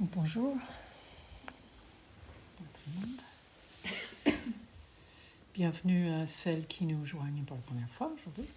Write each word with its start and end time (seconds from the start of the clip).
Bonjour. 0.00 0.56
Bienvenue 5.52 6.12
à 6.12 6.24
celles 6.24 6.68
qui 6.68 6.84
nous 6.84 7.04
joignent 7.04 7.42
pour 7.42 7.56
la 7.56 7.62
première 7.62 7.88
fois 7.88 8.12
aujourd'hui. 8.14 8.48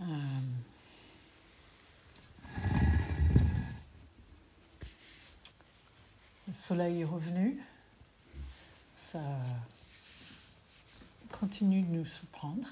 Euh, 0.00 0.04
le 6.48 6.52
soleil 6.52 7.02
est 7.02 7.04
revenu. 7.04 7.60
Ça 8.94 9.22
continue 11.30 11.82
de 11.82 11.92
nous 11.92 12.04
surprendre. 12.04 12.66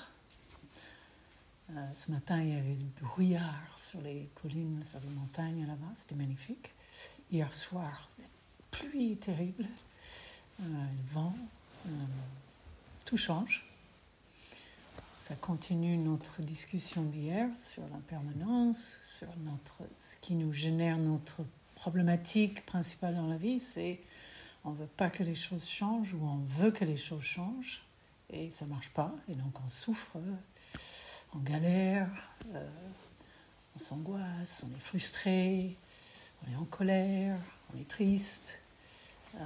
Euh, 1.70 1.92
ce 1.92 2.10
matin, 2.10 2.42
il 2.42 2.48
y 2.48 2.58
avait 2.58 2.74
du 2.74 2.86
brouillard 3.00 3.78
sur 3.78 4.00
les 4.00 4.28
collines, 4.34 4.82
sur 4.82 4.98
les 4.98 5.10
montagnes 5.10 5.64
là-bas. 5.64 5.92
C'était 5.94 6.16
magnifique. 6.16 6.72
Hier 7.32 7.52
soir, 7.52 8.06
pluie 8.70 9.16
terrible, 9.16 9.66
euh, 10.60 10.64
vent, 11.10 11.34
euh, 11.86 11.90
tout 13.04 13.16
change. 13.16 13.64
Ça 15.16 15.34
continue 15.34 15.96
notre 15.96 16.40
discussion 16.42 17.02
d'hier 17.02 17.48
sur 17.58 17.82
l'impermanence, 17.88 19.00
sur 19.02 19.26
notre, 19.38 19.82
ce 19.92 20.16
qui 20.18 20.34
nous 20.34 20.52
génère 20.52 20.98
notre 20.98 21.44
problématique 21.74 22.64
principale 22.64 23.16
dans 23.16 23.26
la 23.26 23.38
vie, 23.38 23.58
c'est 23.58 23.98
on 24.64 24.70
ne 24.70 24.76
veut 24.76 24.86
pas 24.86 25.10
que 25.10 25.24
les 25.24 25.34
choses 25.34 25.68
changent 25.68 26.14
ou 26.14 26.24
on 26.24 26.38
veut 26.46 26.70
que 26.70 26.84
les 26.84 26.96
choses 26.96 27.24
changent 27.24 27.82
et 28.30 28.50
ça 28.50 28.66
ne 28.66 28.70
marche 28.70 28.90
pas 28.90 29.12
et 29.28 29.34
donc 29.34 29.52
on 29.64 29.68
souffre, 29.68 30.16
on 31.34 31.38
galère, 31.40 32.08
euh, 32.54 32.68
on 33.74 33.78
s'angoisse, 33.80 34.64
on 34.64 34.76
est 34.76 34.80
frustré, 34.80 35.76
on 36.42 36.52
est 36.52 36.56
en 36.56 36.64
colère, 36.64 37.38
on 37.74 37.78
est 37.78 37.88
triste. 37.88 38.62
Euh, 39.36 39.38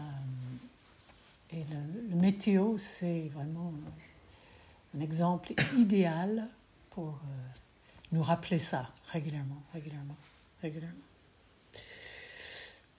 et 1.52 1.64
le, 1.70 2.16
météo, 2.16 2.76
c'est 2.78 3.28
vraiment 3.34 3.72
un 4.96 5.00
exemple 5.00 5.52
idéal 5.76 6.48
pour 6.90 7.08
euh, 7.08 7.58
nous 8.12 8.22
rappeler 8.22 8.58
ça 8.58 8.90
régulièrement, 9.08 9.62
régulièrement, 9.72 10.16
régulièrement. 10.62 10.96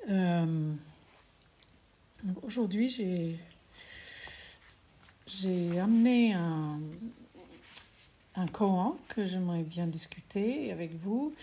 Euh, 0.09 0.73
aujourd'hui, 2.41 2.89
j'ai, 5.27 5.79
amené 5.79 6.33
un, 6.33 6.79
un 8.35 8.47
Coran 8.47 8.97
que 9.09 9.25
j'aimerais 9.25 9.63
bien 9.63 9.87
discuter 9.87 10.71
avec 10.71 10.93
vous 10.95 11.33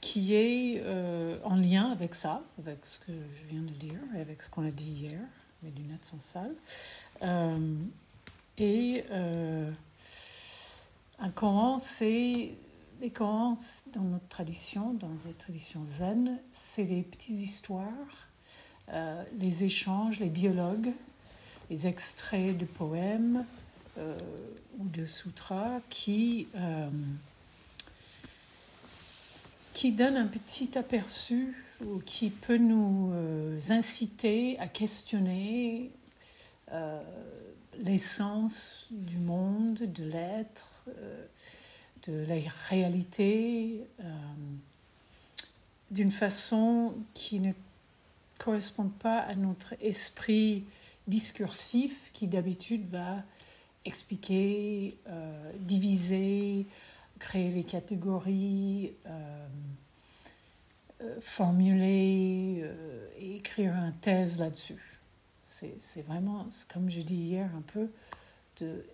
qui 0.00 0.34
est 0.34 0.82
euh, 0.84 1.38
en 1.44 1.56
lien 1.56 1.90
avec 1.90 2.14
ça, 2.14 2.42
avec 2.58 2.86
ce 2.86 2.98
que 3.00 3.12
je 3.12 3.50
viens 3.50 3.62
de 3.62 3.72
dire 3.72 4.00
et 4.16 4.20
avec 4.20 4.42
ce 4.42 4.50
qu'on 4.50 4.66
a 4.66 4.70
dit 4.70 4.90
hier. 4.90 5.20
Mes 5.62 5.70
lunettes 5.70 6.04
sont 6.04 6.20
sales. 6.20 6.54
Euh, 7.22 7.76
et 8.58 9.04
euh, 9.10 9.70
un 11.18 11.30
Coran, 11.30 11.78
c'est. 11.78 12.52
Les 13.00 13.10
Corans, 13.10 13.56
dans 13.94 14.02
notre 14.02 14.26
tradition, 14.26 14.92
dans 14.94 15.10
les 15.24 15.32
traditions 15.32 15.84
zen, 15.84 16.36
c'est 16.50 16.82
les 16.82 17.02
petites 17.02 17.40
histoires, 17.40 17.92
les 19.38 19.62
échanges, 19.62 20.18
les 20.18 20.30
dialogues, 20.30 20.90
les 21.70 21.86
extraits 21.86 22.58
de 22.58 22.64
poèmes 22.64 23.46
ou 23.96 24.88
de 24.88 25.06
sutras 25.06 25.78
qui 25.90 26.48
qui 29.78 29.92
donne 29.92 30.16
un 30.16 30.26
petit 30.26 30.76
aperçu 30.76 31.54
ou 31.80 32.00
qui 32.00 32.30
peut 32.30 32.56
nous 32.56 33.12
euh, 33.12 33.60
inciter 33.68 34.58
à 34.58 34.66
questionner 34.66 35.92
euh, 36.72 37.00
l'essence 37.78 38.86
du 38.90 39.18
monde, 39.18 39.76
de 39.76 40.02
l'être, 40.02 40.82
euh, 40.88 41.24
de 42.08 42.26
la 42.26 42.40
réalité, 42.68 43.84
d'une 45.92 46.10
façon 46.10 46.96
qui 47.14 47.38
ne 47.38 47.52
correspond 48.38 48.88
pas 48.88 49.20
à 49.20 49.36
notre 49.36 49.74
esprit 49.80 50.64
discursif 51.06 52.10
qui 52.12 52.26
d'habitude 52.26 52.84
va 52.90 53.22
expliquer, 53.84 54.96
diviser, 55.60 56.66
créer 57.18 57.50
les 57.50 57.64
catégories, 57.64 58.94
euh, 59.06 59.48
euh, 61.00 61.20
formuler 61.20 62.60
euh, 62.62 63.08
et 63.18 63.36
écrire 63.36 63.74
une 63.74 63.94
thèse 64.00 64.40
là-dessus. 64.40 65.00
C'est 65.44 66.02
vraiment, 66.02 66.46
comme 66.72 66.90
j'ai 66.90 67.02
dit 67.02 67.14
hier, 67.14 67.50
un 67.56 67.62
peu 67.62 67.88
de, 68.60 68.84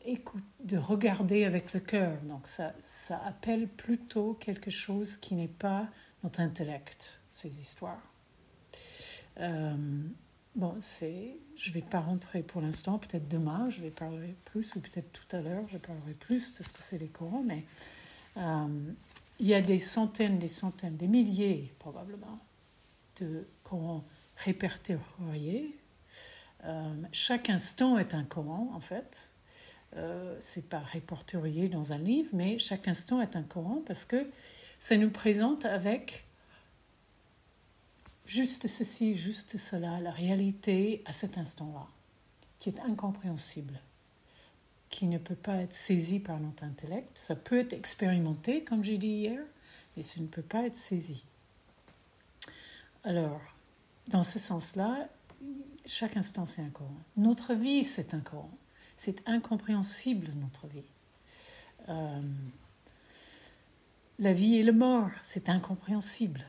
de 0.63 0.79
regarder 0.79 1.45
avec 1.45 1.73
le 1.73 1.81
cœur. 1.81 2.21
Donc 2.23 2.47
ça, 2.47 2.73
ça 2.85 3.21
appelle 3.27 3.67
plutôt 3.67 4.35
quelque 4.35 4.71
chose 4.71 5.17
qui 5.17 5.35
n'est 5.35 5.49
pas 5.49 5.89
notre 6.23 6.41
intellect, 6.41 7.21
ces 7.33 7.61
histoires. 7.61 8.03
bon, 9.37 10.77
c'est, 10.79 11.39
je 11.57 11.71
ne 11.71 11.75
vais 11.75 11.83
pas 11.83 11.99
rentrer 11.99 12.45
pour 12.45 12.61
l'instant, 12.61 12.99
peut-être 13.01 13.27
demain, 13.27 13.69
je 13.69 13.81
vais 13.81 13.91
parler 13.91 14.37
plus, 14.45 14.77
ou 14.77 14.81
peut-être 14.81 15.11
tout 15.11 15.37
à 15.37 15.41
l'heure, 15.41 15.67
je 15.73 15.79
parlerai 15.79 16.15
plus 16.15 16.57
de 16.57 16.63
ce 16.63 16.73
que 16.73 16.83
c'est 16.83 16.99
les 16.99 17.09
Corans, 17.09 17.43
mais 17.45 17.65
euh, 18.37 18.93
il 19.39 19.47
y 19.47 19.55
a 19.55 19.61
des 19.61 19.79
centaines, 19.79 20.39
des 20.39 20.49
centaines, 20.49 20.97
des 20.97 21.09
milliers 21.09 21.75
probablement 21.79 22.41
de 23.21 23.47
Corans 23.63 24.05
répertoriés. 24.37 25.79
Euh, 26.65 26.95
chaque 27.13 27.51
instant 27.51 27.99
est 27.99 28.15
un 28.15 28.25
Coran 28.25 28.71
en 28.75 28.81
fait. 28.81 29.35
Euh, 29.97 30.37
c'est 30.41 30.69
pas 30.69 30.81
répertorié 30.81 31.69
dans 31.69 31.93
un 31.93 31.99
livre, 31.99 32.31
mais 32.33 32.59
chaque 32.59 32.89
instant 32.89 33.21
est 33.21 33.37
un 33.37 33.43
Coran 33.43 33.83
parce 33.87 34.05
que 34.05 34.29
ça 34.79 34.97
nous 34.97 35.11
présente 35.11 35.65
avec 35.65 36.25
juste 38.27 38.67
ceci, 38.67 39.15
juste 39.15 39.57
cela, 39.57 40.01
la 40.01 40.11
réalité 40.11 41.03
à 41.05 41.13
cet 41.13 41.39
instant-là, 41.39 41.87
qui 42.59 42.71
est 42.71 42.81
incompréhensible 42.81 43.81
qui 44.95 45.07
ne 45.07 45.19
peut 45.19 45.35
pas 45.35 45.57
être 45.57 45.73
saisi 45.73 46.21
par 46.21 46.39
notre 46.39 46.63
intellect. 46.63 47.19
Ça 47.19 47.35
peut 47.35 47.59
être 47.59 47.73
expérimenté, 47.73 48.63
comme 48.63 48.85
j'ai 48.85 48.97
dit 48.97 49.09
hier, 49.09 49.41
mais 49.97 50.05
ça 50.05 50.21
ne 50.21 50.29
peut 50.29 50.41
pas 50.41 50.63
être 50.67 50.77
saisi. 50.77 51.25
Alors, 53.03 53.41
dans 54.07 54.23
ce 54.23 54.39
sens-là, 54.39 55.09
chaque 55.85 56.17
instant, 56.17 56.47
c'est 56.47 56.63
un 56.63 56.71
Coran. 56.71 56.95
Notre 57.17 57.55
vie, 57.55 57.83
c'est 57.83 58.15
un 58.15 58.21
Coran. 58.21 58.57
C'est 58.95 59.29
incompréhensible, 59.29 60.31
notre 60.37 60.69
vie. 60.69 60.85
Euh, 61.89 62.21
la 64.21 64.33
vie 64.33 64.59
et 64.59 64.63
la 64.63 64.71
mort, 64.71 65.11
c'est 65.25 65.49
incompréhensible. 65.49 66.45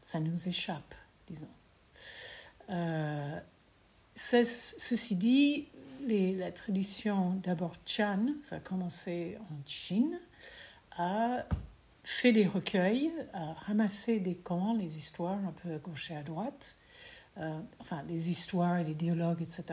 Ça 0.00 0.18
nous 0.18 0.48
échappe, 0.48 0.92
disons. 1.28 1.46
Euh, 2.68 3.40
ceci 4.16 5.14
dit, 5.14 5.68
la 6.06 6.52
tradition 6.52 7.34
d'abord 7.42 7.74
Chan, 7.86 8.26
ça 8.42 8.56
a 8.56 8.60
commencé 8.60 9.38
en 9.50 9.66
Chine, 9.66 10.18
a 10.96 11.44
fait 12.04 12.32
des 12.32 12.46
recueils, 12.46 13.10
a 13.32 13.52
ramassé 13.66 14.20
des 14.20 14.34
contes, 14.34 14.78
les 14.78 14.96
histoires 14.96 15.38
un 15.44 15.52
peu 15.52 15.74
à 15.74 15.78
gauche 15.78 16.10
et 16.10 16.16
à 16.16 16.22
droite, 16.22 16.76
euh, 17.38 17.60
enfin 17.78 18.02
les 18.08 18.30
histoires 18.30 18.82
les 18.82 18.94
dialogues, 18.94 19.42
etc., 19.42 19.64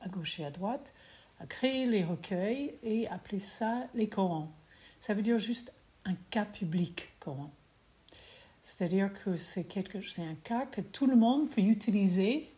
à 0.00 0.08
gauche 0.08 0.40
et 0.40 0.44
à 0.44 0.50
droite, 0.50 0.94
a 1.40 1.46
créé 1.46 1.86
les 1.86 2.04
recueils 2.04 2.74
et 2.82 3.08
appelé 3.08 3.38
ça 3.38 3.86
les 3.94 4.08
Corans. 4.08 4.50
Ça 5.00 5.14
veut 5.14 5.22
dire 5.22 5.38
juste 5.38 5.72
un 6.04 6.14
cas 6.30 6.44
public 6.44 7.10
Coran. 7.20 7.50
C'est-à-dire 8.60 9.12
que 9.24 9.34
c'est 9.34 9.66
un 10.22 10.36
cas 10.44 10.66
que 10.66 10.80
tout 10.80 11.06
le 11.06 11.16
monde 11.16 11.50
peut 11.50 11.62
utiliser 11.62 12.48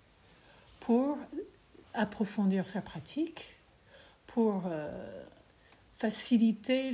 pour 0.81 1.17
approfondir 1.95 2.67
sa 2.67 2.83
pratique, 2.83 3.57
pour 4.27 4.65
euh, 4.67 5.25
faciliter 5.93 6.93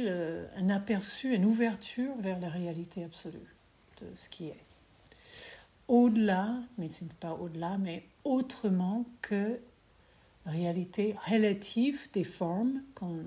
un 0.57 0.69
aperçu, 0.69 1.35
une 1.35 1.47
ouverture 1.47 2.15
vers 2.19 2.39
la 2.39 2.51
réalité 2.51 3.03
absolue 3.03 3.57
de 4.03 4.07
ce 4.15 4.29
qui 4.29 4.49
est. 4.49 4.63
Au-delà, 5.89 6.55
mais 6.77 6.89
ce 6.89 7.05
n'est 7.05 7.11
pas 7.19 7.33
au-delà, 7.33 7.79
mais 7.79 8.05
autrement 8.25 9.07
que 9.23 9.59
réalité 10.45 11.17
relative 11.31 12.09
des 12.13 12.25
formes 12.25 12.83
euh, 13.03 13.23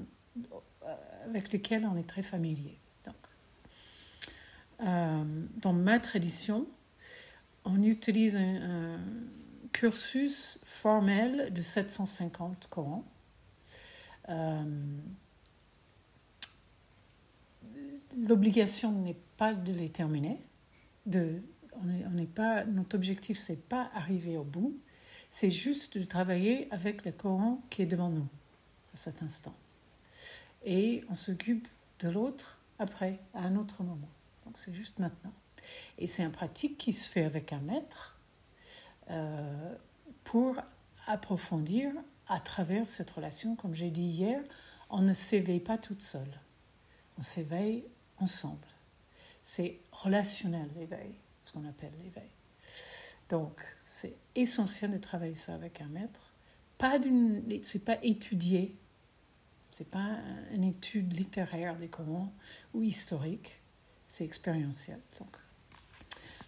avec 1.25 1.51
lesquelles 1.51 1.85
on 1.85 1.97
est 1.97 2.07
très 2.07 2.23
familier. 2.23 2.77
Donc, 3.05 3.15
euh, 4.81 5.23
dans 5.57 5.73
ma 5.73 5.99
tradition, 5.99 6.67
on 7.65 7.81
utilise 7.81 8.35
un 8.35 8.99
cursus 9.73 10.59
formel 10.63 11.51
de 11.51 11.61
750 11.61 12.67
Corans. 12.69 13.03
Euh, 14.29 14.63
L'obligation 18.17 18.91
n'est 18.91 19.17
pas 19.37 19.53
de 19.53 19.73
les 19.73 19.89
terminer, 19.89 20.39
on 21.07 22.11
n'est 22.11 22.27
pas, 22.27 22.63
notre 22.63 22.95
objectif, 22.95 23.37
c'est 23.37 23.67
pas 23.67 23.89
arriver 23.93 24.37
au 24.37 24.43
bout, 24.43 24.77
c'est 25.29 25.51
juste 25.51 25.97
de 25.97 26.03
travailler 26.03 26.71
avec 26.71 27.05
le 27.05 27.11
Coran 27.11 27.61
qui 27.69 27.81
est 27.81 27.87
devant 27.87 28.09
nous 28.09 28.27
à 28.93 28.97
cet 28.97 29.23
instant. 29.23 29.55
Et 30.63 31.03
on 31.09 31.15
s'occupe 31.15 31.67
de 31.99 32.09
l'autre 32.09 32.59
après, 32.77 33.19
à 33.33 33.41
un 33.41 33.55
autre 33.55 33.83
moment. 33.83 34.09
Donc 34.45 34.57
c'est 34.57 34.73
juste 34.73 34.99
maintenant. 34.99 35.33
Et 35.97 36.07
c'est 36.07 36.23
une 36.23 36.31
pratique 36.31 36.77
qui 36.77 36.93
se 36.93 37.09
fait 37.09 37.23
avec 37.23 37.51
un 37.51 37.59
maître 37.59 38.12
euh, 39.09 39.75
pour 40.23 40.55
approfondir 41.07 41.91
à 42.27 42.39
travers 42.39 42.87
cette 42.87 43.11
relation. 43.11 43.55
Comme 43.55 43.73
j'ai 43.73 43.91
dit 43.91 44.03
hier, 44.03 44.41
on 44.89 45.01
ne 45.01 45.13
s'éveille 45.13 45.59
pas 45.59 45.77
toute 45.77 46.01
seule. 46.01 46.39
On 47.17 47.21
s'éveille 47.21 47.85
ensemble. 48.17 48.67
C'est 49.41 49.79
relationnel 49.91 50.69
l'éveil, 50.75 51.15
ce 51.41 51.51
qu'on 51.51 51.67
appelle 51.67 51.91
l'éveil. 52.03 52.29
Donc, 53.29 53.61
c'est 53.83 54.15
essentiel 54.35 54.91
de 54.91 54.97
travailler 54.97 55.35
ça 55.35 55.53
avec 55.53 55.81
un 55.81 55.87
maître. 55.87 56.31
Pas 56.77 56.99
d'une, 56.99 57.43
c'est 57.63 57.83
pas 57.83 57.97
étudié, 58.03 58.75
c'est 59.71 59.89
pas 59.89 60.17
une 60.51 60.63
étude 60.63 61.13
littéraire 61.13 61.75
des 61.75 61.87
Corans 61.87 62.31
ou 62.73 62.83
historique, 62.83 63.61
c'est 64.07 64.23
expérientiel. 64.23 64.99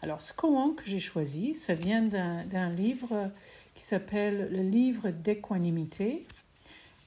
Alors, 0.06 0.22
ce 0.22 0.34
Coran 0.34 0.70
que 0.74 0.84
j'ai 0.86 1.00
choisi, 1.00 1.56
ça 1.56 1.74
vient 1.74 2.04
d'un 2.04 2.70
livre 2.70 3.32
qui 3.74 3.84
s'appelle 3.84 4.52
le 4.52 4.62
livre 4.62 5.10
d'équanimité, 5.10 6.28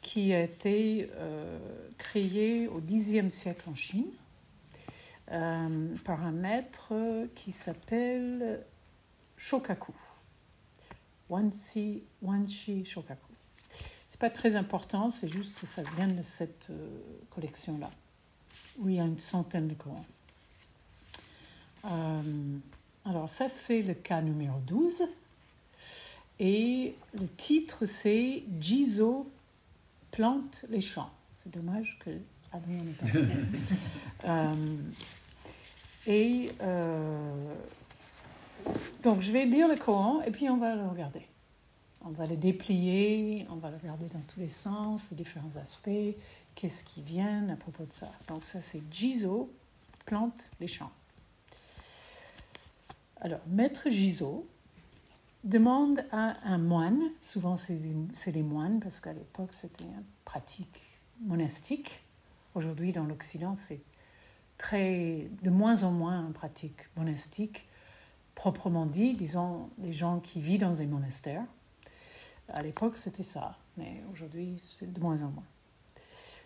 qui 0.02 0.34
a 0.34 0.42
été 0.42 1.08
euh, 1.14 1.60
créé 1.96 2.66
au 2.66 2.80
Xe 2.80 3.28
siècle 3.28 3.70
en 3.70 3.76
Chine 3.76 4.08
euh, 5.30 5.94
par 6.04 6.26
un 6.26 6.32
maître 6.32 6.92
qui 7.36 7.52
s'appelle 7.52 8.64
Shokaku. 9.36 9.94
Wanshi, 11.30 12.02
Wanshi 12.20 12.84
Shokaku. 12.84 13.30
C'est 14.08 14.18
pas 14.18 14.30
très 14.30 14.56
important, 14.56 15.10
c'est 15.10 15.28
juste 15.28 15.56
que 15.60 15.68
ça 15.68 15.84
vient 15.96 16.08
de 16.08 16.22
cette 16.22 16.66
euh, 16.70 16.98
collection-là, 17.30 17.90
où 18.80 18.88
il 18.88 18.96
y 18.96 19.00
a 19.00 19.04
une 19.04 19.20
centaine 19.20 19.68
de 19.68 19.74
Corans. 19.74 20.04
Euh, 23.08 23.10
alors 23.10 23.28
ça, 23.28 23.49
c'est 23.49 23.82
le 23.82 23.94
cas 23.94 24.20
numéro 24.20 24.58
12. 24.66 25.02
Et 26.40 26.94
le 27.19 27.26
titre, 27.28 27.87
c'est 27.87 28.44
Jizo 28.60 29.31
plante 30.10 30.64
les 30.70 30.81
champs. 30.81 31.10
C'est 31.37 31.52
dommage 31.52 31.99
que 32.05 32.10
Adrien 32.52 32.82
n'est 32.82 32.93
pas 32.93 33.06
euh, 34.28 34.55
Et 36.06 36.50
donc, 39.02 39.20
je 39.22 39.32
vais 39.32 39.44
lire 39.46 39.69
le 39.69 39.76
Coran 39.76 40.22
et 40.22 40.31
puis 40.31 40.49
on 40.49 40.58
va 40.58 40.75
le 40.75 40.87
regarder. 40.87 41.22
On 42.05 42.10
va 42.10 42.26
le 42.26 42.37
déplier, 42.37 43.46
on 43.50 43.56
va 43.56 43.70
le 43.70 43.76
regarder 43.76 44.06
dans 44.06 44.20
tous 44.20 44.40
les 44.40 44.49
sens, 44.49 45.10
les 45.10 45.16
différents 45.16 45.56
aspects, 45.56 46.14
qu'est-ce 46.55 46.84
qui 46.84 47.02
vient 47.02 47.49
à 47.49 47.56
propos 47.56 47.84
de 47.84 47.93
ça. 47.93 48.10
Donc, 48.28 48.44
ça, 48.44 48.62
c'est 48.62 48.82
Jizo, 48.90 49.50
plante 50.06 50.50
les 50.60 50.69
champs. 50.69 50.93
Alors, 53.20 53.41
Maître 53.49 53.91
Jizo 53.91 54.49
demande 55.43 56.05
à 56.12 56.37
un 56.44 56.59
moine, 56.59 57.00
souvent 57.20 57.56
c'est 57.56 58.32
les 58.32 58.43
moines, 58.43 58.81
parce 58.81 59.00
qu'à 59.00 59.12
l'époque 59.12 59.53
c'était 59.53 59.85
une 59.85 60.05
pratique 60.25 60.81
monastique. 61.23 62.03
Aujourd'hui, 62.55 62.93
dans 62.93 63.05
l'Occident, 63.05 63.55
c'est 63.56 63.81
très, 64.56 65.29
de 65.43 65.50
moins 65.50 65.82
en 65.82 65.91
moins 65.91 66.26
une 66.26 66.32
pratique 66.32 66.79
monastique 66.97 67.69
proprement 68.38 68.87
dit, 68.87 69.15
disons, 69.15 69.69
les 69.79 69.93
gens 69.93 70.20
qui 70.20 70.41
vivent 70.41 70.61
dans 70.61 70.75
des 70.75 70.87
monastères. 70.87 71.44
À 72.49 72.62
l'époque, 72.62 72.97
c'était 72.97 73.25
ça, 73.25 73.59
mais 73.76 74.00
aujourd'hui, 74.12 74.62
c'est 74.79 74.93
de 74.93 75.00
moins 75.00 75.25
en 75.25 75.31
moins. 75.31 75.44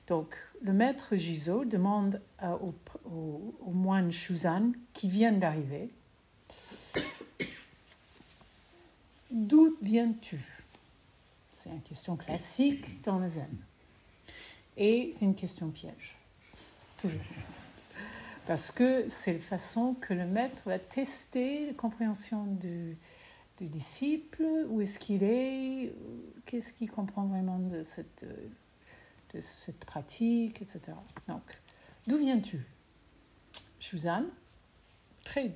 Donc, 0.06 0.34
le 0.62 0.72
maître 0.72 1.16
Giso 1.16 1.66
demande 1.66 2.22
au, 2.42 2.74
au, 3.04 3.70
moine 3.72 4.10
Shuzan, 4.10 4.72
qui 4.94 5.10
vient 5.10 5.32
d'arriver, 5.32 5.90
D'où 9.32 9.78
viens-tu? 9.80 10.44
C'est 11.54 11.70
une 11.70 11.80
question 11.80 12.16
classique 12.16 13.02
dans 13.02 13.18
le 13.18 13.28
zen. 13.28 13.56
Et 14.76 15.10
c'est 15.12 15.24
une 15.24 15.34
question 15.34 15.70
piège. 15.70 16.16
Toujours. 17.00 17.18
Parce 18.46 18.70
que 18.70 19.08
c'est 19.08 19.34
la 19.34 19.38
façon 19.38 19.94
que 19.94 20.12
le 20.12 20.26
maître 20.26 20.60
va 20.66 20.78
tester 20.78 21.66
la 21.66 21.72
compréhension 21.72 22.44
du, 22.44 22.98
disciple, 23.60 24.44
où 24.68 24.80
est-ce 24.80 24.98
qu'il 24.98 25.22
est, 25.22 25.94
qu'est-ce 26.46 26.72
qu'il 26.72 26.90
comprend 26.90 27.26
vraiment 27.26 27.60
de 27.60 27.84
cette, 27.84 28.26
de 29.32 29.40
cette 29.40 29.84
pratique, 29.84 30.60
etc. 30.60 30.94
Donc, 31.28 31.42
d'où 32.08 32.18
viens-tu? 32.18 32.60
Shuzan, 33.78 34.24
très 35.22 35.52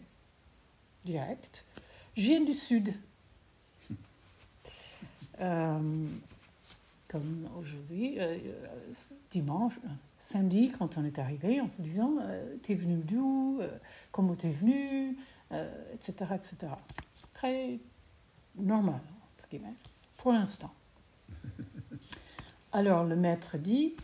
direct, 1.04 1.64
je 2.16 2.22
viens 2.22 2.40
du 2.40 2.54
sud. 2.54 2.94
Euh, 5.40 6.06
comme 7.08 7.48
aujourd'hui, 7.58 8.16
euh, 8.18 8.36
dimanche, 9.30 9.74
samedi, 10.18 10.72
quand 10.76 10.98
on 10.98 11.04
est 11.04 11.18
arrivé, 11.18 11.60
en 11.60 11.68
se 11.68 11.80
disant 11.80 12.16
euh, 12.20 12.56
T'es 12.62 12.74
venu 12.74 12.96
d'où 12.96 13.58
euh, 13.60 13.68
Comment 14.12 14.34
t'es 14.34 14.50
venu 14.50 15.16
etc., 15.94 16.26
etc. 16.34 16.56
Très 17.34 17.78
normal, 18.56 19.00
entre 19.34 19.48
guillemets, 19.48 19.74
pour 20.16 20.32
l'instant. 20.32 20.72
Alors 22.72 23.04
le 23.04 23.14
maître 23.14 23.56
dit 23.56 23.94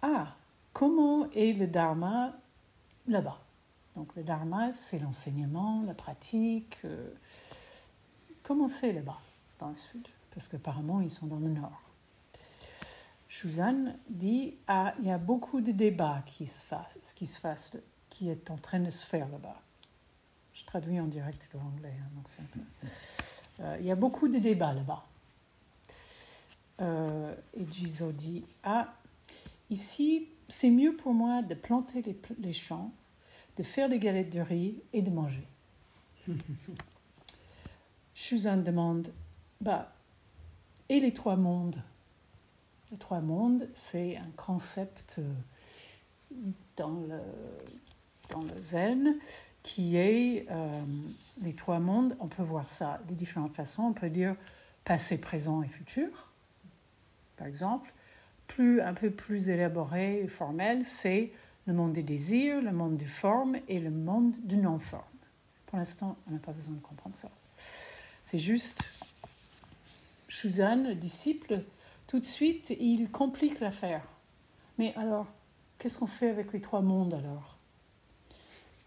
Ah, 0.00 0.36
comment 0.72 1.28
est 1.32 1.52
le 1.54 1.66
Dharma 1.66 2.32
là-bas? 3.08 3.40
Donc 3.96 4.14
le 4.14 4.22
Dharma, 4.22 4.72
c'est 4.72 5.00
l'enseignement, 5.00 5.82
la 5.84 5.94
pratique. 5.94 6.78
comment 8.44 8.68
c'est 8.68 8.92
là-bas, 8.92 9.18
dans 9.58 9.70
le 9.70 9.76
sud? 9.76 10.06
Parce 10.34 10.48
qu'apparemment, 10.48 11.00
ils 11.00 11.10
sont 11.10 11.26
dans 11.26 11.38
le 11.38 11.48
nord. 11.48 11.80
Suzanne 13.28 13.96
dit 14.08 14.54
ah, 14.68 14.94
il 15.00 15.06
y 15.06 15.10
a 15.10 15.18
beaucoup 15.18 15.60
de 15.60 15.72
débats 15.72 16.22
qui 16.26 16.46
se 16.46 16.62
fassent, 16.62 17.12
qui 17.14 17.26
se 17.26 17.38
fassent, 17.38 17.72
qui 18.08 18.30
est 18.30 18.50
en 18.50 18.56
train 18.56 18.78
de 18.78 18.90
se 18.90 19.04
faire 19.04 19.28
là-bas. 19.28 19.60
Je 20.54 20.64
traduis 20.64 21.00
en 21.00 21.06
direct 21.06 21.48
de 21.52 21.58
l'anglais, 21.58 21.94
hein, 22.00 22.08
donc 22.14 22.28
euh, 23.60 23.76
il 23.80 23.86
y 23.86 23.90
a 23.90 23.96
beaucoup 23.96 24.28
de 24.28 24.38
débats 24.38 24.72
là-bas. 24.72 25.04
Euh, 26.80 27.34
et 27.54 27.66
Giso 27.72 28.12
dit 28.12 28.44
ah, 28.62 28.94
ici 29.68 30.28
c'est 30.46 30.70
mieux 30.70 30.94
pour 30.94 31.12
moi 31.12 31.42
de 31.42 31.54
planter 31.54 32.02
les, 32.02 32.16
les 32.38 32.52
champs, 32.52 32.92
de 33.56 33.62
faire 33.64 33.88
des 33.88 33.98
galettes 33.98 34.32
de 34.32 34.40
riz 34.40 34.80
et 34.92 35.02
de 35.02 35.10
manger. 35.10 35.46
Suzanne 38.14 38.62
demande 38.62 39.12
bah 39.60 39.92
et 40.94 41.00
les 41.00 41.12
trois 41.12 41.36
mondes 41.36 41.82
les 42.94 42.98
trois 42.98 43.20
mondes, 43.20 43.68
c'est 43.74 44.16
un 44.16 44.30
concept 44.36 45.16
euh, 45.18 45.32
dans 46.76 47.00
le, 47.08 47.20
dans 48.30 48.42
le 48.42 48.62
zen 48.62 49.16
qui 49.64 49.96
est 49.96 50.46
euh, 50.48 50.82
les 51.42 51.54
trois 51.54 51.80
mondes. 51.80 52.16
On 52.20 52.28
peut 52.28 52.44
voir 52.44 52.68
ça 52.68 53.00
de 53.08 53.14
différentes 53.14 53.52
façons. 53.52 53.82
On 53.82 53.92
peut 53.92 54.10
dire 54.10 54.36
passé, 54.84 55.20
présent 55.20 55.64
et 55.64 55.66
futur, 55.66 56.30
par 57.36 57.48
exemple. 57.48 57.92
Plus, 58.46 58.80
un 58.80 58.94
peu 58.94 59.10
plus 59.10 59.48
élaboré 59.48 60.20
et 60.20 60.28
formel, 60.28 60.84
c'est 60.84 61.32
le 61.66 61.72
monde 61.72 61.94
des 61.94 62.04
désirs, 62.04 62.62
le 62.62 62.70
monde 62.70 62.96
du 62.96 63.08
forme 63.08 63.56
et 63.66 63.80
le 63.80 63.90
monde 63.90 64.34
du 64.44 64.56
non-forme. 64.56 65.02
Pour 65.66 65.78
l'instant, 65.78 66.16
on 66.28 66.32
n'a 66.32 66.38
pas 66.38 66.52
besoin 66.52 66.74
de 66.74 66.80
comprendre 66.80 67.16
ça. 67.16 67.30
C'est 68.22 68.38
juste 68.38 68.84
Shuzan, 70.34 70.82
le 70.82 70.96
disciple, 70.96 71.62
tout 72.08 72.18
de 72.18 72.24
suite, 72.24 72.70
il 72.80 73.08
complique 73.12 73.60
l'affaire. 73.60 74.04
Mais 74.78 74.92
alors, 74.96 75.32
qu'est-ce 75.78 75.96
qu'on 75.96 76.08
fait 76.08 76.28
avec 76.28 76.52
les 76.52 76.60
trois 76.60 76.80
mondes 76.80 77.14
alors? 77.14 77.56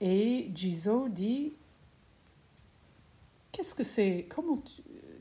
Et 0.02 0.52
Jizo 0.54 1.08
dit 1.08 1.54
Qu'est-ce 3.54 3.74
que 3.74 3.86
c'est 3.86 4.28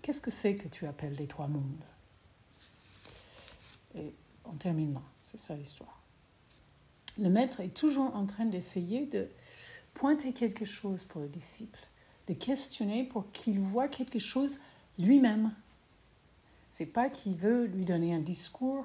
Qu'est-ce 0.02 0.20
que 0.20 0.32
c'est 0.32 0.56
que 0.56 0.66
tu 0.66 0.88
appelles 0.88 1.14
les 1.14 1.28
trois 1.28 1.46
mondes? 1.46 1.84
Et 3.94 4.12
on 4.46 4.54
termine 4.54 4.94
là, 4.94 5.02
c'est 5.22 5.38
ça 5.38 5.54
l'histoire. 5.54 6.02
Le 7.18 7.30
maître 7.30 7.60
est 7.60 7.72
toujours 7.72 8.16
en 8.16 8.26
train 8.26 8.46
d'essayer 8.46 9.06
de 9.06 9.28
pointer 9.94 10.32
quelque 10.32 10.64
chose 10.64 11.04
pour 11.04 11.20
le 11.20 11.28
disciple, 11.28 11.78
de 12.26 12.34
questionner 12.34 13.04
pour 13.04 13.30
qu'il 13.30 13.60
voit 13.60 13.86
quelque 13.86 14.18
chose 14.18 14.58
lui-même 14.98 15.52
c'est 16.76 16.84
pas 16.84 17.08
qu'il 17.08 17.34
veut 17.36 17.64
lui 17.64 17.86
donner 17.86 18.14
un 18.14 18.20
discours. 18.20 18.84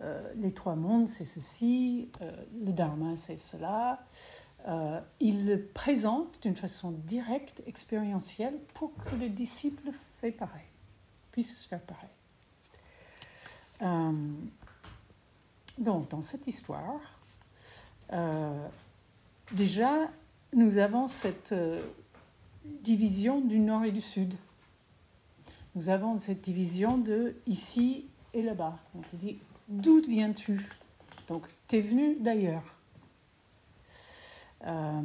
Euh, 0.00 0.20
les 0.34 0.52
trois 0.52 0.74
mondes, 0.74 1.06
c'est 1.06 1.24
ceci, 1.24 2.10
euh, 2.22 2.44
le 2.64 2.72
dharma, 2.72 3.14
c'est 3.14 3.36
cela, 3.36 4.04
euh, 4.66 5.00
il 5.20 5.46
le 5.46 5.64
présente 5.64 6.42
d'une 6.42 6.56
façon 6.56 6.90
directe, 6.90 7.62
expérientielle, 7.68 8.58
pour 8.74 8.92
que 8.96 9.14
le 9.14 9.28
disciple 9.28 9.90
fait 10.20 10.32
pareil, 10.32 10.66
puisse 11.30 11.66
faire 11.66 11.82
pareil. 11.82 12.10
Donc, 15.78 16.10
dans 16.10 16.22
cette 16.22 16.48
histoire, 16.48 17.00
déjà, 19.52 20.10
nous 20.52 20.78
avons 20.78 21.06
cette 21.06 21.54
division 22.64 23.40
du 23.40 23.60
nord 23.60 23.84
et 23.84 23.92
du 23.92 24.00
sud. 24.00 24.34
Nous 25.74 25.88
avons 25.88 26.16
cette 26.16 26.40
division 26.40 26.98
de 26.98 27.34
ici 27.46 28.06
et 28.34 28.42
là-bas. 28.42 28.78
Donc, 28.94 29.04
il 29.12 29.18
dit 29.18 29.38
D'où 29.68 30.02
viens-tu? 30.02 30.68
Donc, 31.28 31.46
tu 31.68 31.76
es 31.76 31.80
venu 31.80 32.16
d'ailleurs. 32.16 32.74
Euh, 34.66 35.02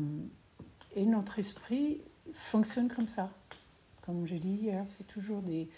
et 0.96 1.06
notre 1.06 1.38
esprit 1.38 2.02
fonctionne 2.34 2.90
comme 2.90 3.08
ça. 3.08 3.32
Comme 4.02 4.26
j'ai 4.26 4.40
dit 4.40 4.56
hier, 4.56 4.86
c'est 4.90 5.08
toujours 5.08 5.42
des... 5.42 5.70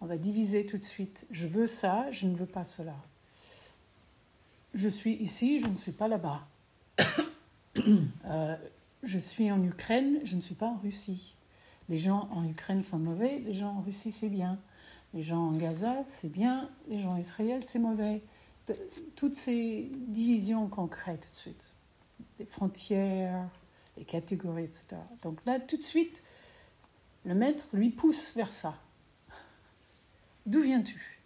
On 0.00 0.06
va 0.06 0.16
diviser 0.16 0.64
tout 0.64 0.78
de 0.78 0.84
suite. 0.84 1.26
Je 1.30 1.48
veux 1.48 1.66
ça, 1.66 2.10
je 2.12 2.26
ne 2.26 2.36
veux 2.36 2.46
pas 2.46 2.64
cela. 2.64 2.94
Je 4.74 4.88
suis 4.88 5.14
ici, 5.14 5.58
je 5.58 5.66
ne 5.66 5.76
suis 5.76 5.92
pas 5.92 6.08
là-bas. 6.08 6.46
Euh, 8.24 8.56
je 9.02 9.18
suis 9.18 9.52
en 9.52 9.62
Ukraine, 9.62 10.18
je 10.24 10.34
ne 10.34 10.40
suis 10.40 10.54
pas 10.54 10.66
en 10.66 10.78
Russie. 10.78 11.35
Les 11.88 11.98
gens 11.98 12.28
en 12.32 12.44
Ukraine 12.44 12.82
sont 12.82 12.98
mauvais, 12.98 13.38
les 13.38 13.54
gens 13.54 13.76
en 13.76 13.80
Russie 13.82 14.12
c'est 14.12 14.28
bien. 14.28 14.58
Les 15.14 15.22
gens 15.22 15.48
en 15.48 15.52
Gaza 15.52 15.96
c'est 16.06 16.30
bien, 16.30 16.68
les 16.88 16.98
gens 17.00 17.12
en 17.12 17.16
Israël 17.16 17.62
c'est 17.64 17.78
mauvais. 17.78 18.22
Toutes 19.14 19.34
ces 19.34 19.90
divisions 20.08 20.66
qu'on 20.68 20.88
crée 20.88 21.18
tout 21.18 21.30
de 21.30 21.36
suite 21.36 21.66
les 22.38 22.46
frontières, 22.46 23.48
les 23.96 24.04
catégories, 24.04 24.64
etc. 24.64 24.96
Donc 25.22 25.44
là, 25.46 25.60
tout 25.60 25.76
de 25.76 25.82
suite, 25.82 26.22
le 27.24 27.34
maître 27.34 27.64
lui 27.72 27.90
pousse 27.90 28.34
vers 28.34 28.50
ça. 28.50 28.78
D'où 30.46 30.60
viens-tu? 30.60 31.20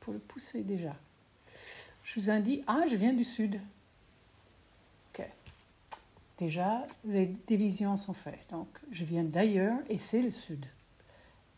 Pour 0.00 0.12
le 0.12 0.18
pousser 0.18 0.62
déjà. 0.62 0.96
Je 2.04 2.18
vous 2.18 2.30
indique, 2.30 2.64
ah, 2.66 2.84
je 2.90 2.96
viens 2.96 3.12
du 3.12 3.24
sud. 3.24 3.60
Déjà, 6.40 6.86
les 7.04 7.26
divisions 7.26 7.98
sont 7.98 8.14
faites. 8.14 8.46
Donc, 8.50 8.66
je 8.90 9.04
viens 9.04 9.24
d'ailleurs 9.24 9.78
et 9.90 9.98
c'est 9.98 10.22
le 10.22 10.30
sud. 10.30 10.64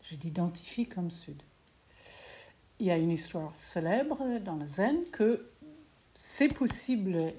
Je 0.01 0.17
l'identifie 0.17 0.87
comme 0.87 1.09
sud. 1.09 1.41
Il 2.81 2.87
y 2.87 2.91
a 2.91 2.97
une 2.97 3.11
histoire 3.11 3.55
célèbre 3.55 4.39
dans 4.39 4.57
le 4.57 4.67
Zen 4.67 4.97
que 5.13 5.49
c'est 6.13 6.53
possible 6.53 7.31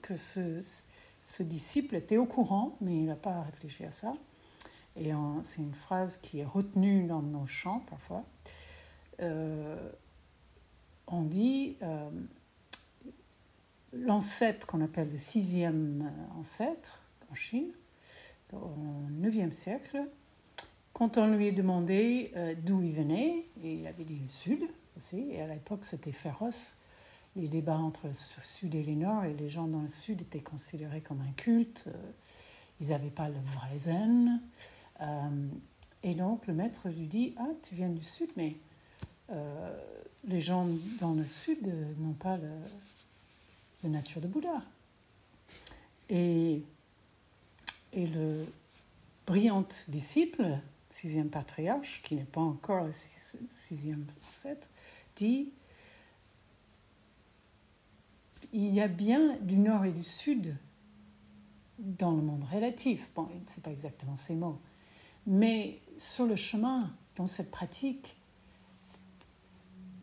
que 0.00 0.16
ce, 0.16 0.64
ce, 1.22 1.42
disciple 1.42 1.94
était 1.94 2.16
au 2.16 2.24
courant, 2.24 2.78
mais 2.80 2.96
il 2.96 3.04
n'a 3.04 3.16
pas 3.16 3.42
réfléchi 3.42 3.84
à 3.84 3.90
ça. 3.90 4.14
Et 4.96 5.10
c'est 5.42 5.60
une 5.60 5.74
phrase 5.74 6.16
qui 6.16 6.40
est 6.40 6.46
retenue 6.46 7.06
dans 7.06 7.20
nos 7.20 7.46
chants 7.46 7.84
parfois. 7.90 8.24
Euh, 9.20 9.90
on 11.06 11.20
dit 11.20 11.76
euh, 11.82 12.08
l'ancêtre 13.96 14.66
qu'on 14.66 14.80
appelle 14.80 15.10
le 15.10 15.16
sixième 15.16 16.10
ancêtre 16.38 17.00
en 17.30 17.34
Chine, 17.34 17.70
au 18.52 18.74
9e 19.20 19.52
siècle, 19.52 20.04
quand 20.92 21.18
on 21.18 21.34
lui 21.34 21.48
a 21.48 21.52
demandé 21.52 22.30
euh, 22.36 22.54
d'où 22.56 22.82
il 22.82 22.92
venait, 22.92 23.44
il 23.62 23.86
avait 23.86 24.04
dit 24.04 24.20
le 24.22 24.28
sud 24.28 24.60
aussi, 24.96 25.30
et 25.32 25.40
à 25.40 25.48
l'époque 25.48 25.84
c'était 25.84 26.12
féroce, 26.12 26.76
les 27.36 27.48
débats 27.48 27.78
entre 27.78 28.06
le 28.06 28.12
sud 28.12 28.74
et 28.74 28.82
le 28.82 28.94
nord, 28.94 29.24
et 29.24 29.34
les 29.34 29.50
gens 29.50 29.66
dans 29.66 29.82
le 29.82 29.88
sud 29.88 30.20
étaient 30.20 30.40
considérés 30.40 31.00
comme 31.00 31.20
un 31.20 31.32
culte. 31.32 31.84
Euh, 31.88 32.10
ils 32.80 32.88
n'avaient 32.88 33.10
pas 33.10 33.28
le 33.28 33.38
vrai 33.40 33.76
zen. 33.76 34.40
Euh, 35.00 35.48
et 36.02 36.14
donc 36.14 36.46
le 36.46 36.54
maître 36.54 36.88
lui 36.88 37.06
dit 37.06 37.34
Ah, 37.38 37.48
tu 37.62 37.74
viens 37.74 37.88
du 37.88 38.04
sud, 38.04 38.28
mais 38.36 38.56
euh, 39.30 39.76
les 40.24 40.40
gens 40.40 40.66
dans 41.00 41.14
le 41.14 41.24
sud 41.24 41.72
n'ont 41.98 42.14
pas 42.14 42.36
le, 42.36 42.50
la 43.84 43.90
nature 43.90 44.20
de 44.20 44.26
Bouddha. 44.26 44.62
Et, 46.10 46.62
et 47.92 48.06
le 48.06 48.46
brillant 49.26 49.64
disciple, 49.88 50.58
sixième 50.90 51.28
patriarche, 51.28 52.02
qui 52.04 52.14
n'est 52.16 52.24
pas 52.24 52.40
encore 52.40 52.84
le 52.84 52.92
sixième 52.92 54.06
ancêtre, 54.28 54.66
dit 55.16 55.52
il 58.52 58.72
y 58.72 58.80
a 58.80 58.88
bien 58.88 59.36
du 59.40 59.56
nord 59.56 59.84
et 59.84 59.90
du 59.90 60.04
sud 60.04 60.56
dans 61.78 62.12
le 62.12 62.22
monde 62.22 62.44
relatif. 62.52 63.08
Bon, 63.16 63.28
ce 63.46 63.56
n'est 63.56 63.62
pas 63.62 63.70
exactement 63.70 64.16
ces 64.16 64.34
mots. 64.34 64.60
Mais 65.26 65.80
sur 65.98 66.26
le 66.26 66.36
chemin, 66.36 66.92
dans 67.16 67.26
cette 67.26 67.50
pratique, 67.50 68.16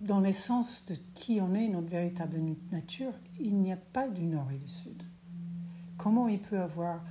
dans 0.01 0.19
l'essence 0.19 0.85
de 0.85 0.95
qui 1.15 1.39
on 1.41 1.53
est, 1.53 1.67
notre 1.67 1.89
véritable 1.89 2.39
nature, 2.71 3.13
il 3.39 3.57
n'y 3.57 3.71
a 3.71 3.77
pas 3.77 4.07
du 4.07 4.23
nord 4.23 4.51
et 4.51 4.57
du 4.57 4.67
sud. 4.67 5.03
Comment 5.97 6.27
il 6.27 6.39
peut 6.39 6.59
avoir 6.59 7.01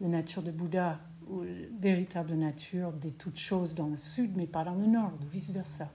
la 0.00 0.08
nature 0.08 0.42
de 0.42 0.50
Bouddha 0.50 0.98
ou 1.28 1.42
la 1.42 1.50
véritable 1.80 2.34
nature 2.34 2.92
de 2.92 3.08
toutes 3.08 3.38
choses 3.38 3.74
dans 3.74 3.86
le 3.86 3.96
sud, 3.96 4.36
mais 4.36 4.46
pas 4.46 4.64
dans 4.64 4.74
le 4.74 4.86
nord, 4.86 5.12
ou 5.20 5.26
vice-versa? 5.30 5.90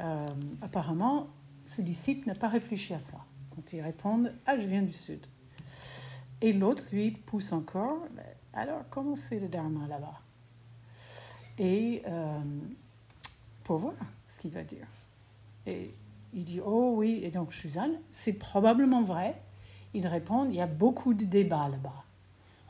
Euh, 0.00 0.28
Apparemment, 0.60 1.28
ce 1.66 1.80
disciple 1.80 2.28
n'a 2.28 2.34
pas 2.34 2.48
réfléchi 2.48 2.92
à 2.92 2.98
ça 2.98 3.24
quand 3.54 3.72
ils 3.72 3.80
répondent 3.80 4.32
Ah, 4.46 4.58
je 4.58 4.66
viens 4.66 4.82
du 4.82 4.92
Sud. 4.92 5.26
Et 6.40 6.52
l'autre, 6.52 6.82
lui, 6.92 7.12
pousse 7.12 7.52
encore 7.52 8.06
Alors, 8.52 8.82
comment 8.90 9.16
c'est 9.16 9.40
le 9.40 9.48
Dharma 9.48 9.86
là-bas? 9.86 10.20
Et 11.58 12.02
euh, 12.06 12.40
pour 13.62 13.78
voir 13.78 13.94
ce 14.28 14.40
qu'il 14.40 14.50
va 14.50 14.64
dire. 14.64 14.86
Et 15.66 15.94
il 16.32 16.44
dit 16.44 16.60
Oh 16.64 16.94
oui, 16.96 17.20
et 17.22 17.30
donc 17.30 17.52
Suzanne, 17.52 17.98
c'est 18.10 18.34
probablement 18.34 19.02
vrai. 19.02 19.40
Il 19.94 20.06
répond 20.06 20.44
Il 20.44 20.54
y 20.54 20.60
a 20.60 20.66
beaucoup 20.66 21.14
de 21.14 21.24
débats 21.24 21.68
là-bas. 21.68 22.04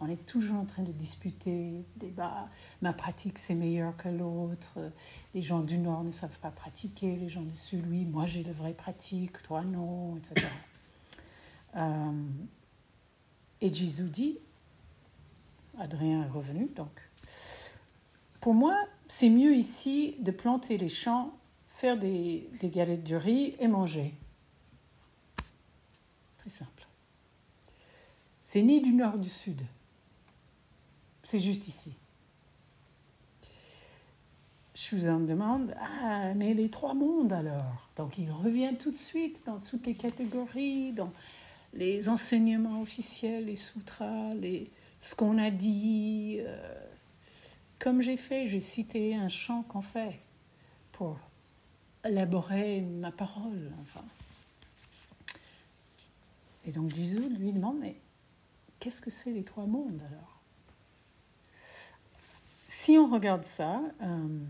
On 0.01 0.09
est 0.09 0.27
toujours 0.27 0.57
en 0.57 0.65
train 0.65 0.83
de 0.83 0.93
disputer, 0.93 1.85
débat. 1.97 2.49
Ma 2.83 2.93
pratique, 2.93 3.39
c'est 3.39 3.55
meilleur 3.55 3.97
que 3.97 4.09
l'autre. 4.09 4.79
Les 5.35 5.41
gens 5.41 5.61
du 5.61 5.79
Nord 5.79 6.05
ne 6.05 6.11
savent 6.11 6.39
pas 6.41 6.51
pratiquer. 6.51 7.17
Les 7.17 7.29
gens 7.29 7.43
du 7.43 7.57
Sud, 7.57 7.85
oui, 7.89 8.05
moi 8.05 8.27
j'ai 8.27 8.43
de 8.43 8.53
vraies 8.53 8.75
pratiques, 8.75 9.43
toi 9.43 9.63
non, 9.63 10.17
etc. 10.17 10.47
Euh, 11.77 12.13
et 13.61 13.75
Jésus 13.75 14.05
dit, 14.05 14.39
Adrien 15.81 16.23
est 16.23 16.29
revenu, 16.29 16.69
donc, 16.77 16.93
pour 18.41 18.55
moi, 18.55 18.77
c'est 19.09 19.29
mieux 19.29 19.57
ici 19.57 20.15
de 20.21 20.31
planter 20.31 20.79
les 20.79 20.89
champs, 20.89 21.33
faire 21.85 21.99
des, 21.99 22.49
galettes 22.63 23.05
de 23.05 23.15
riz 23.15 23.55
et 23.61 23.69
manger. 23.69 24.15
Très 26.39 26.49
simple. 26.49 26.87
C'est 28.41 28.63
ni 28.63 28.81
du 28.81 28.95
nord 28.95 29.19
du 29.19 29.29
sud. 29.29 29.61
C'est 31.23 31.39
juste 31.39 31.69
ici. 31.69 31.93
Je 34.75 34.97
vous 34.97 35.09
en 35.09 35.21
demande, 35.21 35.77
ah, 35.79 36.33
mais 36.33 36.55
les 36.55 36.71
trois 36.71 36.95
mondes 36.95 37.35
alors 37.35 37.91
Donc 37.97 38.17
il 38.17 38.31
revient 38.31 38.73
tout 38.79 38.91
de 38.91 38.97
suite 38.97 39.43
dans 39.45 39.59
toutes 39.59 39.85
les 39.85 39.95
catégories, 39.95 40.93
dans 40.93 41.13
les 41.75 42.09
enseignements 42.09 42.81
officiels, 42.81 43.45
les 43.45 43.57
sutras, 43.57 44.33
les, 44.33 44.71
ce 45.01 45.15
qu'on 45.15 45.37
a 45.37 45.51
dit. 45.51 46.39
Euh, 46.41 46.81
comme 47.79 48.01
j'ai 48.01 48.17
fait, 48.17 48.47
j'ai 48.47 48.61
cité 48.61 49.15
un 49.15 49.29
chant 49.29 49.65
qu'on 49.65 49.83
fait 49.83 50.19
pour 50.93 51.19
élaborer 52.05 52.81
ma 52.81 53.13
parole. 53.13 53.73
Enfin. 53.81 54.05
Et 56.67 56.73
donc 56.73 56.95
Jésus 56.95 57.29
lui 57.29 57.53
demande, 57.53 57.79
mais 57.81 57.97
qu'est-ce 58.79 59.01
que 59.01 59.11
c'est 59.11 59.33
les 59.33 59.45
trois 59.45 59.67
mondes 59.67 60.01
alors? 60.09 60.41
Si 62.69 62.99
on 62.99 63.11
regarde 63.11 63.45
ça, 63.45 63.81
euh, 64.03 64.45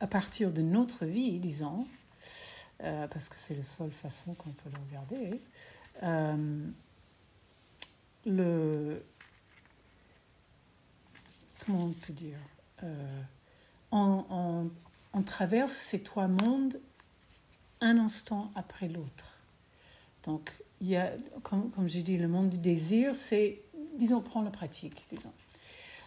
à 0.00 0.06
partir 0.06 0.52
de 0.52 0.60
notre 0.60 1.06
vie, 1.06 1.38
disons, 1.38 1.86
euh, 2.82 3.06
parce 3.08 3.28
que 3.28 3.36
c'est 3.36 3.54
la 3.54 3.62
seule 3.62 3.92
façon 3.92 4.34
qu'on 4.34 4.50
peut 4.50 4.70
le 4.70 4.78
regarder. 4.88 5.40
Euh, 6.02 6.66
le, 8.26 9.02
comment 11.64 11.84
on 11.84 11.92
peut 11.92 12.12
dire 12.12 12.38
euh, 12.82 13.22
on, 13.92 14.70
traverse 15.22 15.72
ces 15.72 16.02
trois 16.02 16.28
mondes 16.28 16.80
un 17.80 17.98
instant 17.98 18.50
après 18.54 18.88
l'autre. 18.88 19.38
Donc, 20.24 20.50
il 20.80 20.88
y 20.88 20.96
a, 20.96 21.12
comme, 21.42 21.70
comme 21.70 21.88
j'ai 21.88 22.02
dit, 22.02 22.16
le 22.16 22.28
monde 22.28 22.50
du 22.50 22.58
désir, 22.58 23.14
c'est, 23.14 23.60
disons, 23.96 24.20
prends 24.20 24.42
la 24.42 24.50
pratique, 24.50 25.04
disons. 25.10 25.32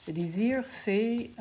Le 0.07 0.13
désir, 0.13 0.63
c'est 0.65 1.31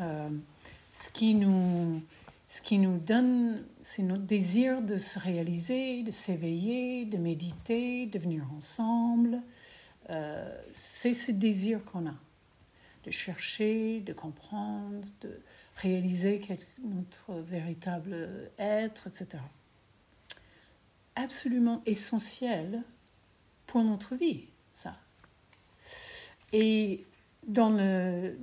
ce 0.92 1.10
qui 1.10 1.34
nous 1.34 2.02
ce 2.48 2.62
qui 2.62 2.78
nous 2.78 2.98
donne, 2.98 3.64
c'est 3.82 4.02
notre 4.02 4.22
désir 4.22 4.82
de 4.82 4.96
se 4.96 5.18
réaliser, 5.18 6.02
de 6.02 6.10
s'éveiller, 6.10 7.04
de 7.04 7.16
méditer, 7.16 8.06
de 8.06 8.18
venir 8.18 8.44
ensemble. 8.56 9.42
Euh, 10.10 10.56
c'est 10.70 11.14
ce 11.14 11.32
désir 11.32 11.84
qu'on 11.84 12.06
a, 12.06 12.14
de 13.06 13.10
chercher, 13.10 14.00
de 14.00 14.12
comprendre, 14.12 15.06
de 15.20 15.40
réaliser 15.76 16.40
notre 16.82 17.34
véritable 17.34 18.50
être, 18.58 19.06
etc. 19.06 19.42
Absolument 21.14 21.82
essentiel 21.86 22.82
pour 23.66 23.82
notre 23.84 24.16
vie, 24.16 24.48
ça. 24.70 24.96
Et 26.52 27.04
dans 27.46 27.70
le... 27.70 28.36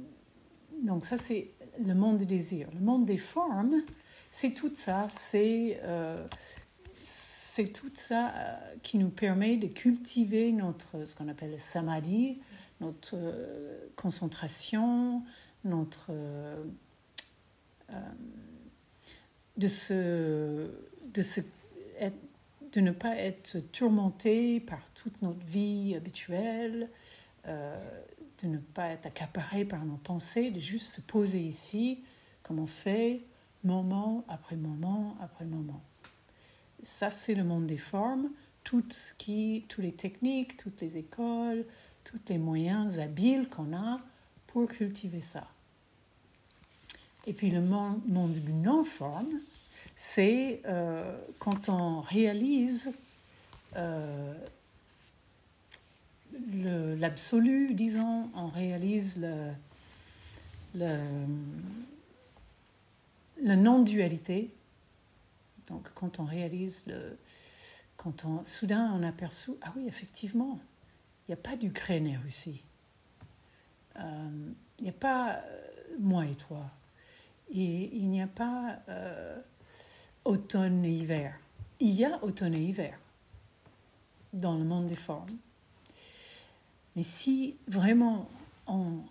Donc 0.82 1.06
ça, 1.06 1.18
c'est 1.18 1.52
le 1.84 1.94
monde 1.94 2.18
des 2.18 2.26
désirs. 2.26 2.70
Le 2.74 2.80
monde 2.80 3.06
des 3.06 3.18
formes, 3.18 3.84
c'est 4.32 4.54
tout 4.54 4.74
ça. 4.74 5.08
C'est 5.14 5.80
euh, 5.84 6.26
c'est 7.54 7.74
tout 7.74 7.92
ça 7.94 8.30
euh, 8.30 8.76
qui 8.82 8.98
nous 8.98 9.10
permet 9.10 9.58
de 9.58 9.68
cultiver 9.68 10.52
notre, 10.52 11.06
ce 11.06 11.16
qu'on 11.16 11.28
appelle 11.28 11.52
le 11.52 11.58
samadhi, 11.58 12.40
notre 12.84 13.16
euh, 13.16 13.88
concentration, 13.96 15.24
notre... 15.64 16.12
de, 19.58 19.68
se, 19.68 20.70
de, 21.14 21.22
se, 21.22 21.42
de 22.72 22.82
ne 22.82 22.92
pas 22.92 23.16
être 23.16 23.60
tourmenté 23.72 24.60
par 24.60 24.84
toute 24.94 25.22
notre 25.22 25.46
vie 25.46 25.94
habituelle, 25.96 26.90
de 27.46 28.48
ne 28.48 28.58
pas 28.58 28.88
être 28.88 29.06
accaparé 29.06 29.64
par 29.64 29.86
nos 29.86 29.98
pensées, 29.98 30.52
de 30.52 30.60
juste 30.60 30.88
se 30.88 31.02
poser 31.02 31.40
ici, 31.40 32.04
comme 32.42 32.60
on 32.60 32.68
fait, 32.68 33.22
moment 33.64 34.26
après 34.28 34.56
moment 34.56 35.16
après 35.22 35.46
moment. 35.46 35.82
Ça, 36.82 37.10
c'est 37.10 37.36
le 37.36 37.44
monde 37.44 37.66
des 37.66 37.78
formes. 37.78 38.30
Tout 38.64 38.84
ce 38.90 39.14
qui, 39.14 39.66
toutes 39.70 39.84
les 39.84 39.94
techniques, 39.94 40.58
toutes 40.58 40.82
les 40.82 40.98
écoles, 40.98 41.66
tous 42.04 42.20
les 42.30 42.38
moyens 42.38 43.00
habiles 43.00 43.50
qu'on 43.50 43.76
a 43.76 44.00
pour 44.48 44.68
cultiver 44.68 45.22
ça. 45.22 45.48
Et 47.26 47.34
puis 47.34 47.50
le 47.50 47.62
monde, 47.62 48.34
du 48.34 48.54
non-forme, 48.54 49.40
c'est 49.96 50.62
euh, 50.66 51.18
quand 51.40 51.70
on 51.70 52.02
réalise 52.02 52.94
euh, 53.76 54.34
l'absolu, 56.98 57.74
disons, 57.74 58.30
on 58.36 58.48
réalise 58.48 59.22
le, 59.22 59.54
le 63.42 63.56
non-dualité. 63.56 64.52
Donc, 65.70 65.88
quand 65.96 66.20
on 66.20 66.26
réalise 66.26 66.86
le. 66.88 67.18
Quand 67.96 68.26
on, 68.26 68.44
soudain 68.44 68.92
on 68.94 69.04
aperçoit, 69.04 69.56
ah 69.62 69.72
oui, 69.78 69.86
effectivement, 69.88 70.60
il 71.28 71.32
n'y 71.32 71.34
a 71.34 71.42
pas 71.42 71.56
d'Ukraine 71.56 72.08
et 72.08 72.18
Russie. 72.18 72.64
Euh, 73.98 74.52
il 74.80 74.84
n'y 74.84 74.90
a 74.90 74.94
pas 74.94 75.36
euh, 75.36 75.72
moi 76.00 76.26
et 76.26 76.36
toi. 76.36 76.70
Et 77.50 77.96
il 77.96 78.10
n'y 78.10 78.22
a 78.22 78.28
pas 78.28 78.80
euh, 78.90 79.40
automne 80.26 80.84
et 80.84 80.92
hiver. 80.92 81.38
Il 81.80 81.92
y 81.92 82.04
a 82.04 82.22
automne 82.24 82.56
et 82.56 82.62
hiver 82.62 83.00
dans 84.34 84.58
le 84.58 84.66
monde 84.66 84.88
des 84.88 84.96
formes. 84.96 85.38
Mais 86.96 87.04
si 87.04 87.58
vraiment 87.68 88.30
on 88.68 89.04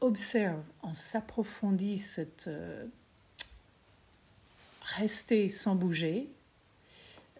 observe, 0.00 0.62
on 0.82 0.94
s'approfondit 0.94 1.98
cette 1.98 2.50
rester 4.82 5.48
sans 5.48 5.74
bouger 5.74 6.28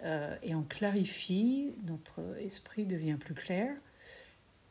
et 0.05 0.55
on 0.55 0.63
clarifie, 0.63 1.75
notre 1.85 2.21
esprit 2.39 2.87
devient 2.87 3.17
plus 3.19 3.35
clair, 3.35 3.77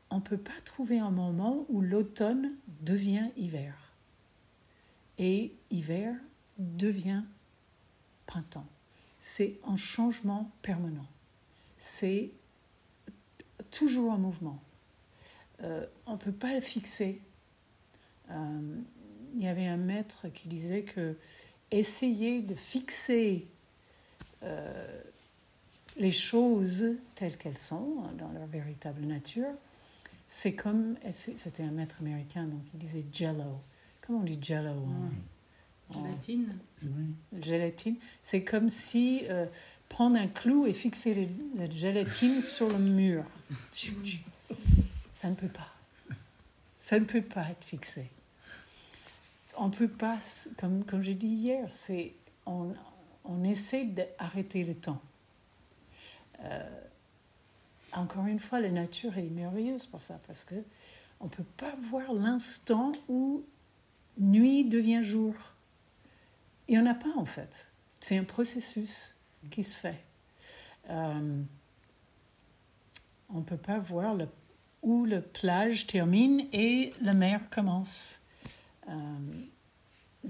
on 0.09 0.17
ne 0.17 0.21
peut 0.21 0.37
pas 0.37 0.59
trouver 0.63 0.99
un 0.99 1.11
moment 1.11 1.65
où 1.69 1.81
l'automne 1.81 2.55
devient 2.81 3.29
hiver 3.37 3.75
et 5.17 5.55
hiver 5.71 6.15
devient 6.57 7.23
printemps. 8.25 8.67
C'est 9.19 9.59
un 9.65 9.77
changement 9.77 10.51
permanent. 10.61 11.07
C'est 11.77 12.31
toujours 13.71 14.11
en 14.11 14.17
mouvement. 14.17 14.61
Euh, 15.63 15.85
on 16.05 16.13
ne 16.13 16.17
peut 16.17 16.31
pas 16.31 16.53
le 16.53 16.61
fixer. 16.61 17.21
Euh, 18.29 18.81
il 19.35 19.43
y 19.43 19.47
avait 19.47 19.67
un 19.67 19.77
maître 19.77 20.27
qui 20.29 20.47
disait 20.47 20.83
que 20.83 21.17
essayer 21.71 22.41
de 22.41 22.55
fixer 22.55 23.47
euh, 24.43 25.01
les 25.97 26.11
choses 26.11 26.95
telles 27.15 27.37
qu'elles 27.37 27.57
sont 27.57 28.03
dans 28.17 28.31
leur 28.31 28.45
véritable 28.45 29.01
nature, 29.01 29.53
c'est 30.27 30.55
comme 30.55 30.95
c'était 31.11 31.63
un 31.63 31.71
maître 31.71 31.97
américain 31.99 32.45
donc 32.45 32.61
il 32.73 32.79
disait 32.79 33.05
jello. 33.11 33.61
Comment 34.01 34.19
on 34.19 34.23
dit 34.23 34.39
jello 34.41 34.71
en, 34.71 35.11
Gélatine. 35.93 36.57
Gélatine. 37.41 37.95
C'est 38.21 38.43
comme 38.43 38.69
si 38.69 39.23
prendre 39.89 40.17
un 40.17 40.27
clou 40.27 40.65
et 40.65 40.73
fixer 40.73 41.29
la 41.55 41.69
gélatine 41.69 42.43
sur 42.43 42.69
le 42.69 42.79
mur. 42.79 43.23
Ça 45.13 45.29
ne 45.29 45.35
peut 45.35 45.47
pas. 45.47 45.69
Ça 46.75 46.99
ne 46.99 47.05
peut 47.05 47.21
pas 47.21 47.49
être 47.49 47.63
fixé. 47.63 48.09
On 49.57 49.67
ne 49.67 49.73
peut 49.73 49.87
pas, 49.87 50.19
comme, 50.57 50.83
comme 50.85 51.03
j'ai 51.03 51.13
dit 51.13 51.27
hier, 51.27 51.65
c'est 51.69 52.13
on, 52.45 52.73
on 53.23 53.43
essaie 53.43 53.85
d'arrêter 53.85 54.63
le 54.63 54.75
temps. 54.75 55.01
Euh, 56.41 56.81
encore 57.95 58.25
une 58.25 58.39
fois, 58.39 58.59
la 58.59 58.69
nature 58.69 59.17
est 59.17 59.29
merveilleuse 59.29 59.85
pour 59.85 59.99
ça, 59.99 60.19
parce 60.27 60.43
que 60.43 60.55
on 61.19 61.25
ne 61.25 61.29
peut 61.29 61.45
pas 61.57 61.73
voir 61.79 62.13
l'instant 62.13 62.91
où 63.07 63.43
nuit 64.17 64.65
devient 64.65 65.01
jour. 65.03 65.33
Il 66.67 66.75
n'y 66.75 66.81
en 66.81 66.89
a 66.89 66.93
pas 66.93 67.13
en 67.15 67.25
fait. 67.25 67.71
C'est 67.99 68.17
un 68.17 68.23
processus 68.23 69.17
qui 69.49 69.63
se 69.63 69.75
fait. 69.75 70.03
Euh, 70.89 71.41
on 73.29 73.39
ne 73.39 73.43
peut 73.43 73.57
pas 73.57 73.79
voir 73.79 74.15
où 74.81 75.05
la 75.05 75.21
plage 75.21 75.87
termine 75.87 76.47
et 76.51 76.93
la 77.01 77.13
mer 77.13 77.49
commence. 77.49 78.21
Euh, 78.87 79.17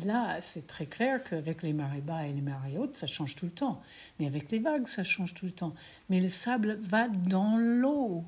là, 0.03 0.39
c'est 0.41 0.67
très 0.67 0.86
clair 0.86 1.23
qu'avec 1.23 1.63
les 1.63 1.73
marées 1.73 2.01
bas 2.01 2.25
et 2.27 2.34
les 2.34 2.41
marées 2.41 2.77
hautes, 2.77 2.95
ça 2.95 3.08
change 3.08 3.36
tout 3.36 3.45
le 3.45 3.51
temps. 3.51 3.81
Mais 4.19 4.27
avec 4.27 4.51
les 4.51 4.60
vagues, 4.60 4.88
ça 4.88 5.03
change 5.03 5.34
tout 5.34 5.45
le 5.45 5.51
temps. 5.51 5.73
Mais 6.10 6.19
le 6.19 6.27
sable 6.27 6.77
va 6.81 7.08
dans 7.08 7.58
l'eau. 7.58 8.23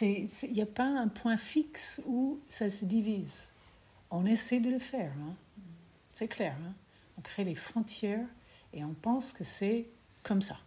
Il 0.00 0.28
n'y 0.52 0.62
a 0.62 0.66
pas 0.66 0.86
un 0.86 1.08
point 1.08 1.36
fixe 1.36 2.02
où 2.06 2.40
ça 2.48 2.68
se 2.68 2.84
divise. 2.84 3.52
On 4.10 4.26
essaie 4.26 4.60
de 4.60 4.70
le 4.70 4.78
faire. 4.78 5.12
Hein. 5.12 5.34
C'est 6.12 6.28
clair. 6.28 6.56
Hein. 6.64 6.72
On 7.18 7.20
crée 7.20 7.44
les 7.44 7.54
frontières 7.54 8.26
et 8.72 8.84
on 8.84 8.94
pense 8.94 9.32
que 9.32 9.44
c'est 9.44 9.86
comme 10.22 10.42
ça. 10.42 10.58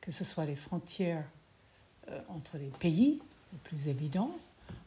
Que 0.00 0.10
ce 0.10 0.24
soit 0.24 0.44
les 0.44 0.56
frontières 0.56 1.24
euh, 2.08 2.20
entre 2.28 2.58
les 2.58 2.70
pays, 2.78 3.20
plus 3.64 3.88
évident 3.88 4.30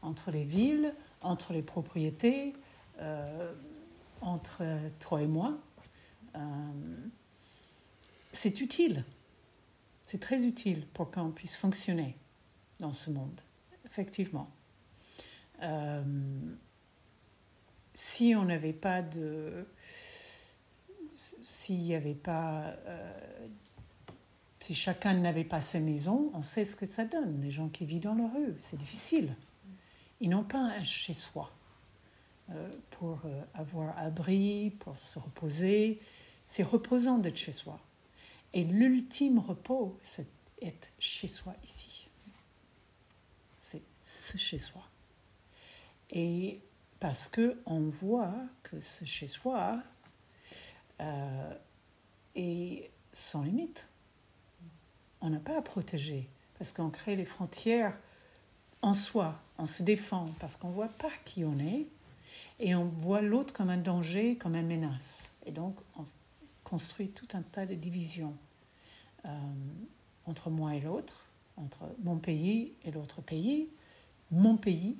entre 0.01 0.32
les 0.32 0.43
villes, 0.43 0.93
entre 1.21 1.53
les 1.53 1.62
propriétés, 1.62 2.53
euh, 2.99 3.53
entre 4.21 4.63
toi 4.99 5.21
et 5.21 5.27
moi. 5.27 5.58
Euh, 6.36 6.39
c'est 8.32 8.62
utile. 8.62 9.03
C'est 10.05 10.19
très 10.19 10.43
utile 10.43 10.86
pour 10.93 11.12
qu'on 11.12 11.32
puisse 11.32 11.55
fonctionner 11.55 12.15
dans 12.79 12.93
ce 12.93 13.12
monde, 13.12 13.41
effectivement. 13.86 14.49
Euh, 15.62 16.03
si 17.93 18.34
on 18.36 18.45
n'avait 18.45 18.73
pas 18.73 19.01
de. 19.01 19.67
S'il 21.13 21.79
n'y 21.79 21.95
avait 21.95 22.15
pas 22.15 22.73
si 24.69 24.75
chacun 24.75 25.15
n'avait 25.15 25.45
pas 25.45 25.62
sa 25.62 25.79
maison, 25.79 26.29
on 26.36 26.43
sait 26.43 26.63
ce 26.63 26.75
que 26.75 26.86
ça 26.86 27.03
donne. 27.03 27.41
Les 27.41 27.49
gens 27.49 27.69
qui 27.69 27.86
vivent 27.86 28.01
dans 28.01 28.13
la 28.13 28.27
rue, 28.27 28.55
c'est 28.60 28.77
difficile. 28.77 29.36
Ils 30.19 30.29
n'ont 30.29 30.43
pas 30.43 30.60
un 30.60 30.84
chez-soi 30.84 31.49
euh, 31.49 31.58
pour 32.91 33.21
euh, 33.25 33.41
avoir 33.53 33.97
abri, 33.97 34.71
pour 34.79 34.97
se 34.97 35.19
reposer. 35.19 36.01
C'est 36.47 36.63
reposant 36.63 37.17
d'être 37.17 37.38
chez 37.38 37.51
soi. 37.51 37.79
Et 38.53 38.63
l'ultime 38.63 39.39
repos, 39.39 39.97
c'est 40.01 40.27
être 40.62 40.89
chez 40.99 41.27
soi 41.27 41.53
ici. 41.63 42.07
C'est 43.57 43.83
ce 44.01 44.38
chez 44.38 44.59
soi. 44.59 44.83
Et 46.12 46.62
parce 46.99 47.27
que 47.27 47.62
on 47.65 47.81
voit 47.81 48.33
que 48.63 48.79
ce 48.79 49.05
chez 49.05 49.27
soi 49.27 49.81
euh, 50.99 51.53
est 52.35 52.89
sans 53.13 53.43
limite 53.43 53.89
on 55.21 55.29
n'a 55.29 55.39
pas 55.39 55.57
à 55.57 55.62
protéger, 55.62 56.29
parce 56.57 56.71
qu'on 56.71 56.89
crée 56.89 57.15
les 57.15 57.25
frontières 57.25 57.97
en 58.81 58.93
soi, 58.93 59.39
on 59.57 59.65
se 59.65 59.83
défend, 59.83 60.29
parce 60.39 60.55
qu'on 60.55 60.69
ne 60.69 60.73
voit 60.73 60.88
pas 60.88 61.12
qui 61.25 61.43
on 61.43 61.59
est, 61.59 61.88
et 62.59 62.75
on 62.75 62.85
voit 62.85 63.21
l'autre 63.21 63.53
comme 63.53 63.69
un 63.69 63.77
danger, 63.77 64.37
comme 64.37 64.55
une 64.55 64.67
menace. 64.67 65.35
Et 65.45 65.51
donc, 65.51 65.77
on 65.97 66.05
construit 66.63 67.09
tout 67.09 67.27
un 67.33 67.41
tas 67.41 67.65
de 67.65 67.73
divisions 67.75 68.35
euh, 69.25 69.29
entre 70.25 70.49
moi 70.49 70.75
et 70.75 70.81
l'autre, 70.81 71.25
entre 71.57 71.83
mon 72.03 72.17
pays 72.17 72.73
et 72.83 72.91
l'autre 72.91 73.21
pays, 73.21 73.69
mon 74.31 74.57
pays, 74.57 74.97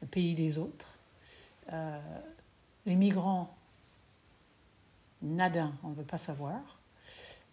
le 0.00 0.06
pays 0.06 0.34
des 0.34 0.58
autres. 0.58 0.98
Euh, 1.72 2.00
les 2.86 2.96
migrants, 2.96 3.56
nada, 5.22 5.72
on 5.82 5.88
ne 5.88 5.94
veut 5.94 6.04
pas 6.04 6.18
savoir. 6.18 6.60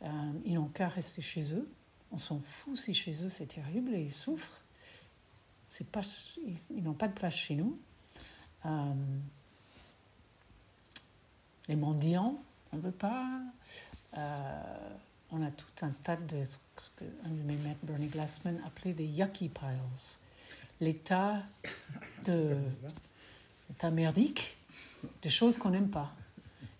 Euh, 0.03 0.31
ils 0.45 0.53
n'ont 0.53 0.67
qu'à 0.67 0.87
rester 0.87 1.21
chez 1.21 1.53
eux. 1.53 1.69
On 2.11 2.17
s'en 2.17 2.39
fout 2.39 2.77
si 2.77 2.93
chez 2.93 3.23
eux 3.23 3.29
c'est 3.29 3.47
terrible 3.47 3.93
et 3.95 4.01
ils 4.01 4.11
souffrent. 4.11 4.61
Pas, 5.91 6.03
ils, 6.69 6.83
n'ont 6.83 6.93
pas 6.93 7.09
de 7.09 7.13
place 7.13 7.35
chez 7.35 7.55
nous. 7.55 7.77
Euh, 8.65 8.93
les 11.67 11.75
mendiants, 11.75 12.35
on 12.71 12.77
ne 12.77 12.81
veut 12.81 12.91
pas. 12.91 13.25
on 15.31 15.41
a 15.41 15.51
tout 15.51 15.85
un 15.85 15.91
tas 16.03 16.15
de 16.15 16.43
ce 16.43 16.57
qu'un 16.97 17.29
de 17.29 17.43
mes 17.43 17.57
maîtres, 17.57 17.79
Bernie 17.83 18.07
Glassman, 18.07 18.61
appelait 18.65 18.93
des 18.93 19.05
yucky 19.05 19.49
piles 19.49 20.19
l'état 20.81 21.41
de 22.25 22.57
l'état 23.69 23.91
merdique 23.91 24.57
des 25.21 25.29
choses 25.29 25.57
qu'on 25.57 25.71
n'aime 25.71 25.89
pas. 25.89 26.13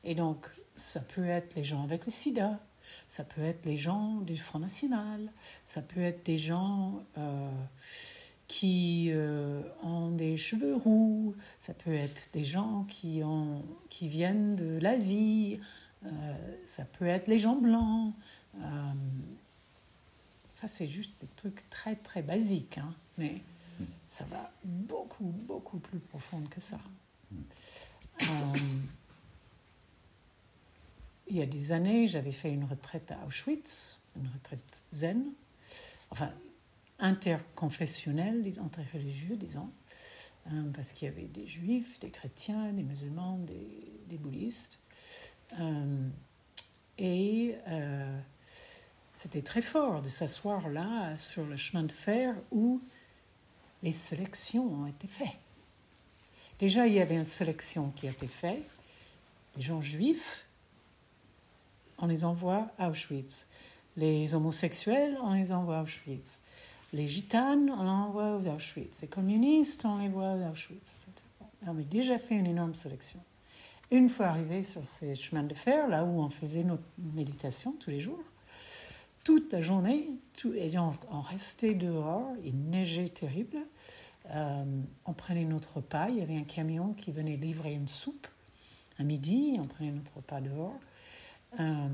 Et 0.03 0.15
donc, 0.15 0.47
ça 0.75 0.99
peut 0.99 1.25
être 1.25 1.55
les 1.55 1.63
gens 1.63 1.83
avec 1.83 2.05
le 2.05 2.11
sida, 2.11 2.59
ça 3.07 3.23
peut 3.23 3.41
être 3.41 3.65
les 3.65 3.77
gens 3.77 4.15
du 4.21 4.37
Front 4.37 4.59
National, 4.59 5.31
ça 5.63 5.81
peut 5.81 6.01
être 6.01 6.25
des 6.25 6.37
gens 6.37 7.03
euh, 7.17 7.49
qui 8.47 9.10
euh, 9.12 9.62
ont 9.81 10.12
des 10.12 10.38
cheveux 10.38 10.75
roux, 10.75 11.36
ça 11.60 11.73
peut 11.73 11.93
être 11.93 12.29
des 12.34 12.43
gens 12.43 12.86
qui, 12.88 13.21
ont, 13.23 13.63
qui 13.89 14.08
viennent 14.08 14.55
de 14.55 14.79
l'Asie, 14.79 15.60
euh, 16.05 16.55
ça 16.65 16.86
peut 16.86 17.08
être 17.08 17.27
les 17.27 17.39
gens 17.39 17.55
blancs. 17.55 18.13
ça, 20.49 20.67
c'est 20.67 20.88
juste 20.88 21.13
des 21.21 21.27
trucs 21.36 21.69
très, 21.69 21.95
très 21.95 22.21
basiques. 22.21 22.77
Hein, 22.77 22.93
mais 23.17 23.41
ça 24.08 24.25
va 24.25 24.51
beaucoup, 24.63 25.34
beaucoup 25.47 25.79
plus 25.79 25.99
profond 25.99 26.41
que 26.49 26.62
ça. 26.62 26.79
Euh, 28.21 28.25
il 31.27 31.38
y 31.38 31.41
a 31.41 31.45
des 31.45 31.71
années, 31.71 32.08
j'avais 32.08 32.31
fait 32.31 32.51
une 32.51 32.65
retraite 32.65 33.12
à 33.12 33.25
Auschwitz, 33.25 33.99
une 34.15 34.27
retraite 34.27 34.84
zen, 34.93 35.23
enfin 36.12 36.31
interconfessionnelle, 36.99 38.43
interreligieux, 38.60 39.36
disons, 39.36 39.69
euh, 40.47 40.71
parce 40.73 40.91
qu'il 40.91 41.08
y 41.08 41.12
avait 41.12 41.27
des 41.27 41.47
juifs, 41.47 41.99
des 41.99 42.10
chrétiens, 42.10 42.71
des 42.73 42.84
musulmans, 42.84 43.39
des, 43.39 44.17
bouddhistes. 44.17 44.79
Euh, 45.60 46.08
et 46.97 47.55
c'était 49.13 49.41
très 49.41 49.62
fort 49.62 50.01
de 50.01 50.08
s'asseoir 50.08 50.69
là 50.69 51.17
sur 51.17 51.45
le 51.45 51.58
chemin 51.58 51.84
de 51.84 51.91
fer 51.91 52.34
où 52.51 52.81
les 53.84 53.91
sélections 53.91 54.65
ont 54.65 54.88
été 54.88 55.08
faites. 55.08 55.27
Déjà, 56.60 56.88
il 56.88 56.93
y 56.93 57.01
avait 57.01 57.15
une 57.15 57.25
sélection 57.25 57.91
qui 57.91 58.08
a 58.08 58.12
été 58.12 58.27
faite. 58.27 58.65
Les 59.58 59.62
gens 59.62 59.81
juifs, 59.81 60.47
on 61.97 62.08
les 62.08 62.23
envoie 62.23 62.71
à 62.77 62.89
Auschwitz. 62.89 63.47
Les 63.97 64.34
homosexuels, 64.36 65.17
on 65.21 65.34
les 65.34 65.51
envoie 65.51 65.79
à 65.79 65.84
Auschwitz. 65.84 66.41
Les 66.93 67.07
gitanes, 67.07 67.69
on 67.69 67.83
les 67.83 67.89
envoie 67.89 68.51
à 68.51 68.55
Auschwitz. 68.55 69.01
Les 69.01 69.07
communistes, 69.07 69.85
on 69.85 69.97
les 69.97 70.09
voit 70.09 70.31
à 70.31 70.51
Auschwitz. 70.51 71.07
On 71.65 71.71
avait 71.71 71.83
déjà 71.83 72.17
fait 72.17 72.35
une 72.35 72.45
énorme 72.45 72.75
sélection. 72.75 73.19
Une 73.91 74.09
fois 74.09 74.27
arrivés 74.27 74.63
sur 74.63 74.83
ces 74.83 75.15
chemins 75.15 75.43
de 75.43 75.53
fer, 75.53 75.87
là 75.87 76.03
où 76.03 76.21
on 76.21 76.29
faisait 76.29 76.63
notre 76.63 76.83
méditation 76.97 77.73
tous 77.79 77.91
les 77.91 77.99
jours, 77.99 78.23
toute 79.23 79.51
la 79.51 79.61
journée, 79.61 80.07
tout, 80.33 80.53
et 80.53 80.71
on, 80.77 81.21
restait 81.21 81.73
dehors, 81.73 82.31
il 82.43 82.55
neigeait 82.69 83.09
terrible. 83.09 83.57
Euh, 84.31 84.63
on 85.05 85.13
prenait 85.13 85.45
notre 85.45 85.77
repas, 85.77 86.09
il 86.09 86.17
y 86.17 86.21
avait 86.21 86.37
un 86.37 86.43
camion 86.43 86.93
qui 86.93 87.11
venait 87.11 87.37
livrer 87.37 87.73
une 87.73 87.87
soupe 87.87 88.27
à 88.97 89.03
midi, 89.03 89.57
on 89.59 89.65
prenait 89.65 89.91
notre 89.91 90.15
repas 90.15 90.41
dehors. 90.41 90.79
Euh, 91.59 91.87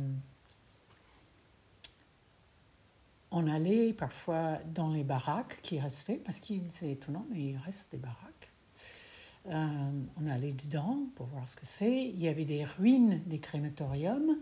on 3.32 3.48
allait 3.48 3.94
parfois 3.94 4.60
dans 4.74 4.90
les 4.92 5.04
baraques 5.04 5.62
qui 5.62 5.80
restaient, 5.80 6.22
parce 6.24 6.40
que 6.40 6.54
c'est 6.70 6.92
étonnant, 6.92 7.26
mais 7.30 7.42
il 7.42 7.58
reste 7.58 7.92
des 7.92 7.98
baraques. 7.98 8.52
Euh, 9.48 9.92
on 10.22 10.28
allait 10.28 10.54
dedans 10.54 11.00
pour 11.16 11.26
voir 11.28 11.48
ce 11.48 11.56
que 11.56 11.66
c'est. 11.66 12.10
Il 12.10 12.20
y 12.22 12.28
avait 12.28 12.46
des 12.46 12.64
ruines 12.64 13.22
des 13.26 13.40
crématoriums 13.40 14.38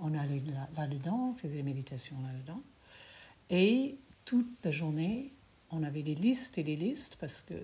on 0.00 0.14
allait 0.14 0.42
là-dedans, 0.76 1.30
on 1.30 1.34
faisait 1.34 1.56
des 1.56 1.62
méditations 1.62 2.16
là-dedans. 2.22 2.62
Et 3.50 3.96
toute 4.24 4.64
la 4.64 4.70
journée, 4.70 5.32
on 5.70 5.82
avait 5.82 6.02
des 6.02 6.14
listes 6.14 6.58
et 6.58 6.62
des 6.62 6.76
listes 6.76 7.16
parce 7.20 7.42
que 7.42 7.54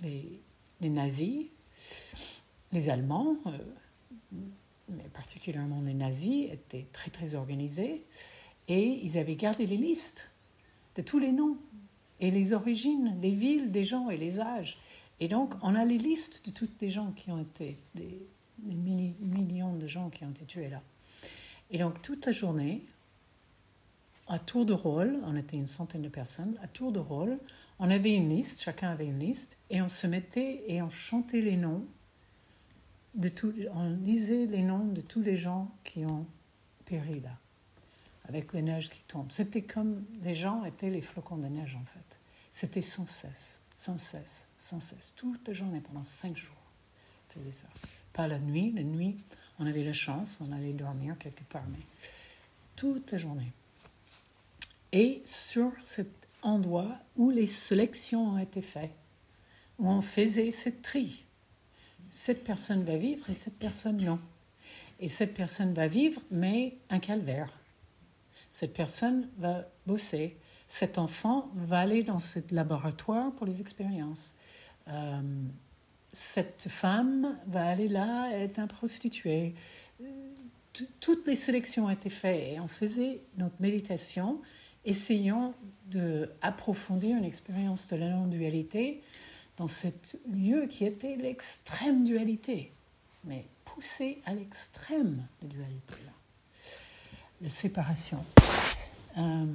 les, 0.00 0.40
nazis, 0.80 1.46
les 2.72 2.88
Allemands, 2.88 3.36
euh, 3.46 3.58
mais 4.88 5.08
particulièrement 5.12 5.80
les 5.82 5.94
nazis, 5.94 6.50
étaient 6.50 6.86
très 6.92 7.10
très 7.10 7.34
organisés 7.34 8.04
et 8.68 9.00
ils 9.02 9.18
avaient 9.18 9.36
gardé 9.36 9.66
les 9.66 9.76
listes 9.76 10.30
de 10.96 11.02
tous 11.02 11.18
les 11.18 11.32
noms 11.32 11.56
et 12.20 12.30
les 12.30 12.52
origines 12.52 13.18
des 13.20 13.30
villes, 13.30 13.70
des 13.70 13.84
gens 13.84 14.10
et 14.10 14.16
les 14.16 14.40
âges. 14.40 14.78
Et 15.20 15.28
donc, 15.28 15.54
on 15.62 15.74
a 15.74 15.84
les 15.84 15.98
listes 15.98 16.46
de 16.46 16.52
toutes 16.52 16.80
les 16.80 16.90
gens 16.90 17.12
qui 17.12 17.30
ont 17.30 17.38
été, 17.38 17.76
des, 17.94 18.26
millions 18.58 19.74
de 19.74 19.86
gens 19.86 20.10
qui 20.10 20.24
ont 20.24 20.30
été 20.30 20.44
tués 20.44 20.68
là. 20.68 20.82
Et 21.70 21.78
donc 21.78 22.00
toute 22.02 22.26
la 22.26 22.32
journée, 22.32 22.82
à 24.28 24.38
tour 24.38 24.66
de 24.66 24.72
rôle, 24.72 25.18
on 25.24 25.36
était 25.36 25.56
une 25.56 25.66
centaine 25.66 26.02
de 26.02 26.08
personnes, 26.08 26.56
à 26.62 26.68
tour 26.68 26.92
de 26.92 26.98
rôle, 26.98 27.38
on 27.78 27.90
avait 27.90 28.14
une 28.14 28.28
liste, 28.28 28.62
chacun 28.62 28.90
avait 28.90 29.06
une 29.06 29.18
liste, 29.18 29.58
et 29.70 29.82
on 29.82 29.88
se 29.88 30.06
mettait 30.06 30.64
et 30.66 30.80
on 30.80 30.90
chantait 30.90 31.40
les 31.40 31.56
noms, 31.56 31.84
de 33.14 33.30
on 33.72 33.90
lisait 33.90 34.46
les 34.46 34.62
noms 34.62 34.86
de 34.86 35.00
tous 35.00 35.22
les 35.22 35.36
gens 35.36 35.70
qui 35.84 36.04
ont 36.04 36.26
péri 36.84 37.20
là, 37.20 37.38
avec 38.28 38.52
les 38.52 38.62
neiges 38.62 38.90
qui 38.90 39.00
tombent. 39.08 39.30
C'était 39.32 39.62
comme 39.62 40.04
les 40.22 40.34
gens 40.34 40.64
étaient 40.64 40.90
les 40.90 41.02
flocons 41.02 41.38
de 41.38 41.48
neige 41.48 41.76
en 41.76 41.84
fait. 41.84 42.18
C'était 42.50 42.80
sans 42.80 43.06
cesse, 43.06 43.62
sans 43.74 43.98
cesse, 43.98 44.48
sans 44.56 44.80
cesse, 44.80 45.12
toute 45.16 45.46
la 45.46 45.52
journée, 45.52 45.80
pendant 45.80 46.02
cinq 46.02 46.36
jours, 46.36 46.54
on 47.28 47.38
faisait 47.38 47.52
ça. 47.52 47.66
Pas 48.12 48.26
la 48.26 48.38
nuit, 48.38 48.72
la 48.72 48.82
nuit, 48.82 49.16
on 49.58 49.66
avait 49.66 49.84
la 49.84 49.92
chance, 49.92 50.40
on 50.40 50.52
allait 50.52 50.72
dormir 50.72 51.16
quelque 51.18 51.44
part, 51.44 51.66
mais 51.70 51.84
toute 52.74 53.12
la 53.12 53.18
journée. 53.18 53.52
Et 54.92 55.22
sur 55.24 55.72
cet 55.82 56.08
endroit 56.42 56.96
où 57.16 57.30
les 57.30 57.46
sélections 57.46 58.34
ont 58.34 58.38
été 58.38 58.62
faites, 58.62 58.94
où 59.78 59.88
on 59.88 60.00
faisait 60.00 60.50
cette 60.50 60.82
tri, 60.82 61.24
cette 62.08 62.44
personne 62.44 62.84
va 62.84 62.96
vivre 62.96 63.28
et 63.28 63.34
cette 63.34 63.58
personne 63.58 64.02
non. 64.02 64.18
Et 65.00 65.08
cette 65.08 65.34
personne 65.34 65.74
va 65.74 65.88
vivre, 65.88 66.22
mais 66.30 66.78
un 66.88 66.98
calvaire. 66.98 67.52
Cette 68.56 68.72
personne 68.72 69.28
va 69.36 69.68
bosser. 69.86 70.34
Cet 70.66 70.96
enfant 70.96 71.50
va 71.56 71.80
aller 71.80 72.02
dans 72.02 72.18
ce 72.18 72.38
laboratoire 72.52 73.30
pour 73.32 73.44
les 73.44 73.60
expériences. 73.60 74.34
Euh, 74.88 75.20
cette 76.10 76.68
femme 76.70 77.38
va 77.48 77.66
aller 77.68 77.86
là, 77.86 78.30
être 78.32 78.58
un 78.58 78.66
prostituée. 78.66 79.54
Toutes 81.00 81.26
les 81.26 81.34
sélections 81.34 81.84
ont 81.84 81.90
été 81.90 82.08
faites 82.08 82.54
et 82.54 82.58
on 82.58 82.66
faisait 82.66 83.20
notre 83.36 83.60
méditation, 83.60 84.40
essayant 84.86 85.52
d'approfondir 85.90 87.14
une 87.14 87.26
expérience 87.26 87.88
de 87.88 87.96
la 87.96 88.08
non-dualité 88.08 89.02
dans 89.58 89.68
ce 89.68 89.88
lieu 90.32 90.64
qui 90.64 90.86
était 90.86 91.16
l'extrême 91.16 92.04
dualité, 92.04 92.72
mais 93.24 93.44
poussé 93.66 94.22
à 94.24 94.32
l'extrême 94.32 95.26
de 95.42 95.48
dualité, 95.48 95.96
séparation. 97.48 98.24
Euh, 99.18 99.46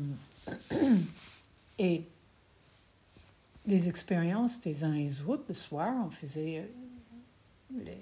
et 1.78 2.04
les 3.68 3.90
expériences 3.90 4.60
des 4.60 4.84
uns 4.84 4.94
et 4.94 5.04
des 5.06 5.24
autres. 5.24 5.44
Le 5.48 5.54
soir, 5.54 5.94
on 6.06 6.10
faisait, 6.10 6.68
euh, 7.76 7.94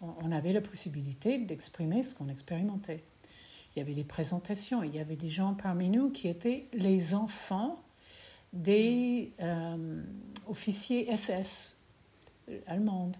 on 0.00 0.32
avait 0.32 0.52
la 0.52 0.60
possibilité 0.60 1.38
d'exprimer 1.38 2.02
ce 2.02 2.14
qu'on 2.14 2.28
expérimentait. 2.28 3.02
Il 3.74 3.78
y 3.78 3.82
avait 3.82 3.94
des 3.94 4.04
présentations, 4.04 4.82
il 4.82 4.94
y 4.94 4.98
avait 4.98 5.16
des 5.16 5.30
gens 5.30 5.54
parmi 5.54 5.90
nous 5.90 6.10
qui 6.10 6.28
étaient 6.28 6.66
les 6.72 7.14
enfants 7.14 7.80
des 8.52 9.32
euh, 9.40 10.02
officiers 10.48 11.14
SS 11.16 11.76
allemandes. 12.66 13.16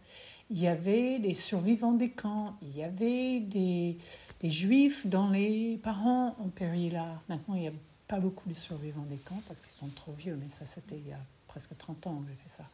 Il 0.50 0.58
y 0.58 0.66
avait 0.66 1.18
des 1.18 1.34
survivants 1.34 1.92
des 1.92 2.10
camps, 2.10 2.56
il 2.62 2.76
y 2.76 2.82
avait 2.82 3.40
des, 3.40 3.96
des 4.40 4.50
juifs 4.50 5.06
dont 5.06 5.30
les 5.30 5.78
parents 5.82 6.34
ont 6.40 6.48
péri 6.48 6.90
là. 6.90 7.20
Maintenant, 7.28 7.54
il 7.54 7.60
n'y 7.60 7.68
a 7.68 7.72
pas 8.08 8.18
beaucoup 8.18 8.48
de 8.48 8.54
survivants 8.54 9.06
des 9.08 9.18
camps 9.18 9.40
parce 9.46 9.60
qu'ils 9.60 9.70
sont 9.70 9.88
trop 9.88 10.12
vieux, 10.12 10.36
mais 10.36 10.48
ça 10.48 10.66
c'était 10.66 10.98
il 10.98 11.08
y 11.08 11.12
a 11.12 11.20
presque 11.46 11.76
30 11.78 12.06
ans 12.08 12.22
j'ai 12.28 12.34
fait 12.34 12.48
ça. 12.48 12.64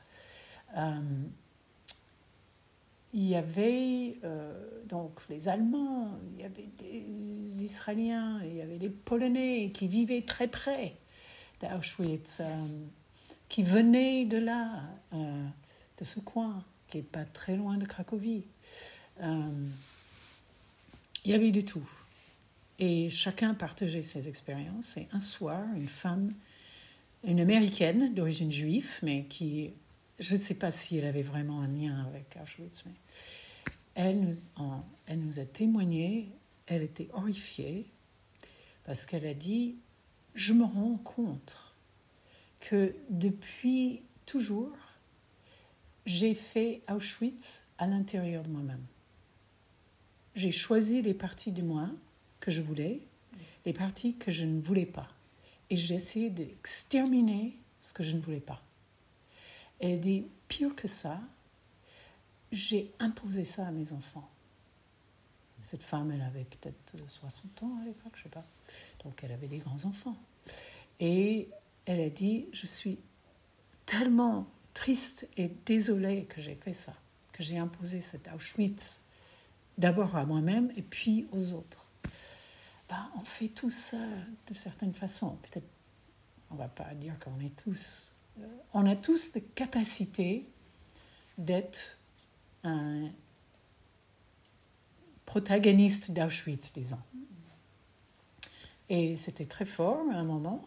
Euh, 0.76 1.00
il 3.12 3.24
y 3.24 3.34
avait 3.34 4.18
euh, 4.24 4.52
donc 4.88 5.20
les 5.30 5.48
Allemands, 5.48 6.10
il 6.34 6.42
y 6.42 6.44
avait 6.44 6.68
des 6.78 7.64
Israéliens, 7.64 8.40
il 8.44 8.56
y 8.56 8.60
avait 8.60 8.76
des 8.76 8.90
Polonais 8.90 9.70
qui 9.72 9.88
vivaient 9.88 10.20
très 10.20 10.48
près 10.48 10.94
d'Auschwitz, 11.62 12.40
euh, 12.40 12.66
qui 13.48 13.62
venaient 13.62 14.26
de 14.26 14.36
là, 14.36 14.82
euh, 15.14 15.46
de 15.98 16.04
ce 16.04 16.20
coin, 16.20 16.62
qui 16.88 16.98
n'est 16.98 17.02
pas 17.02 17.24
très 17.24 17.56
loin 17.56 17.76
de 17.76 17.86
Cracovie. 17.86 18.44
il 19.20 19.70
y 21.24 21.34
avait 21.34 21.52
du 21.52 21.64
tout. 21.64 21.88
Et 22.78 23.08
chacun 23.10 23.54
partageait 23.54 24.02
ses 24.02 24.28
expériences. 24.28 24.96
Et 24.96 25.08
un 25.12 25.18
soir, 25.18 25.64
une 25.74 25.88
femme, 25.88 26.34
une 27.24 27.40
américaine 27.40 28.14
d'origine 28.14 28.52
juive, 28.52 28.98
mais 29.02 29.24
qui 29.24 29.72
je 30.18 30.34
ne 30.34 30.40
sais 30.40 30.54
pas 30.54 30.70
si 30.70 30.96
elle 30.96 31.04
avait 31.04 31.22
vraiment 31.22 31.60
un 31.60 31.68
lien 31.68 32.06
avec 32.06 32.36
Auschwitz, 32.42 32.84
elle 33.94 34.20
nous 34.20 35.38
a 35.38 35.44
témoigné, 35.44 36.28
elle 36.66 36.82
était 36.82 37.08
horrifiée, 37.12 37.86
parce 38.84 39.06
qu'elle 39.06 39.26
a 39.26 39.34
dit, 39.34 39.76
je 40.34 40.52
me 40.52 40.64
rends 40.64 40.96
compte 40.96 41.58
que 42.60 42.94
depuis 43.10 44.02
toujours, 44.24 44.76
j'ai 46.06 46.34
fait 46.34 46.80
Auschwitz 46.88 47.64
à 47.78 47.86
l'intérieur 47.86 48.44
de 48.44 48.48
moi-même. 48.48 48.84
J'ai 50.34 50.52
choisi 50.52 51.02
les 51.02 51.14
parties 51.14 51.52
de 51.52 51.62
moi 51.62 51.90
que 52.40 52.50
je 52.50 52.62
voulais, 52.62 53.00
les 53.64 53.72
parties 53.72 54.16
que 54.16 54.30
je 54.30 54.44
ne 54.44 54.60
voulais 54.60 54.86
pas. 54.86 55.08
Et 55.68 55.76
j'ai 55.76 55.96
essayé 55.96 56.30
d'exterminer 56.30 57.58
ce 57.80 57.92
que 57.92 58.04
je 58.04 58.14
ne 58.14 58.20
voulais 58.20 58.40
pas. 58.40 58.62
Elle 59.80 60.00
dit, 60.00 60.26
pire 60.46 60.76
que 60.76 60.86
ça, 60.86 61.20
j'ai 62.52 62.92
imposé 63.00 63.42
ça 63.42 63.66
à 63.66 63.72
mes 63.72 63.92
enfants. 63.92 64.30
Cette 65.62 65.82
femme, 65.82 66.12
elle 66.12 66.22
avait 66.22 66.44
peut-être 66.44 66.96
60 67.08 67.64
ans 67.64 67.78
à 67.82 67.84
l'époque, 67.84 68.12
je 68.14 68.20
ne 68.20 68.22
sais 68.24 68.28
pas. 68.28 68.44
Donc 69.02 69.24
elle 69.24 69.32
avait 69.32 69.48
des 69.48 69.58
grands-enfants. 69.58 70.16
Et 71.00 71.48
elle 71.84 72.00
a 72.00 72.10
dit, 72.10 72.46
je 72.52 72.66
suis 72.66 72.98
tellement 73.84 74.46
triste 74.76 75.28
et 75.36 75.50
désolée 75.64 76.24
que 76.26 76.40
j'ai 76.40 76.54
fait 76.54 76.72
ça, 76.72 76.94
que 77.32 77.42
j'ai 77.42 77.58
imposé 77.58 78.00
cet 78.00 78.28
Auschwitz 78.34 79.02
d'abord 79.78 80.16
à 80.16 80.24
moi-même 80.26 80.72
et 80.76 80.82
puis 80.82 81.26
aux 81.32 81.52
autres. 81.52 81.86
Ben, 82.88 83.10
on 83.16 83.24
fait 83.24 83.48
tout 83.48 83.70
ça 83.70 83.98
de 84.46 84.54
certaines 84.54 84.92
façons. 84.92 85.36
Peut-être, 85.42 85.66
on 86.50 86.54
va 86.54 86.68
pas 86.68 86.94
dire 86.94 87.18
qu'on 87.18 87.40
est 87.40 87.56
tous 87.56 88.12
on 88.72 88.86
a 88.86 88.96
tous 88.96 89.34
la 89.34 89.40
capacité 89.54 90.46
d'être 91.38 91.98
un 92.64 93.08
protagoniste 95.24 96.10
d'Auschwitz, 96.10 96.72
disons. 96.72 96.98
Et 98.88 99.16
c'était 99.16 99.46
très 99.46 99.64
fort 99.64 100.04
à 100.12 100.16
un 100.16 100.24
moment. 100.24 100.64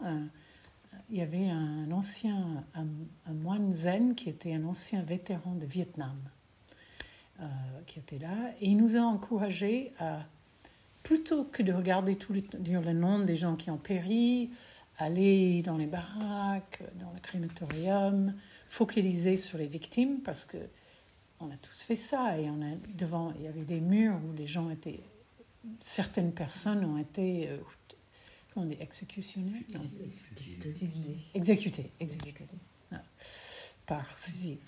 Il 1.09 1.17
y 1.17 1.21
avait 1.21 1.49
un 1.49 1.91
ancien, 1.91 2.63
un, 2.75 3.33
moine 3.33 3.73
zen 3.73 4.15
qui 4.15 4.29
était 4.29 4.53
un 4.53 4.63
ancien 4.63 5.01
vétéran 5.01 5.55
de 5.55 5.65
Vietnam, 5.65 6.17
euh, 7.39 7.45
qui 7.87 7.99
était 7.99 8.19
là, 8.19 8.51
et 8.61 8.69
il 8.69 8.77
nous 8.77 8.95
a 8.95 9.01
encouragés 9.01 9.91
à, 9.99 10.25
plutôt 11.03 11.45
que 11.45 11.63
de 11.63 11.73
regarder 11.73 12.15
tout 12.15 12.33
le, 12.33 12.41
le 12.53 12.93
nom 12.93 13.19
des 13.19 13.37
gens 13.37 13.55
qui 13.55 13.71
ont 13.71 13.77
péri, 13.77 14.51
aller 14.97 15.61
dans 15.63 15.77
les 15.77 15.87
baraques, 15.87 16.83
dans 16.99 17.11
le 17.11 17.19
crématorium, 17.19 18.35
focaliser 18.67 19.35
sur 19.35 19.57
les 19.57 19.67
victimes 19.67 20.19
parce 20.21 20.45
que 20.45 20.57
on 21.39 21.49
a 21.49 21.55
tous 21.55 21.81
fait 21.83 21.95
ça 21.95 22.37
et 22.37 22.49
on 22.49 22.61
a 22.61 22.75
devant 22.95 23.33
il 23.37 23.45
y 23.45 23.47
avait 23.47 23.63
des 23.63 23.79
murs 23.79 24.19
où 24.29 24.33
les 24.33 24.45
gens 24.45 24.69
étaient 24.69 24.99
certaines 25.79 26.33
personnes 26.33 26.83
ont 26.83 26.97
été 26.97 27.49
euh, 28.59 28.61
on 28.61 28.65
dit 28.65 28.77
exécutées 31.33 31.91
exécutées 31.99 32.45
par 33.85 34.05
fusil. 34.05 34.59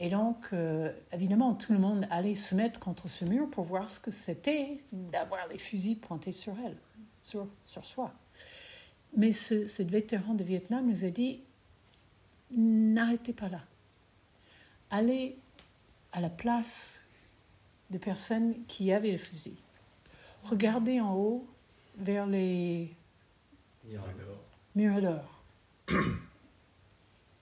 Et 0.00 0.08
donc 0.08 0.48
euh, 0.52 0.92
évidemment 1.12 1.54
tout 1.54 1.72
le 1.72 1.78
monde 1.78 2.06
allait 2.10 2.34
se 2.34 2.54
mettre 2.54 2.80
contre 2.80 3.08
ce 3.08 3.24
mur 3.24 3.50
pour 3.50 3.64
voir 3.64 3.88
ce 3.88 4.00
que 4.00 4.10
c'était 4.10 4.80
d'avoir 4.92 5.46
les 5.48 5.58
fusils 5.58 5.98
pointés 5.98 6.32
sur 6.32 6.54
elle 6.64 6.76
sur, 7.28 7.46
sur 7.66 7.84
soi. 7.84 8.12
Mais 9.16 9.32
ce, 9.32 9.82
vétéran 9.82 10.34
de 10.34 10.44
Vietnam 10.44 10.86
nous 10.86 11.04
a 11.04 11.10
dit 11.10 11.40
n'arrêtez 12.50 13.32
pas 13.32 13.48
là. 13.48 13.60
Allez 14.90 15.36
à 16.12 16.20
la 16.20 16.30
place 16.30 17.02
de 17.90 17.98
personnes 17.98 18.54
qui 18.66 18.92
avaient 18.92 19.12
le 19.12 19.18
fusil. 19.18 19.56
Regardez 20.44 21.00
en 21.00 21.14
haut 21.14 21.46
vers 21.98 22.26
les 22.26 22.94
miradors. 24.74 25.42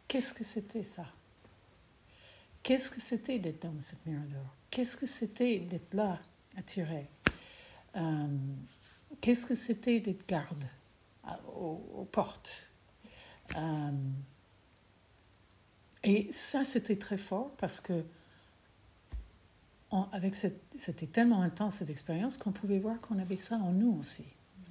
Qu'est-ce 0.08 0.32
que 0.32 0.44
c'était 0.44 0.82
ça? 0.82 1.06
Qu'est-ce 2.62 2.90
que 2.90 3.00
c'était 3.00 3.38
d'être 3.38 3.62
dans 3.62 3.80
cette 3.80 4.04
mirador? 4.06 4.46
Qu'est-ce 4.70 4.96
que 4.96 5.06
c'était 5.06 5.58
d'être 5.60 5.94
là, 5.94 6.18
tirer 6.64 7.06
euh, 7.96 8.26
Qu'est-ce 9.20 9.46
que 9.46 9.54
c'était 9.54 10.00
d'être 10.00 10.26
garde 10.26 10.64
aux, 11.54 12.08
portes? 12.10 12.70
Euh, 13.56 13.90
et 16.02 16.30
ça, 16.32 16.64
c'était 16.64 16.96
très 16.96 17.18
fort 17.18 17.50
parce 17.56 17.80
que 17.80 18.04
c'était 20.74 21.06
tellement 21.06 21.42
intense 21.42 21.76
cette 21.76 21.90
expérience 21.90 22.36
qu'on 22.36 22.52
pouvait 22.52 22.78
voir 22.78 23.00
qu'on 23.00 23.18
avait 23.18 23.36
ça 23.36 23.56
en 23.56 23.72
nous 23.72 23.96
aussi. 23.98 24.24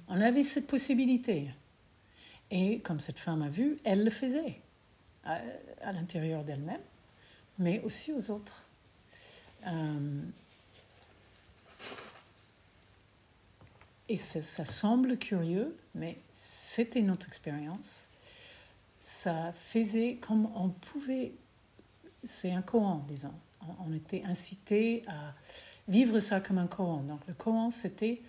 On 0.08 0.20
avait 0.20 0.42
cette 0.42 0.66
possibilité. 0.66 1.50
Et 2.50 2.80
comme 2.80 3.00
cette 3.00 3.18
femme 3.18 3.42
a 3.42 3.48
vu, 3.48 3.78
elle 3.84 4.04
le 4.04 4.10
faisait 4.10 4.60
à, 5.24 5.92
l'intérieur 5.92 6.44
d'elle-même, 6.44 6.80
mais 7.58 7.80
aussi 7.82 8.12
aux 8.12 8.30
autres. 8.30 8.62
Euh, 9.66 10.20
Et 14.08 14.16
ça, 14.16 14.64
semble 14.64 15.18
curieux, 15.18 15.76
mais 15.94 16.16
c'était 16.30 17.02
notre 17.02 17.26
expérience. 17.26 18.08
Ça 19.00 19.52
faisait 19.52 20.18
comme 20.20 20.48
on 20.54 20.68
pouvait, 20.68 21.32
c'est 22.22 22.52
un 22.52 22.62
koan, 22.62 23.04
disons. 23.08 23.34
On, 23.84 23.92
était 23.92 24.22
incité 24.24 25.02
à 25.08 25.34
vivre 25.88 26.20
ça 26.20 26.40
comme 26.40 26.58
un 26.58 26.68
koan. 26.68 27.04
Donc 27.08 27.20
le 27.26 27.34
koan, 27.34 27.72
c'était 27.72 28.22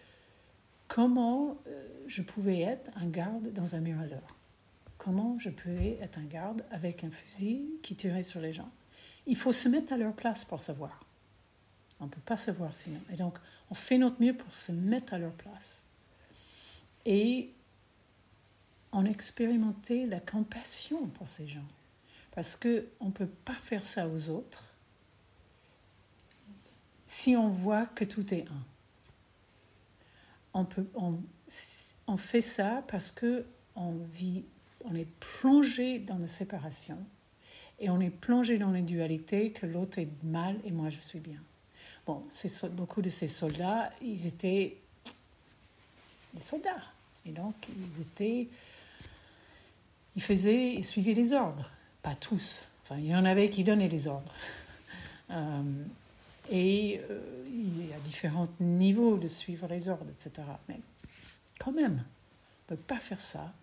comment 0.88 1.58
euh, 1.67 1.88
je 2.08 2.21
pouvais 2.21 2.62
être 2.62 2.91
un 2.95 3.08
garde 3.08 3.52
dans 3.54 3.76
un 3.76 3.80
mirador. 3.80 4.36
Comment 4.97 5.38
je 5.39 5.50
pouvais 5.50 5.97
être 6.02 6.17
un 6.19 6.26
garde 6.26 6.63
avec 6.71 7.04
un 7.04 7.12
fusil 7.12 7.65
qui 7.84 7.95
tirait 7.95 8.23
sur 8.23 8.41
les 8.41 8.54
gens? 8.54 8.69
Il 9.26 9.36
faut 9.36 9.52
se 9.52 9.69
mettre 9.69 9.93
à 9.93 9.97
leur 9.97 10.13
place 10.13 10.43
pour 10.43 10.60
savoir. 10.60 11.04
On 12.00 12.06
ne 12.06 12.10
peut 12.10 12.21
pas 12.26 12.38
savoir 12.38 12.73
sinon. 12.73 13.00
Et 13.12 13.15
donc, 13.15 13.38
on 13.69 13.73
fait 13.73 13.97
notre 13.97 14.21
mieux 14.21 14.34
pour 14.34 14.54
se 14.54 14.71
mettre 14.71 15.13
à 15.13 15.17
leur 15.17 15.34
place. 15.34 15.84
Et 17.06 17.52
on 18.91 19.06
expérimentait 19.06 20.06
la 20.06 20.19
compassion 20.19 21.08
pour 21.08 21.28
ces 21.28 21.47
gens. 21.47 21.65
Parce 22.32 22.56
qu'on 22.56 23.06
ne 23.06 23.12
peut 23.12 23.28
pas 23.28 23.56
faire 23.56 23.84
ça 23.84 24.08
aux 24.08 24.30
autres 24.30 24.63
si 27.08 27.36
on 27.36 27.50
voit 27.50 27.86
que 27.86 28.04
tout 28.04 28.34
est 28.34 28.45
un. 28.47 28.77
On, 30.58 30.65
peut, 30.65 30.88
on, 30.96 32.17
fait 32.17 32.41
ça 32.41 32.84
parce 32.88 33.12
que 33.12 33.46
on 33.76 33.93
vit, 34.13 34.43
on 34.86 34.96
est 34.96 35.08
plongé 35.20 36.00
dans 36.00 36.17
la 36.17 36.26
séparation 36.26 36.98
et 37.80 37.91
on 37.91 38.00
est 38.00 38.10
plongé 38.10 38.58
dans 38.58 38.72
les 38.72 38.82
dualités 38.82 39.52
que 39.52 39.67
l'autre 39.67 40.00
est 40.00 40.10
mal 40.24 40.58
et 40.65 40.72
moi 40.72 40.89
je 40.89 41.00
suis 41.00 41.20
bien. 41.20 41.39
Bon, 42.08 42.24
beaucoup 42.72 43.02
de 43.04 43.10
ces 43.10 43.28
soldats, 43.28 43.91
ils 44.02 44.26
étaient 44.26 44.78
des 46.34 46.39
soldats. 46.39 46.82
Et 47.26 47.32
donc, 47.32 47.56
ils 47.70 48.02
étaient. 48.02 48.48
Ils 50.15 50.22
faisaient. 50.22 50.74
Ils 50.74 50.86
suivaient 50.86 51.13
les 51.13 51.34
ordres. 51.34 51.70
Pas 52.02 52.15
tous. 52.15 52.67
Enfin, 52.84 52.98
il 52.98 53.08
y 53.08 53.15
en 53.15 53.26
avait 53.26 53.50
qui 53.50 53.63
donnaient 53.63 53.89
les 53.89 54.08
ordres. 54.08 54.34
Euh, 55.30 55.62
et 56.50 57.02
euh, 57.10 57.44
il 57.48 57.88
y 57.88 57.94
a 57.94 58.00
différents 58.00 58.48
niveaux 58.60 59.18
de 59.18 59.28
suivre 59.28 59.68
les 59.68 59.90
ordres, 59.90 60.10
etc. 60.10 60.48
Mais 60.70 60.80
quand 61.60 61.72
même, 61.72 62.04
on 62.70 62.74
ne 62.74 62.78
peut 62.78 62.84
pas 62.84 63.00
faire 63.00 63.20
ça 63.20 63.54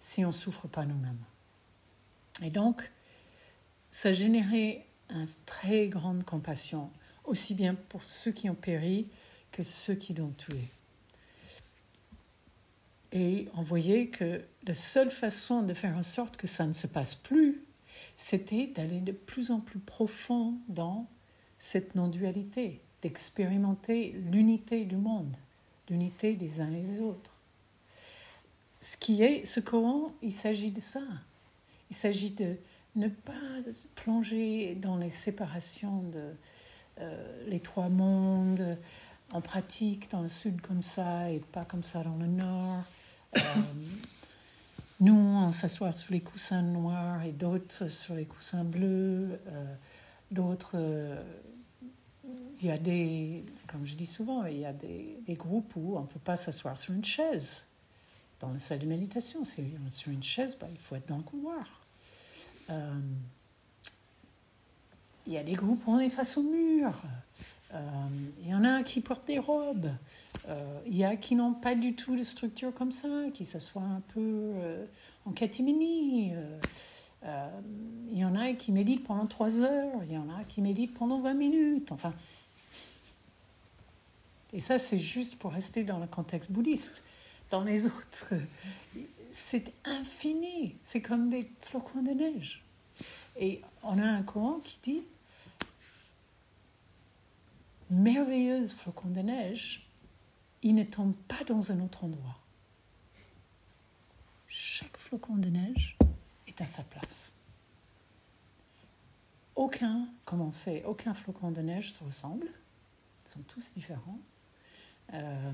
si 0.00 0.24
on 0.24 0.28
ne 0.28 0.32
souffre 0.32 0.68
pas 0.68 0.84
nous-mêmes. 0.84 1.22
Et 2.42 2.50
donc, 2.50 2.90
ça 3.90 4.12
générait 4.12 4.86
une 5.10 5.28
très 5.46 5.88
grande 5.88 6.24
compassion 6.24 6.90
aussi 7.24 7.54
bien 7.54 7.74
pour 7.74 8.02
ceux 8.02 8.32
qui 8.32 8.48
ont 8.50 8.54
péri 8.54 9.08
que 9.52 9.62
ceux 9.62 9.94
qui 9.94 10.14
l'ont 10.14 10.32
tué. 10.32 10.68
Et 13.12 13.48
on 13.54 13.62
voyait 13.62 14.08
que 14.08 14.42
la 14.64 14.74
seule 14.74 15.10
façon 15.10 15.62
de 15.62 15.74
faire 15.74 15.96
en 15.96 16.02
sorte 16.02 16.36
que 16.36 16.46
ça 16.46 16.66
ne 16.66 16.72
se 16.72 16.86
passe 16.86 17.14
plus, 17.14 17.62
c'était 18.16 18.66
d'aller 18.66 19.00
de 19.00 19.12
plus 19.12 19.50
en 19.50 19.60
plus 19.60 19.78
profond 19.78 20.54
dans 20.68 21.08
cette 21.66 21.96
non-dualité, 21.96 22.80
d'expérimenter 23.02 24.12
l'unité 24.30 24.84
du 24.84 24.94
monde, 24.94 25.36
l'unité 25.90 26.36
des 26.36 26.60
uns 26.60 26.72
et 26.72 26.80
des 26.80 27.00
autres. 27.00 27.32
Ce 28.80 28.96
qui 28.96 29.20
est 29.24 29.44
ce 29.44 29.58
Coran, 29.58 30.12
il 30.22 30.30
s'agit 30.30 30.70
de 30.70 30.78
ça. 30.78 31.02
Il 31.90 31.96
s'agit 31.96 32.30
de 32.30 32.54
ne 32.94 33.08
pas 33.08 33.32
plonger 33.96 34.76
dans 34.76 34.96
les 34.96 35.10
séparations 35.10 36.02
de 36.02 36.30
euh, 37.00 37.48
les 37.48 37.58
trois 37.58 37.88
mondes 37.88 38.78
en 39.32 39.40
pratique 39.40 40.08
dans 40.12 40.22
le 40.22 40.28
sud 40.28 40.60
comme 40.60 40.82
ça 40.82 41.32
et 41.32 41.40
pas 41.50 41.64
comme 41.64 41.82
ça 41.82 42.04
dans 42.04 42.16
le 42.16 42.28
nord. 42.28 42.84
Euh, 43.36 43.40
nous, 45.00 45.16
on 45.16 45.50
s'assoit 45.50 45.90
sur 45.90 46.12
les 46.12 46.20
coussins 46.20 46.62
noirs 46.62 47.24
et 47.24 47.32
d'autres 47.32 47.88
sur 47.88 48.14
les 48.14 48.24
coussins 48.24 48.62
bleus. 48.62 49.40
Euh, 49.48 49.74
d'autres, 50.30 50.76
il 52.60 52.66
y 52.66 52.70
a 52.70 52.78
des, 52.78 53.44
comme 53.66 53.86
je 53.86 53.94
dis 53.94 54.06
souvent, 54.06 54.44
il 54.44 54.58
y 54.58 54.64
a 54.64 54.72
des, 54.72 55.18
des 55.26 55.34
groupes 55.34 55.72
où 55.76 55.96
on 55.96 56.02
ne 56.02 56.06
peut 56.06 56.20
pas 56.20 56.36
s'asseoir 56.36 56.76
sur 56.76 56.94
une 56.94 57.04
chaise 57.04 57.68
dans 58.40 58.50
la 58.50 58.58
salle 58.58 58.78
de 58.78 58.86
méditation. 58.86 59.44
Si 59.44 59.62
on 59.82 59.86
est 59.86 59.90
sur 59.90 60.12
une 60.12 60.22
chaise, 60.22 60.56
bah, 60.58 60.66
il 60.70 60.78
faut 60.78 60.96
être 60.96 61.08
dans 61.08 61.18
le 61.18 61.22
couloir. 61.22 61.82
Euh, 62.70 63.00
il 65.26 65.32
y 65.32 65.38
a 65.38 65.42
des 65.42 65.54
groupes 65.54 65.86
où 65.86 65.92
on 65.92 65.98
est 65.98 66.10
face 66.10 66.36
au 66.36 66.42
mur. 66.42 66.92
Euh, 67.74 68.08
il 68.42 68.48
y 68.48 68.54
en 68.54 68.64
a 68.64 68.82
qui 68.82 69.00
portent 69.00 69.26
des 69.26 69.38
robes. 69.38 69.90
Euh, 70.48 70.80
il 70.86 70.96
y 70.96 71.04
a 71.04 71.16
qui 71.16 71.34
n'ont 71.34 71.54
pas 71.54 71.74
du 71.74 71.96
tout 71.96 72.16
de 72.16 72.22
structure 72.22 72.72
comme 72.72 72.92
ça, 72.92 73.08
qui 73.32 73.44
s'assoient 73.44 73.82
un 73.82 74.02
peu 74.14 74.52
en 75.24 75.32
catimini. 75.32 76.32
Il 77.22 78.18
y 78.18 78.24
en 78.24 78.36
a 78.36 78.52
qui 78.52 78.72
méditent 78.72 79.04
pendant 79.04 79.26
trois 79.26 79.60
heures. 79.60 80.04
Il 80.04 80.12
y 80.12 80.18
en 80.18 80.28
a 80.28 80.44
qui 80.44 80.62
méditent 80.62 80.94
pendant 80.94 81.20
20 81.20 81.34
minutes. 81.34 81.92
Enfin. 81.92 82.14
Et 84.52 84.60
ça, 84.60 84.78
c'est 84.78 85.00
juste 85.00 85.38
pour 85.38 85.52
rester 85.52 85.84
dans 85.84 85.98
le 85.98 86.06
contexte 86.06 86.52
bouddhiste. 86.52 87.02
Dans 87.50 87.62
les 87.62 87.86
autres, 87.86 88.34
c'est 89.30 89.72
infini. 89.84 90.76
C'est 90.82 91.02
comme 91.02 91.30
des 91.30 91.50
flocons 91.60 92.02
de 92.02 92.10
neige. 92.10 92.62
Et 93.38 93.60
on 93.82 93.98
a 93.98 94.06
un 94.06 94.22
courant 94.22 94.60
qui 94.60 94.78
dit 94.82 95.02
merveilleuse 97.90 98.72
flocon 98.72 99.08
de 99.08 99.20
neige, 99.20 99.86
il 100.62 100.74
ne 100.74 100.84
tombe 100.84 101.14
pas 101.28 101.44
dans 101.44 101.72
un 101.72 101.80
autre 101.80 102.04
endroit. 102.04 102.38
Chaque 104.48 104.96
flocon 104.96 105.36
de 105.36 105.48
neige 105.48 105.96
à 106.58 106.66
sa 106.66 106.82
place. 106.82 107.32
Aucun, 109.54 110.08
comme 110.24 110.40
on 110.40 110.50
sait, 110.50 110.84
aucun 110.84 111.14
flocon 111.14 111.50
de 111.50 111.60
neige 111.60 111.92
se 111.92 112.04
ressemble. 112.04 112.46
Ils 113.24 113.30
sont 113.30 113.42
tous 113.42 113.72
différents. 113.72 114.18
Euh, 115.14 115.52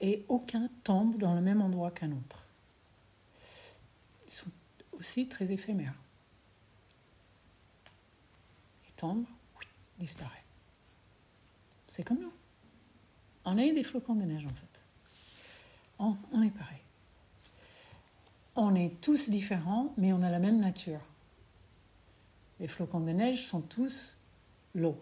et 0.00 0.24
aucun 0.28 0.68
tombe 0.84 1.18
dans 1.18 1.34
le 1.34 1.40
même 1.40 1.60
endroit 1.60 1.90
qu'un 1.90 2.12
autre. 2.12 2.46
Ils 4.26 4.32
sont 4.32 4.50
aussi 4.92 5.28
très 5.28 5.52
éphémères. 5.52 5.94
Ils 8.88 8.92
tombent, 8.94 9.26
disparaissent. 9.98 10.42
C'est 11.86 12.04
comme 12.04 12.20
nous. 12.20 12.32
On 13.44 13.56
est 13.58 13.72
des 13.72 13.84
flocons 13.84 14.16
de 14.16 14.24
neige 14.24 14.44
en 14.44 14.54
fait. 14.54 14.82
On, 15.98 16.16
on, 16.32 16.42
est 16.42 16.50
pareil. 16.50 16.80
On 18.56 18.74
est 18.74 19.00
tous 19.02 19.28
différents, 19.28 19.92
mais 19.98 20.14
on 20.14 20.22
a 20.22 20.30
la 20.30 20.38
même 20.38 20.60
nature. 20.60 21.00
Les 22.58 22.66
flocons 22.66 23.00
de 23.00 23.10
neige 23.10 23.44
sont 23.46 23.60
tous 23.60 24.16
l'eau. 24.74 24.98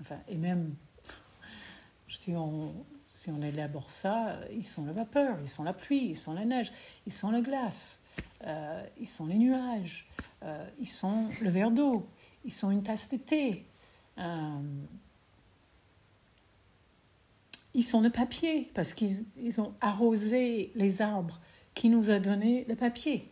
Enfin, 0.00 0.18
et 0.26 0.36
même 0.36 0.74
si 2.08 2.34
on, 2.34 2.72
si 3.02 3.30
on 3.30 3.42
élabore 3.42 3.90
ça, 3.90 4.38
ils 4.52 4.64
sont 4.64 4.86
la 4.86 4.92
vapeur, 4.92 5.38
ils 5.42 5.48
sont 5.48 5.64
la 5.64 5.74
pluie, 5.74 6.06
ils 6.06 6.16
sont 6.16 6.32
la 6.32 6.46
neige, 6.46 6.72
ils 7.06 7.12
sont 7.12 7.30
la 7.30 7.42
glace, 7.42 8.00
euh, 8.46 8.86
ils 8.98 9.08
sont 9.08 9.26
les 9.26 9.36
nuages, 9.36 10.06
euh, 10.42 10.66
ils 10.80 10.88
sont 10.88 11.28
le 11.42 11.50
verre 11.50 11.70
d'eau, 11.70 12.08
ils 12.46 12.52
sont 12.52 12.70
une 12.70 12.82
tasse 12.82 13.10
de 13.10 13.18
thé. 13.18 13.66
Euh, 14.16 14.60
ils 17.74 17.82
sont 17.82 18.00
le 18.00 18.08
papier 18.08 18.70
parce 18.72 18.94
qu'ils 18.94 19.26
ils 19.36 19.60
ont 19.60 19.74
arrosé 19.82 20.72
les 20.74 21.02
arbres 21.02 21.38
qui 21.76 21.90
nous 21.90 22.10
a 22.10 22.18
donné 22.18 22.64
le 22.68 22.74
papier. 22.74 23.30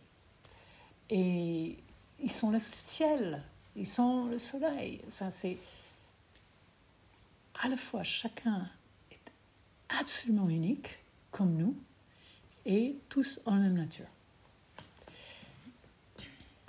Et 1.09 1.77
ils 2.21 2.31
sont 2.31 2.51
le 2.51 2.59
ciel, 2.59 3.43
ils 3.75 3.87
sont 3.87 4.25
le 4.25 4.37
soleil. 4.37 5.01
Ça, 5.09 5.31
c'est 5.31 5.57
à 7.61 7.67
la 7.67 7.75
fois 7.75 8.03
chacun 8.03 8.69
est 9.11 9.31
absolument 9.99 10.47
unique, 10.47 10.99
comme 11.31 11.55
nous, 11.55 11.75
et 12.65 12.95
tous 13.09 13.41
en 13.45 13.53
même 13.53 13.73
nature. 13.73 14.05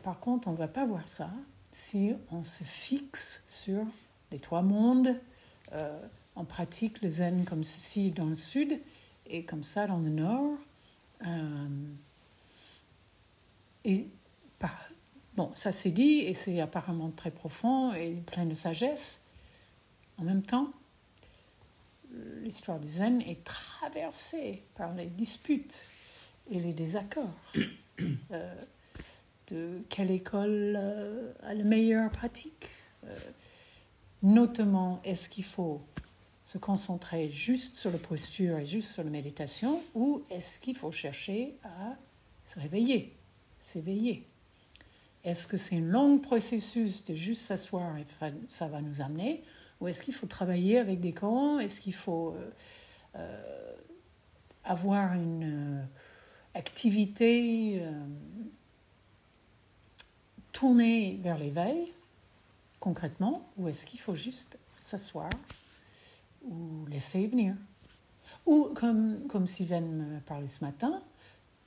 Par 0.02 0.18
contre, 0.18 0.48
on 0.48 0.52
ne 0.52 0.56
va 0.56 0.68
pas 0.68 0.86
voir 0.86 1.06
ça 1.06 1.30
si 1.70 2.14
on 2.30 2.42
se 2.42 2.64
fixe 2.64 3.44
sur 3.46 3.84
les 4.32 4.38
trois 4.38 4.62
mondes. 4.62 5.14
Euh, 5.72 6.00
on 6.36 6.44
pratique 6.44 7.02
le 7.02 7.10
zen 7.10 7.44
comme 7.44 7.64
ceci 7.64 8.12
dans 8.12 8.26
le 8.26 8.34
sud 8.34 8.80
et 9.26 9.44
comme 9.44 9.62
ça 9.62 9.86
dans 9.86 9.98
le 9.98 10.08
nord. 10.08 10.56
Euh, 11.24 11.68
et 13.84 14.06
bon, 15.36 15.50
ça 15.54 15.72
c'est 15.72 15.90
dit 15.90 16.20
et 16.20 16.34
c'est 16.34 16.60
apparemment 16.60 17.10
très 17.10 17.30
profond 17.30 17.94
et 17.94 18.14
plein 18.26 18.46
de 18.46 18.54
sagesse. 18.54 19.22
En 20.18 20.24
même 20.24 20.42
temps, 20.42 20.72
l'histoire 22.42 22.80
du 22.80 22.88
zen 22.88 23.20
est 23.22 23.44
traversée 23.44 24.62
par 24.74 24.94
les 24.94 25.06
disputes 25.06 25.88
et 26.50 26.60
les 26.60 26.72
désaccords. 26.72 27.34
Euh, 28.30 28.54
de 29.50 29.80
quelle 29.88 30.10
école 30.10 30.76
euh, 30.76 31.32
a 31.44 31.54
la 31.54 31.64
meilleure 31.64 32.10
pratique 32.10 32.68
Notamment, 34.22 35.00
est-ce 35.02 35.30
qu'il 35.30 35.44
faut 35.44 35.80
se 36.46 36.58
concentrer 36.58 37.28
juste 37.28 37.76
sur 37.76 37.90
la 37.90 37.98
posture 37.98 38.58
et 38.58 38.64
juste 38.64 38.92
sur 38.92 39.02
la 39.02 39.10
méditation 39.10 39.82
ou 39.96 40.22
est-ce 40.30 40.60
qu'il 40.60 40.76
faut 40.76 40.92
chercher 40.92 41.56
à 41.64 41.96
se 42.44 42.60
réveiller, 42.60 43.16
s'éveiller? 43.58 44.24
Est-ce 45.24 45.48
que 45.48 45.56
c'est 45.56 45.78
un 45.78 45.80
long 45.80 46.18
processus 46.18 47.02
de 47.02 47.16
juste 47.16 47.42
s'asseoir 47.42 47.98
et 47.98 48.06
ça 48.46 48.68
va 48.68 48.80
nous 48.80 49.02
amener 49.02 49.42
ou 49.80 49.88
est-ce 49.88 50.00
qu'il 50.00 50.14
faut 50.14 50.28
travailler 50.28 50.78
avec 50.78 51.00
des 51.00 51.12
corps? 51.12 51.60
Est-ce 51.60 51.80
qu'il 51.80 51.94
faut 51.94 52.30
euh, 52.30 52.50
euh, 53.16 53.72
avoir 54.62 55.14
une 55.14 55.80
euh, 55.80 55.84
activité 56.54 57.82
tournée 60.52 61.18
vers 61.24 61.38
l'éveil 61.38 61.92
concrètement 62.78 63.50
ou 63.56 63.66
est-ce 63.66 63.84
qu'il 63.84 63.98
faut 63.98 64.14
juste 64.14 64.60
s'asseoir 64.80 65.28
ou 66.46 66.86
laisser 66.86 67.26
venir. 67.26 67.56
Ou 68.46 68.70
comme, 68.74 69.26
comme 69.28 69.46
Sylvain 69.46 69.80
me 69.80 70.20
parlait 70.20 70.48
ce 70.48 70.64
matin, 70.64 71.02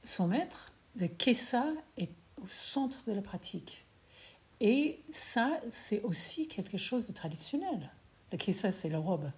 son 0.04 0.28
maître, 0.28 0.72
le 0.96 1.08
Kessa 1.08 1.65
est 1.98 2.12
au 2.42 2.48
centre 2.48 3.04
de 3.06 3.12
la 3.12 3.22
pratique. 3.22 3.86
Et 4.62 5.00
ça, 5.12 5.60
c'est 5.70 6.02
aussi 6.02 6.48
quelque 6.48 6.78
chose 6.78 7.08
de 7.08 7.13
traditionnel. 7.13 7.92
Le 8.32 8.38
Kessa, 8.38 8.72
c'est 8.72 8.89
la 8.89 9.00
robe. 9.00 9.30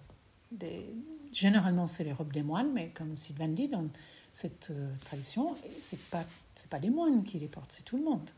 Généralement, 1.32 1.86
c'est 1.86 2.04
les 2.04 2.12
robes 2.12 2.32
des 2.32 2.42
moines, 2.42 2.72
mais 2.72 2.90
comme 2.90 3.16
Sylvain 3.16 3.48
dit, 3.48 3.68
dans 3.68 3.88
cette 4.32 4.70
euh, 4.70 4.94
tradition, 5.04 5.54
ce 5.80 5.94
n'est 5.94 6.02
pas, 6.10 6.24
pas 6.70 6.80
des 6.80 6.90
moines 6.90 7.24
qui 7.24 7.38
les 7.38 7.48
portent, 7.48 7.72
c'est 7.72 7.84
tout 7.84 7.96
le 7.96 8.04
monde. 8.04 8.28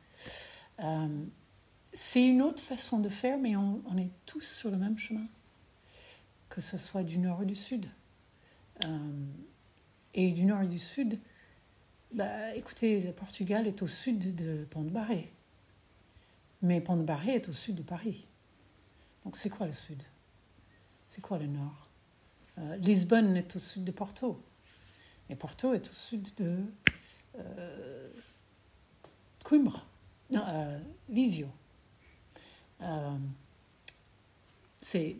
Euh, 0.80 1.24
c'est 1.92 2.24
une 2.24 2.42
autre 2.42 2.60
façon 2.62 2.98
de 3.00 3.08
faire, 3.08 3.38
mais 3.38 3.54
on 3.56 3.96
est 3.96 4.10
tous 4.26 4.40
sur 4.40 4.70
le 4.70 4.76
même 4.76 4.98
chemin 4.98 5.22
que 6.54 6.60
ce 6.60 6.78
soit 6.78 7.02
du 7.02 7.18
nord 7.18 7.40
ou 7.40 7.44
du 7.44 7.56
sud. 7.56 7.86
Euh, 8.84 9.26
et 10.14 10.30
du 10.30 10.44
nord 10.44 10.62
et 10.62 10.68
du 10.68 10.78
sud, 10.78 11.18
bah, 12.12 12.54
écoutez, 12.54 13.00
le 13.00 13.12
Portugal 13.12 13.66
est 13.66 13.82
au 13.82 13.88
sud 13.88 14.36
de 14.36 14.64
Pont-de-Barré. 14.70 15.32
Mais 16.62 16.80
Pont-de-Barré 16.80 17.32
est 17.32 17.48
au 17.48 17.52
sud 17.52 17.74
de 17.74 17.82
Paris. 17.82 18.28
Donc 19.24 19.36
c'est 19.36 19.50
quoi 19.50 19.66
le 19.66 19.72
sud? 19.72 20.00
C'est 21.08 21.20
quoi 21.20 21.38
le 21.38 21.48
nord? 21.48 21.88
Euh, 22.58 22.76
Lisbonne 22.76 23.36
est 23.36 23.56
au 23.56 23.58
sud 23.58 23.82
de 23.82 23.90
Porto. 23.90 24.40
Et 25.30 25.34
Porto 25.34 25.74
est 25.74 25.90
au 25.90 25.92
sud 25.92 26.28
de 26.36 26.60
euh, 27.36 28.10
Coimbra. 29.42 29.84
Non, 30.30 30.44
euh, 30.46 30.78
Visio. 31.08 31.48
c'est 34.80 35.16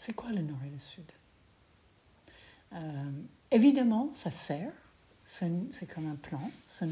c'est 0.00 0.14
quoi 0.14 0.30
le 0.30 0.40
nord 0.40 0.58
et 0.66 0.70
le 0.70 0.78
sud? 0.78 1.04
Euh, 2.72 3.10
Évidemment, 3.50 4.08
ça 4.14 4.30
sert, 4.30 4.72
c'est 5.24 5.86
comme 5.92 6.08
un 6.10 6.14
plan, 6.14 6.40
ça 6.64 6.86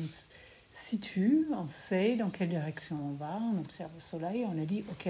situe, 0.72 1.46
on 1.52 1.66
sait 1.68 2.16
dans 2.16 2.28
quelle 2.28 2.50
direction 2.50 2.96
on 2.96 3.12
va, 3.14 3.38
on 3.40 3.58
observe 3.60 3.90
le 3.94 4.00
soleil, 4.00 4.44
on 4.44 4.60
a 4.60 4.66
dit, 4.66 4.84
OK, 4.90 5.08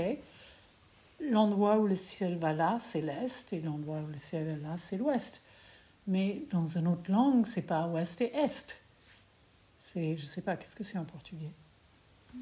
l'endroit 1.28 1.78
où 1.78 1.88
le 1.88 1.96
ciel 1.96 2.38
va 2.38 2.52
là, 2.52 2.76
c'est 2.78 3.00
l'est, 3.00 3.52
et 3.52 3.60
l'endroit 3.60 3.98
où 4.00 4.06
le 4.06 4.16
ciel 4.16 4.46
est 4.46 4.62
là, 4.62 4.76
c'est 4.78 4.98
l'ouest. 4.98 5.42
Mais 6.06 6.42
dans 6.52 6.68
une 6.68 6.86
autre 6.86 7.10
langue, 7.10 7.46
c'est 7.46 7.62
pas 7.62 7.88
ouest 7.88 8.20
et 8.20 8.32
est. 8.32 8.76
C'est, 9.76 10.16
je 10.16 10.24
sais 10.24 10.42
pas, 10.42 10.56
qu'est-ce 10.56 10.76
que 10.76 10.84
c'est 10.84 10.98
en 10.98 11.04
portugais? 11.04 11.50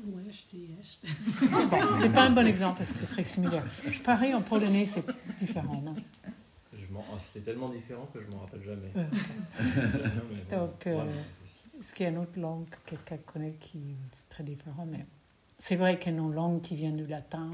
Ouest 0.05 0.55
est. 0.55 1.99
c'est 2.01 2.13
pas 2.13 2.25
un 2.25 2.31
bon 2.31 2.47
exemple 2.47 2.79
parce 2.79 2.93
que 2.93 2.99
c'est 2.99 3.07
très 3.07 3.23
similaire. 3.23 3.65
Pareil, 4.05 4.35
en 4.35 4.43
polonais, 4.43 4.87
c'est 4.87 5.05
différent. 5.41 5.81
Non? 5.85 5.97
Oh, 6.99 7.19
c'est 7.21 7.45
tellement 7.45 7.69
différent 7.69 8.09
que 8.13 8.21
je 8.21 8.27
m'en 8.31 8.41
rappelle 8.41 8.63
jamais. 8.63 8.91
Donc, 10.51 10.87
euh, 10.87 11.05
est-ce 11.79 11.95
qu'il 11.95 12.05
y 12.05 12.07
a 12.07 12.11
une 12.11 12.19
autre 12.19 12.39
langue 12.39 12.69
que 12.69 12.91
quelqu'un 12.91 13.19
connaît 13.19 13.55
qui 13.61 13.79
est 13.79 14.29
très 14.29 14.45
différent 14.45 14.87
Mais 14.87 15.05
c'est 15.59 15.77
vrai 15.77 15.99
qu'il 15.99 16.13
y 16.13 16.17
a 16.17 16.19
une 16.19 16.33
langue 16.33 16.61
qui 16.61 16.75
vient 16.75 16.93
du 16.93 17.07
latin. 17.07 17.49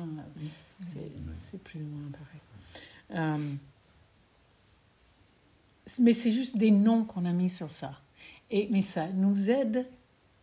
C'est 1.28 1.62
plus 1.62 1.80
ou 1.80 1.86
moins 1.86 2.10
pareil. 2.10 2.40
Euh, 3.10 3.54
mais 6.00 6.12
c'est 6.12 6.32
juste 6.32 6.56
des 6.56 6.70
noms 6.70 7.04
qu'on 7.04 7.24
a 7.24 7.32
mis 7.32 7.50
sur 7.50 7.70
ça. 7.70 8.00
Et, 8.50 8.68
mais 8.70 8.80
ça 8.80 9.08
nous 9.08 9.50
aide 9.50 9.86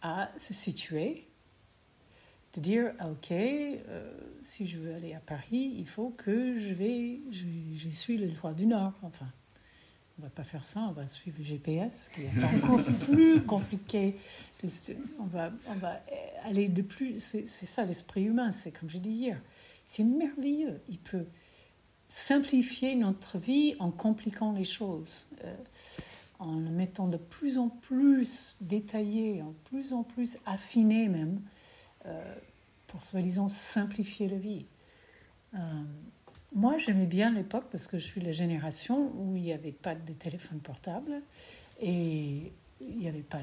à 0.02 0.30
se 0.38 0.54
situer, 0.54 1.28
de 2.54 2.62
dire, 2.62 2.94
ah, 3.00 3.10
ok, 3.10 3.32
euh, 3.32 4.12
si 4.42 4.68
je 4.68 4.78
veux 4.78 4.94
aller 4.94 5.14
à 5.14 5.20
Paris, 5.20 5.76
il 5.78 5.88
faut 5.88 6.10
que 6.10 6.60
je 6.60 6.74
vais, 6.74 7.20
je, 7.32 7.46
je 7.76 7.90
suis 7.90 8.18
le 8.18 8.28
droit 8.28 8.54
du 8.54 8.66
Nord, 8.66 8.94
enfin. 9.04 9.28
On 10.20 10.24
va 10.24 10.30
pas 10.30 10.44
faire 10.44 10.66
ça, 10.66 10.82
on 10.90 10.92
va 10.92 11.08
suivre 11.08 11.38
le 11.40 11.46
GPS, 11.46 12.12
qui 12.14 12.24
est 12.24 12.44
encore 12.44 12.84
plus 13.10 13.42
compliqué. 13.42 14.18
On 15.18 15.26
va, 15.28 15.50
on 15.68 15.76
va 15.76 16.02
aller 16.44 16.68
de 16.68 16.82
plus. 16.82 17.22
C'est 17.22 17.46
ça 17.46 17.86
l'esprit 17.86 18.26
humain, 18.26 18.52
c'est 18.52 18.72
comme 18.72 18.90
j'ai 18.90 19.00
dit 19.00 19.12
hier. 19.12 19.40
C'est 19.86 20.04
merveilleux. 20.04 20.82
Il 20.90 21.00
peut 21.00 21.26
simplifier 22.10 22.96
notre 22.96 23.38
vie 23.38 23.78
en 23.80 23.92
compliquant 23.92 24.52
les 24.52 24.66
choses, 24.66 25.28
euh, 25.46 25.56
en 26.40 26.56
le 26.56 26.70
mettant 26.70 27.08
de 27.08 27.18
plus 27.18 27.58
en 27.58 27.70
plus 27.70 28.58
détaillé, 28.60 29.42
en 29.42 29.54
plus 29.66 29.94
en 29.94 30.04
plus 30.04 30.40
affiné 30.46 31.08
même, 31.08 31.40
pour 32.90 33.04
soi-disant 33.04 33.48
simplifier 33.48 34.28
la 34.28 34.38
vie. 34.38 34.66
Euh, 35.54 35.58
moi, 36.54 36.78
j'aimais 36.78 37.06
bien 37.06 37.32
l'époque 37.32 37.66
parce 37.72 37.88
que 37.88 37.98
je 37.98 38.04
suis 38.04 38.22
la 38.22 38.32
génération 38.32 39.12
où 39.16 39.36
il 39.36 39.44
n'y 39.44 39.54
avait 39.54 39.72
pas 39.72 39.96
de 39.96 40.14
téléphone 40.14 40.60
portable 40.60 41.22
et 41.80 42.52
il 42.82 42.98
n'y 42.98 43.08
avait 43.08 43.22
pas 43.22 43.42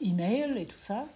d'email 0.00 0.58
et 0.58 0.66
tout 0.66 0.78
ça. 0.78 1.06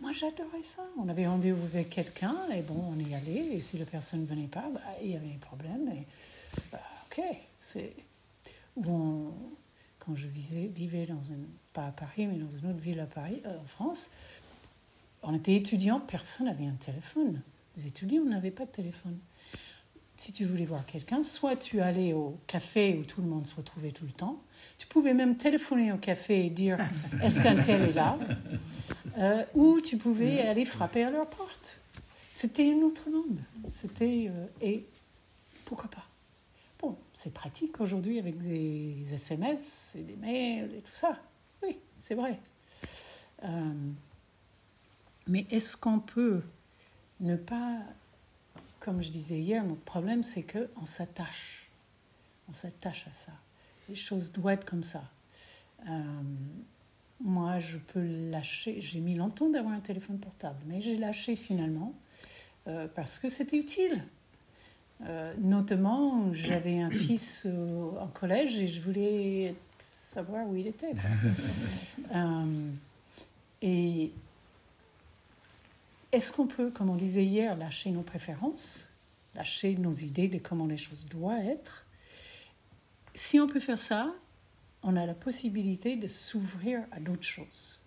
Moi, 0.00 0.10
j'adorais 0.12 0.62
ça. 0.62 0.82
On 0.98 1.08
avait 1.08 1.26
rendez-vous 1.26 1.64
avec 1.66 1.90
quelqu'un 1.90 2.34
et 2.52 2.62
bon, 2.62 2.82
on 2.88 2.98
y 2.98 3.14
allait. 3.14 3.54
Et 3.54 3.60
si 3.60 3.78
la 3.78 3.84
personne 3.84 4.22
ne 4.22 4.26
venait 4.26 4.48
pas, 4.48 4.68
bah, 4.72 4.80
il 5.00 5.10
y 5.10 5.16
avait 5.16 5.32
un 5.32 5.38
problème. 5.38 5.88
Et, 5.92 6.06
bah, 6.72 6.80
ok, 7.06 7.22
c'est. 7.60 7.94
quand 8.82 10.16
je 10.16 10.26
vivais, 10.26 10.66
vivais 10.66 11.06
dans 11.06 11.20
pas 11.72 11.86
à 11.86 11.92
Paris, 11.92 12.26
mais 12.26 12.38
dans 12.38 12.50
une 12.50 12.70
autre 12.70 12.80
ville 12.80 12.98
à 12.98 13.06
Paris, 13.06 13.40
euh, 13.46 13.60
en 13.60 13.66
France, 13.66 14.10
on 15.24 15.34
était 15.34 15.54
étudiants, 15.54 16.00
personne 16.00 16.46
n'avait 16.46 16.66
un 16.66 16.74
téléphone. 16.74 17.40
Les 17.76 17.86
étudiants 17.86 18.24
n'avaient 18.24 18.50
pas 18.50 18.64
de 18.64 18.70
téléphone 18.70 19.18
si 20.16 20.32
tu 20.32 20.44
voulais 20.44 20.64
voir 20.64 20.86
quelqu'un, 20.86 21.22
soit 21.22 21.56
tu 21.56 21.80
allais 21.80 22.12
au 22.12 22.38
café 22.46 22.96
où 22.98 23.04
tout 23.04 23.20
le 23.20 23.26
monde 23.26 23.46
se 23.46 23.56
retrouvait 23.56 23.90
tout 23.90 24.04
le 24.04 24.12
temps, 24.12 24.40
tu 24.78 24.86
pouvais 24.86 25.14
même 25.14 25.36
téléphoner 25.36 25.92
au 25.92 25.98
café 25.98 26.46
et 26.46 26.50
dire 26.50 26.78
est-ce 27.22 27.40
qu'un 27.42 27.60
tel 27.60 27.82
est 27.82 27.92
là, 27.92 28.18
euh, 29.18 29.44
ou 29.54 29.80
tu 29.80 29.96
pouvais 29.96 30.40
aller 30.42 30.64
frapper 30.64 31.04
à 31.04 31.10
leur 31.10 31.26
porte. 31.26 31.80
C'était 32.30 32.66
une 32.66 32.84
autre 32.84 33.10
monde. 33.10 33.38
C'était 33.68 34.26
euh, 34.28 34.46
et 34.60 34.84
pourquoi 35.64 35.88
pas? 35.90 36.04
Bon, 36.80 36.96
c'est 37.14 37.32
pratique 37.32 37.80
aujourd'hui 37.80 38.18
avec 38.18 38.36
des 38.38 38.96
SMS 39.12 39.96
et 39.98 40.02
des 40.02 40.16
mails 40.16 40.70
et 40.76 40.80
tout 40.80 40.94
ça. 40.94 41.18
Oui, 41.62 41.78
c'est 41.98 42.14
vrai. 42.14 42.38
Euh, 43.44 43.72
mais 45.26 45.46
est-ce 45.50 45.76
qu'on 45.76 46.00
peut 46.00 46.42
ne 47.20 47.36
pas 47.36 47.80
comme 48.84 49.02
je 49.02 49.10
disais 49.10 49.38
hier, 49.38 49.64
mon 49.64 49.76
problème, 49.76 50.22
c'est 50.22 50.42
qu'on 50.42 50.84
s'attache. 50.84 51.70
On 52.50 52.52
s'attache 52.52 53.06
à 53.10 53.14
ça. 53.14 53.32
Les 53.88 53.94
choses 53.94 54.30
doivent 54.30 54.54
être 54.54 54.66
comme 54.66 54.82
ça. 54.82 55.02
Euh, 55.88 56.02
moi, 57.22 57.58
je 57.60 57.78
peux 57.78 58.02
lâcher. 58.30 58.82
J'ai 58.82 59.00
mis 59.00 59.14
longtemps 59.14 59.48
d'avoir 59.48 59.72
un 59.72 59.80
téléphone 59.80 60.18
portable, 60.18 60.58
mais 60.66 60.82
j'ai 60.82 60.98
lâché 60.98 61.34
finalement 61.34 61.94
euh, 62.68 62.86
parce 62.94 63.18
que 63.18 63.30
c'était 63.30 63.56
utile. 63.56 64.04
Euh, 65.06 65.32
notamment, 65.38 66.34
j'avais 66.34 66.82
un 66.82 66.90
fils 66.90 67.46
en 67.98 68.08
collège 68.08 68.58
et 68.58 68.68
je 68.68 68.82
voulais 68.82 69.54
savoir 69.86 70.46
où 70.46 70.56
il 70.56 70.66
était. 70.66 70.92
et 73.62 74.12
est-ce 76.14 76.32
qu'on 76.32 76.46
peut, 76.46 76.70
comme 76.70 76.90
on 76.90 76.96
disait 76.96 77.24
hier, 77.24 77.56
lâcher 77.56 77.90
nos 77.90 78.02
préférences, 78.02 78.90
lâcher 79.34 79.74
nos 79.74 79.92
idées 79.92 80.28
de 80.28 80.38
comment 80.38 80.66
les 80.66 80.76
choses 80.76 81.06
doivent 81.06 81.44
être? 81.44 81.86
Si 83.14 83.40
on 83.40 83.48
peut 83.48 83.60
faire 83.60 83.78
ça, 83.78 84.14
on 84.84 84.94
a 84.96 85.06
la 85.06 85.14
possibilité 85.14 85.96
de 85.96 86.06
s'ouvrir 86.06 86.84
à 86.92 87.00
d'autres 87.00 87.24
choses, 87.24 87.80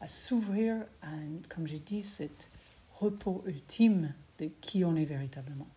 à 0.00 0.06
s'ouvrir 0.06 0.76
à, 1.02 1.08
comme 1.48 1.66
j'ai 1.66 1.80
dit, 1.80 2.02
cet 2.02 2.50
repos 3.00 3.42
ultime 3.46 4.14
de 4.38 4.48
qui 4.60 4.84
on 4.84 4.94
est 4.94 5.04
véritablement. 5.04 5.68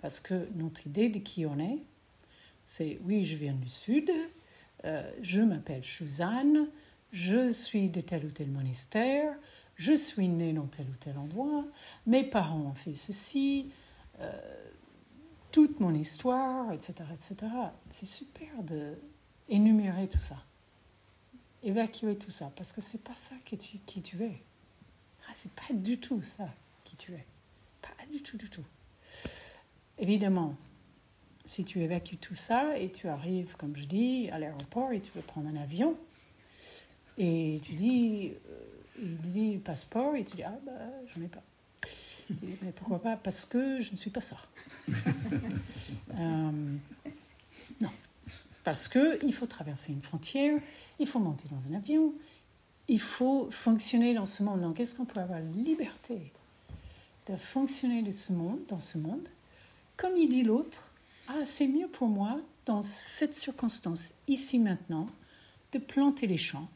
Parce 0.00 0.18
que 0.18 0.48
notre 0.56 0.86
idée 0.88 1.08
de 1.08 1.20
qui 1.20 1.46
on 1.46 1.58
est, 1.60 1.78
c'est 2.64 2.98
oui, 3.04 3.24
je 3.24 3.36
viens 3.36 3.54
du 3.54 3.68
Sud, 3.68 4.10
euh, 4.84 5.08
je 5.22 5.40
m'appelle 5.40 5.84
Suzanne, 5.84 6.68
je 7.12 7.50
suis 7.50 7.90
de 7.90 8.00
tel 8.00 8.24
ou 8.24 8.30
tel 8.30 8.48
monastère, 8.48 9.36
je 9.78 9.92
suis 9.92 10.28
né 10.28 10.52
dans 10.52 10.66
tel 10.66 10.86
ou 10.88 10.94
tel 10.98 11.16
endroit, 11.16 11.64
mes 12.06 12.24
parents 12.24 12.60
ont 12.60 12.74
fait 12.74 12.92
ceci, 12.92 13.70
euh, 14.20 14.32
toute 15.52 15.78
mon 15.78 15.94
histoire, 15.94 16.72
etc. 16.72 16.94
etc. 17.12 17.36
C'est 17.88 18.06
super 18.06 18.48
d'énumérer 18.64 20.08
tout 20.08 20.18
ça, 20.18 20.36
évacuer 21.62 22.18
tout 22.18 22.32
ça, 22.32 22.52
parce 22.56 22.72
que 22.72 22.80
c'est 22.80 23.04
pas 23.04 23.14
ça 23.14 23.36
qui 23.44 23.56
tu, 23.56 23.78
qui 23.78 24.02
tu 24.02 24.22
es. 24.24 24.42
Ah, 25.28 25.32
c'est 25.36 25.52
pas 25.52 25.72
du 25.72 25.98
tout 25.98 26.20
ça 26.20 26.48
qui 26.82 26.96
tu 26.96 27.12
es. 27.12 27.24
Pas 27.80 28.04
du 28.10 28.20
tout, 28.20 28.36
du 28.36 28.50
tout. 28.50 28.64
Évidemment, 29.96 30.56
si 31.44 31.64
tu 31.64 31.82
évacues 31.82 32.18
tout 32.18 32.34
ça 32.34 32.76
et 32.76 32.90
tu 32.90 33.08
arrives, 33.08 33.56
comme 33.56 33.76
je 33.76 33.84
dis, 33.84 34.28
à 34.30 34.40
l'aéroport 34.40 34.90
et 34.90 35.00
tu 35.00 35.12
veux 35.14 35.22
prendre 35.22 35.48
un 35.48 35.56
avion, 35.56 35.96
et 37.16 37.60
tu 37.64 37.72
dis, 37.72 38.32
euh, 38.48 38.67
il 39.02 39.16
dit 39.18 39.58
passeport, 39.58 40.14
tu 40.16 40.36
dis, 40.36 40.42
ah 40.42 40.58
bah, 40.64 40.72
je 41.06 41.22
ai 41.22 41.28
pas. 41.28 41.42
mais 42.62 42.72
pourquoi 42.72 43.00
pas? 43.00 43.16
Parce 43.16 43.44
que 43.44 43.80
je 43.80 43.92
ne 43.92 43.96
suis 43.96 44.10
pas 44.10 44.20
ça. 44.20 44.36
Euh, 46.20 46.50
non. 47.80 47.90
Parce 48.64 48.88
qu'il 48.88 49.32
faut 49.32 49.46
traverser 49.46 49.92
une 49.92 50.02
frontière, 50.02 50.58
il 50.98 51.06
faut 51.06 51.20
monter 51.20 51.46
dans 51.48 51.72
un 51.72 51.76
avion, 51.76 52.12
il 52.88 52.98
faut 52.98 53.48
fonctionner 53.52 54.14
dans 54.14 54.24
ce 54.24 54.42
monde. 54.42 54.62
Donc, 54.62 54.80
est-ce 54.80 54.96
qu'on 54.96 55.04
peut 55.04 55.20
avoir 55.20 55.38
la 55.38 55.44
liberté 55.44 56.32
de 57.28 57.36
fonctionner 57.36 58.02
dans 58.02 58.10
ce 58.10 58.32
monde, 58.32 58.58
dans 58.68 58.80
ce 58.80 58.98
monde? 58.98 59.28
Comme 59.96 60.16
il 60.16 60.28
dit 60.28 60.42
l'autre, 60.42 60.92
ah, 61.28 61.44
c'est 61.44 61.68
mieux 61.68 61.88
pour 61.88 62.08
moi, 62.08 62.40
dans 62.66 62.82
cette 62.82 63.34
circonstance, 63.34 64.14
ici 64.26 64.58
maintenant, 64.58 65.08
de 65.72 65.78
planter 65.78 66.26
les 66.26 66.36
champs 66.36 66.68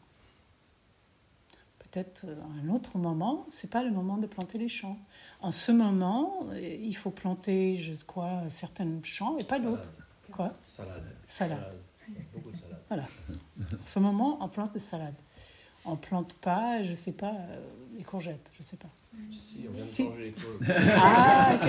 peut-être 1.93 2.24
un 2.64 2.68
autre 2.70 2.97
moment, 2.97 3.47
c'est 3.51 3.70
pas 3.70 3.82
le 3.82 3.90
moment 3.90 4.16
de 4.16 4.26
planter 4.26 4.57
les 4.59 4.68
champs. 4.68 4.99
En 5.40 5.51
ce 5.51 5.70
moment, 5.72 6.49
il 6.55 6.97
faut 6.97 7.11
planter, 7.11 7.76
je 7.76 7.93
crois, 8.05 8.43
certains 8.49 8.88
champs 9.05 9.36
et 9.38 9.45
pas 9.45 9.59
d'autres. 9.59 9.90
Quoi? 10.30 10.53
Salade. 10.62 11.03
Salade. 11.26 11.72
Beaucoup 12.32 12.51
de 12.51 12.57
salade. 12.57 12.80
Voilà. 12.88 13.05
En 13.05 13.86
ce 13.86 13.99
moment, 13.99 14.38
on 14.40 14.49
plante 14.49 14.72
des 14.72 14.78
salades. 14.78 15.14
On 15.84 15.97
plante 15.97 16.32
pas, 16.34 16.82
je 16.82 16.95
sais 16.95 17.12
pas, 17.12 17.34
euh, 17.34 17.61
les 17.97 18.05
courgettes, 18.05 18.53
je 18.57 18.62
sais 18.62 18.76
pas. 18.76 18.88
Si, 19.30 19.66
on 19.68 19.72
vient 19.72 20.05
de 20.05 20.11
manger 20.11 20.24
les 20.24 20.32
courgettes. 20.32 20.76
Ah, 20.97 21.59
ok. 21.61 21.68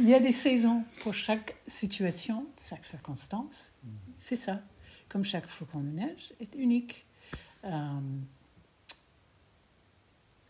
Il 0.00 0.08
y 0.08 0.14
a 0.14 0.20
des 0.20 0.32
saisons 0.32 0.84
pour 1.00 1.14
chaque 1.14 1.56
situation, 1.66 2.46
chaque 2.58 2.84
circonstance. 2.84 3.72
C'est 4.16 4.36
ça 4.36 4.60
comme 5.12 5.24
chaque 5.24 5.46
flocon 5.46 5.80
de 5.80 5.90
neige, 5.90 6.32
est 6.40 6.54
unique. 6.54 7.04
Euh, 7.64 8.00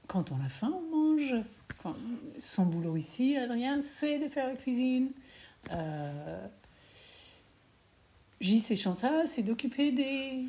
quand 0.07 0.31
on 0.31 0.41
a 0.41 0.49
faim, 0.49 0.73
on 0.73 0.97
mange. 0.97 1.35
son 2.39 2.67
boulot 2.67 2.97
ici, 2.97 3.37
Adrien, 3.37 3.81
c'est 3.83 4.21
de 4.21 4.29
faire 4.29 4.47
la 4.47 4.55
cuisine. 4.55 5.11
Euh, 5.73 6.47
J.C. 8.41 8.77
Chansa, 8.77 9.27
c'est 9.27 9.43
d'occuper 9.43 9.91
des, 9.91 10.45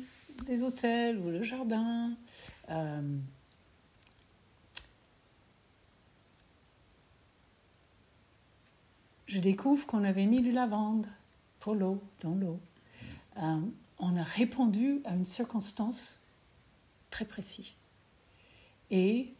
des 0.46 0.62
hôtels 0.62 1.18
ou 1.18 1.30
le 1.30 1.42
jardin. 1.42 2.12
Euh, 2.70 3.18
je 9.26 9.40
découvre 9.40 9.88
qu'on 9.88 10.04
avait 10.04 10.26
mis 10.26 10.40
du 10.40 10.52
lavande 10.52 11.08
pour 11.58 11.74
l'eau, 11.74 12.00
dans 12.20 12.36
l'eau. 12.36 12.60
Euh, 13.38 13.60
on 14.04 14.16
a 14.16 14.22
répondu 14.22 15.00
à 15.04 15.14
une 15.14 15.24
circonstance 15.24 16.20
très 17.10 17.24
précise. 17.24 17.72
Et 18.90 19.32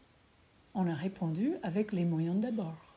on 0.74 0.88
a 0.88 0.94
répondu 0.94 1.52
avec 1.62 1.92
les 1.92 2.06
moyens 2.06 2.40
d'abord. 2.40 2.94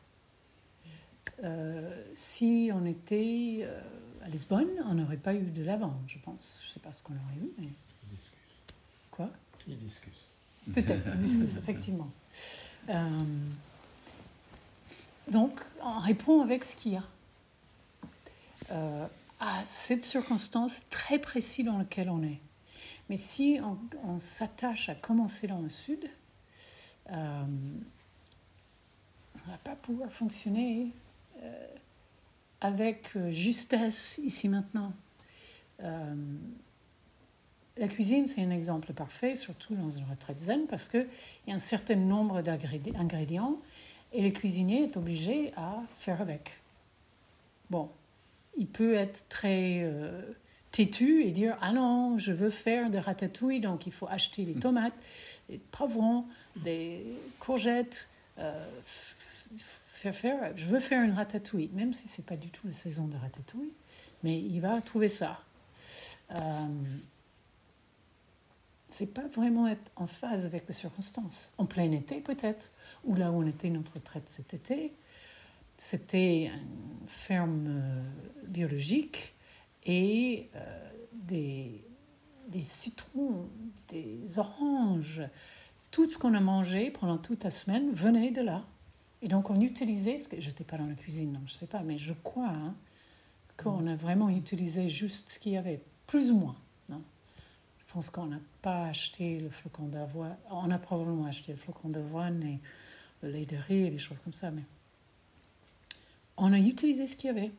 Euh, 1.44 2.04
si 2.14 2.70
on 2.72 2.86
était 2.86 3.60
euh, 3.62 3.80
à 4.24 4.28
Lisbonne, 4.28 4.70
on 4.86 4.94
n'aurait 4.94 5.18
pas 5.18 5.34
eu 5.34 5.50
de 5.50 5.62
lavande, 5.62 6.00
je 6.06 6.18
pense. 6.18 6.58
Je 6.62 6.68
ne 6.68 6.72
sais 6.72 6.80
pas 6.80 6.90
ce 6.90 7.02
qu'on 7.02 7.12
aurait 7.12 7.36
eu, 7.36 7.50
mais... 7.58 7.68
Hibiscus. 8.04 8.64
Quoi? 9.10 9.30
Hibiscus. 9.68 10.34
Peut-être, 10.72 11.06
hibiscus, 11.14 11.58
effectivement. 11.58 12.10
Euh, 12.88 13.24
donc, 15.30 15.60
on 15.82 15.98
répond 15.98 16.40
avec 16.40 16.64
ce 16.64 16.76
qu'il 16.76 16.92
y 16.92 16.96
a. 16.96 17.04
À 19.40 19.64
cette 19.64 20.04
circonstance 20.04 20.82
très 20.90 21.18
précise 21.18 21.64
dans 21.64 21.78
laquelle 21.78 22.10
on 22.10 22.22
est. 22.22 22.40
Mais 23.08 23.16
si 23.16 23.58
on, 24.02 24.18
s'attache 24.18 24.88
à 24.88 24.94
commencer 24.94 25.46
dans 25.46 25.60
le 25.60 25.68
sud, 25.68 26.04
euh, 27.10 27.44
on 29.34 29.46
ne 29.46 29.52
va 29.52 29.58
pas 29.64 29.76
pouvoir 29.76 30.10
fonctionner 30.10 30.92
euh, 31.42 31.66
avec 32.60 33.16
euh, 33.16 33.30
justesse 33.30 34.20
ici 34.24 34.48
maintenant. 34.48 34.92
La 35.80 37.86
cuisine, 37.86 38.26
c'est 38.26 38.42
un 38.42 38.50
exemple 38.50 38.92
parfait, 38.92 39.36
surtout 39.36 39.76
dans 39.76 39.90
une 39.90 40.04
retraite 40.10 40.40
zen, 40.40 40.66
parce 40.66 40.88
qu'il 40.88 41.06
y 41.46 41.52
a 41.52 41.54
un 41.54 41.60
certain 41.60 41.94
nombre 41.94 42.42
d'ingrédients 42.42 43.56
et 44.12 44.22
le 44.22 44.30
cuisinier 44.30 44.82
est 44.82 44.96
obligé 44.96 45.52
à 45.56 45.80
faire 45.96 46.20
avec. 46.20 46.50
Bon, 47.70 47.88
il 48.58 48.66
peut 48.66 48.94
être 48.94 49.24
très 49.28 49.80
euh, 49.82 50.20
têtu 50.72 51.22
et 51.22 51.30
dire 51.30 51.56
Ah 51.60 51.72
non, 51.72 52.18
je 52.18 52.32
veux 52.32 52.50
faire 52.50 52.90
des 52.90 53.00
ratatouilles, 53.00 53.60
donc 53.60 53.86
il 53.86 53.92
faut 53.92 54.08
acheter 54.08 54.44
des 54.44 54.54
tomates, 54.54 54.94
des 55.48 55.58
poivrons, 55.70 56.26
des 56.56 57.04
courgettes. 57.38 58.10
euh, 58.38 58.52
faire 59.98 60.14
faire, 60.14 60.56
je 60.56 60.64
veux 60.66 60.78
faire 60.78 61.02
une 61.02 61.12
ratatouille, 61.12 61.70
même 61.72 61.92
si 61.92 62.06
c'est 62.06 62.24
pas 62.24 62.36
du 62.36 62.50
tout 62.50 62.66
la 62.66 62.72
saison 62.72 63.08
de 63.08 63.16
ratatouille, 63.16 63.72
mais 64.22 64.38
il 64.38 64.60
va 64.60 64.80
trouver 64.80 65.08
ça. 65.08 65.40
Euh, 66.30 66.66
c'est 68.90 69.12
pas 69.12 69.26
vraiment 69.28 69.66
être 69.66 69.90
en 69.96 70.06
phase 70.06 70.46
avec 70.46 70.66
les 70.68 70.74
circonstances. 70.74 71.52
En 71.58 71.66
plein 71.66 71.90
été, 71.90 72.20
peut-être, 72.20 72.70
ou 73.04 73.14
là 73.16 73.30
où 73.32 73.42
on 73.42 73.46
était 73.46 73.70
notre 73.70 73.94
retraite 73.94 74.28
cet 74.28 74.54
été, 74.54 74.92
c'était 75.78 76.46
une 76.46 77.08
ferme 77.08 77.66
euh, 77.68 78.02
biologique 78.48 79.34
et 79.84 80.50
euh, 80.56 80.90
des, 81.12 81.86
des 82.48 82.62
citrons, 82.62 83.48
des 83.88 84.38
oranges, 84.38 85.22
tout 85.90 86.08
ce 86.10 86.18
qu'on 86.18 86.34
a 86.34 86.40
mangé 86.40 86.90
pendant 86.90 87.16
toute 87.16 87.44
la 87.44 87.50
semaine 87.50 87.92
venait 87.92 88.32
de 88.32 88.42
là. 88.42 88.66
Et 89.22 89.28
donc 89.28 89.50
on 89.50 89.60
utilisait, 89.60 90.18
ce 90.18 90.28
que 90.28 90.40
j'étais 90.40 90.64
pas 90.64 90.76
dans 90.76 90.86
la 90.86 90.94
cuisine, 90.94 91.32
donc 91.32 91.42
je 91.46 91.54
sais 91.54 91.66
pas, 91.66 91.82
mais 91.82 91.96
je 91.96 92.12
crois 92.12 92.50
hein, 92.50 92.74
qu'on 93.56 93.86
a 93.86 93.94
vraiment 93.94 94.28
utilisé 94.28 94.90
juste 94.90 95.30
ce 95.30 95.38
qu'il 95.38 95.52
y 95.52 95.56
avait, 95.56 95.80
plus 96.06 96.32
ou 96.32 96.38
moins. 96.38 96.56
Non? 96.88 97.02
Je 97.78 97.92
pense 97.92 98.10
qu'on 98.10 98.26
n'a 98.26 98.40
pas 98.62 98.86
acheté 98.86 99.38
le 99.38 99.48
flocon 99.48 99.86
d'avoine. 99.86 100.36
On 100.50 100.70
a 100.70 100.78
probablement 100.78 101.24
acheté 101.24 101.52
le 101.52 101.58
flocon 101.58 101.88
d'avoine 101.88 102.42
et 102.42 102.60
le 103.22 103.30
lait 103.30 103.46
de 103.46 103.56
riz 103.56 103.86
et 103.86 103.90
des 103.90 103.98
choses 103.98 104.20
comme 104.20 104.32
ça, 104.32 104.50
mais 104.50 104.64
on 106.38 106.52
a 106.52 106.58
utilisé 106.58 107.06
ce 107.06 107.16
qu'il 107.16 107.28
y 107.28 107.30
avait. 107.30 107.52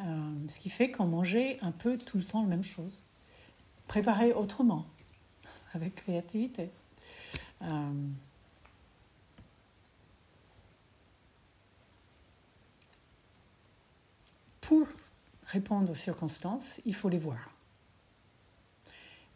Euh, 0.00 0.48
ce 0.48 0.60
qui 0.60 0.70
fait 0.70 0.90
qu'on 0.90 1.06
mangeait 1.06 1.58
un 1.62 1.72
peu 1.72 1.96
tout 1.96 2.18
le 2.18 2.24
temps 2.24 2.42
la 2.42 2.48
même 2.48 2.64
chose, 2.64 3.02
préparé 3.86 4.32
autrement, 4.32 4.86
avec 5.74 5.94
créativité. 5.96 6.70
Euh, 7.62 8.08
pour 14.60 14.86
répondre 15.46 15.90
aux 15.90 15.94
circonstances, 15.94 16.80
il 16.84 16.94
faut 16.94 17.08
les 17.08 17.18
voir. 17.18 17.52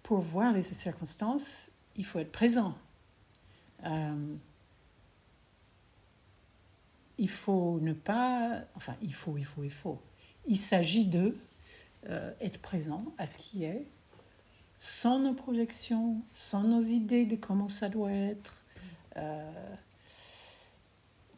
Pour 0.03 0.21
voir 0.21 0.53
les 0.53 0.63
circonstances, 0.63 1.71
il 1.97 2.05
faut 2.05 2.19
être 2.19 2.33
présent. 2.33 2.75
Euh, 3.85 4.35
il 7.21 7.29
faut 7.29 7.79
ne 7.81 7.93
pas, 7.93 8.63
enfin, 8.75 8.97
il 9.03 9.13
faut, 9.13 9.37
il 9.37 9.45
faut, 9.45 9.63
il 9.63 9.71
faut. 9.71 10.01
Il 10.47 10.57
s'agit 10.57 11.05
de 11.05 11.37
euh, 12.09 12.33
être 12.41 12.61
présent 12.63 13.05
à 13.19 13.27
ce 13.27 13.37
qui 13.37 13.65
est, 13.65 13.87
sans 14.79 15.19
nos 15.19 15.35
projections, 15.35 16.23
sans 16.33 16.63
nos 16.65 16.81
idées 16.81 17.27
de 17.27 17.37
comment 17.37 17.69
ça 17.69 17.91
doit 17.91 18.11
être, 18.11 18.65
euh, 19.19 19.75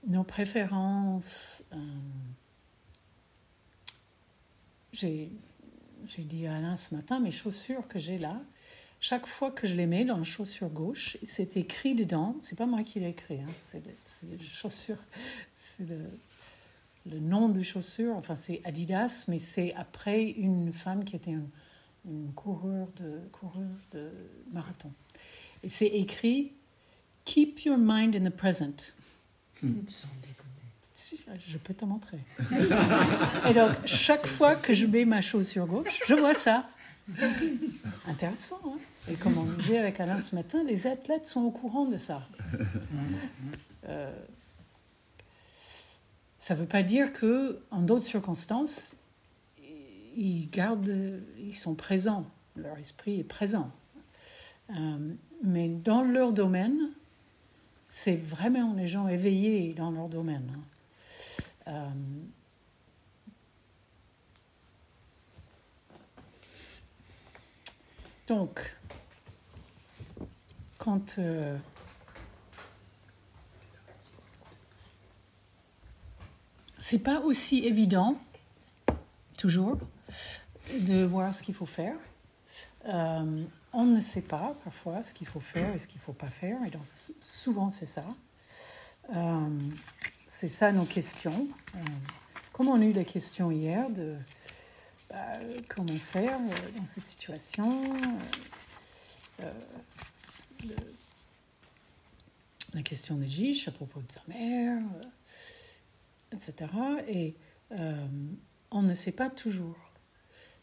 nos 0.06 0.22
préférences. 0.22 1.64
euh, 1.72 1.76
j'ai 4.92 5.32
j'ai 6.08 6.24
dit 6.24 6.46
à 6.46 6.56
Alain 6.56 6.76
ce 6.76 6.94
matin, 6.94 7.20
mes 7.20 7.30
chaussures 7.30 7.88
que 7.88 7.98
j'ai 7.98 8.18
là, 8.18 8.40
chaque 9.02 9.26
fois 9.26 9.50
que 9.50 9.66
je 9.66 9.74
les 9.74 9.86
mets 9.86 10.04
dans 10.04 10.16
la 10.16 10.22
chaussure 10.24 10.68
gauche, 10.70 11.18
c'est 11.24 11.56
écrit 11.56 11.96
dedans, 11.96 12.36
c'est 12.40 12.56
pas 12.56 12.66
moi 12.66 12.84
qui 12.84 13.00
l'ai 13.00 13.08
écrit, 13.10 13.40
hein, 13.40 13.50
c'est 13.56 13.82
le- 13.84 14.38
chaussures, 14.38 15.02
c'est 15.52 15.88
le, 15.90 15.98
le 17.10 17.18
nom 17.18 17.48
de 17.48 17.60
chaussure, 17.62 18.14
enfin 18.14 18.36
c'est 18.36 18.60
Adidas, 18.64 19.24
mais 19.26 19.38
c'est 19.38 19.74
après 19.74 20.22
une 20.22 20.72
femme 20.72 21.02
qui 21.04 21.16
était 21.16 21.32
une, 21.32 21.48
une 22.06 22.32
coureur 22.32 22.86
de, 23.00 23.18
coureur 23.32 23.66
de 23.90 24.08
marathon. 24.52 24.92
Et 25.64 25.68
c'est 25.68 25.86
écrit 25.88 26.52
Keep 27.24 27.64
your 27.64 27.78
mind 27.78 28.14
in 28.14 28.30
the 28.30 28.34
present. 28.34 28.94
Si, 30.94 31.20
Je 31.48 31.58
peux 31.58 31.74
te 31.74 31.84
montrer. 31.84 32.18
Et 33.50 33.54
donc, 33.54 33.70
chaque 33.84 34.26
fois 34.26 34.54
que 34.54 34.74
je 34.74 34.86
mets 34.86 35.04
ma 35.04 35.20
chaussure 35.20 35.66
gauche, 35.66 36.00
je 36.06 36.14
vois 36.14 36.34
ça. 36.34 36.68
Intéressant, 38.06 38.60
hein 38.66 38.78
Et 39.10 39.14
comme 39.14 39.36
on 39.38 39.44
disait 39.44 39.78
avec 39.78 39.98
Alain 40.00 40.20
ce 40.20 40.34
matin, 40.34 40.62
les 40.64 40.86
athlètes 40.86 41.26
sont 41.26 41.42
au 41.42 41.50
courant 41.50 41.86
de 41.86 41.96
ça. 41.96 42.22
Euh, 43.88 44.12
ça 46.38 46.54
ne 46.54 46.60
veut 46.60 46.66
pas 46.68 46.84
dire 46.84 47.12
que, 47.12 47.58
en 47.72 47.82
d'autres 47.82 48.04
circonstances, 48.04 48.96
ils 50.16 50.48
gardent, 50.50 51.20
ils 51.40 51.52
sont 51.54 51.74
présents, 51.74 52.24
leur 52.54 52.78
esprit 52.78 53.18
est 53.18 53.24
présent. 53.24 53.72
Euh, 54.70 55.14
mais 55.42 55.68
dans 55.68 56.04
leur 56.04 56.32
domaine, 56.32 56.78
c'est 57.88 58.14
vraiment 58.14 58.72
les 58.74 58.86
gens 58.86 59.08
éveillés 59.08 59.74
dans 59.74 59.90
leur 59.90 60.08
domaine. 60.08 60.48
hein. 60.54 60.62
Euh, 61.66 61.90
donc, 68.26 68.74
quand 70.78 71.18
euh, 71.18 71.56
c'est 76.78 77.02
pas 77.02 77.20
aussi 77.20 77.64
évident, 77.64 78.16
toujours, 79.36 79.78
de 80.80 81.04
voir 81.04 81.34
ce 81.34 81.42
qu'il 81.42 81.54
faut 81.54 81.66
faire. 81.66 81.96
Euh, 82.86 83.44
on 83.72 83.84
ne 83.84 84.00
sait 84.00 84.22
pas 84.22 84.54
parfois 84.64 85.02
ce 85.02 85.14
qu'il 85.14 85.26
faut 85.26 85.40
faire 85.40 85.74
et 85.74 85.78
ce 85.78 85.86
qu'il 85.86 85.98
ne 85.98 86.04
faut 86.04 86.12
pas 86.12 86.26
faire, 86.26 86.58
et 86.66 86.70
donc 86.70 86.82
souvent 87.22 87.70
c'est 87.70 87.86
ça. 87.86 88.04
Euh, 89.14 89.48
c'est 90.28 90.48
ça 90.48 90.72
nos 90.72 90.84
questions. 90.84 91.48
Euh, 91.74 91.78
comme 92.52 92.68
on 92.68 92.80
a 92.80 92.84
eu 92.84 92.92
la 92.92 93.04
question 93.04 93.50
hier 93.50 93.88
de 93.90 94.16
bah, 95.12 95.38
comment 95.68 95.92
faire 95.92 96.38
euh, 96.40 96.70
dans 96.78 96.86
cette 96.86 97.06
situation, 97.06 97.94
euh, 99.40 99.52
euh, 100.64 100.74
la 102.72 102.82
question 102.82 103.16
de 103.16 103.24
Gish 103.24 103.68
à 103.68 103.72
propos 103.72 104.00
de 104.00 104.10
sa 104.10 104.22
mère, 104.26 104.82
euh, 104.96 106.34
etc. 106.34 106.72
Et 107.08 107.36
euh, 107.72 108.06
on 108.70 108.82
ne 108.82 108.94
sait 108.94 109.12
pas 109.12 109.28
toujours. 109.28 109.76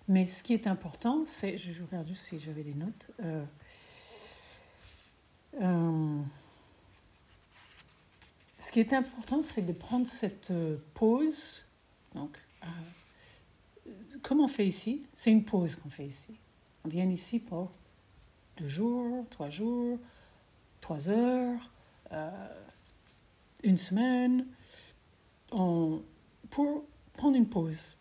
Mais 0.08 0.26
ce 0.26 0.42
qui 0.42 0.56
est 0.56 0.66
important, 0.66 1.24
c'est, 1.28 1.60
je 1.60 1.84
regarde 1.84 2.08
juste 2.08 2.24
si 2.24 2.40
j'avais 2.40 2.64
des 2.64 2.74
notes. 2.74 3.12
euh, 3.24 3.46
euh, 5.62 6.22
ce 8.58 8.72
qui 8.72 8.80
est 8.80 8.94
important, 8.94 9.44
c'est 9.44 9.62
de 9.62 9.74
prendre 9.74 10.08
cette 10.08 10.52
euh, 10.52 10.78
pause. 10.96 11.66
Donc, 12.16 12.38
euh, 12.64 12.68
comme 14.22 14.42
on 14.42 14.48
fait 14.48 14.66
ici, 14.66 15.06
c'est 15.14 15.32
une 15.32 15.44
pause 15.44 15.76
qu'on 15.76 15.90
fait 15.90 16.06
ici. 16.06 16.38
On 16.86 16.90
vient 16.90 17.10
ici 17.10 17.40
pour 17.40 17.72
deux 18.58 18.68
jours, 18.68 19.26
trois 19.30 19.50
jours, 19.50 20.00
trois 20.82 21.10
heures, 21.10 21.60
euh, 22.12 22.48
une 23.64 23.78
semaine, 23.78 24.46
pour 25.50 26.84
prendre 27.14 27.36
une 27.36 27.48
pause. 27.50 27.96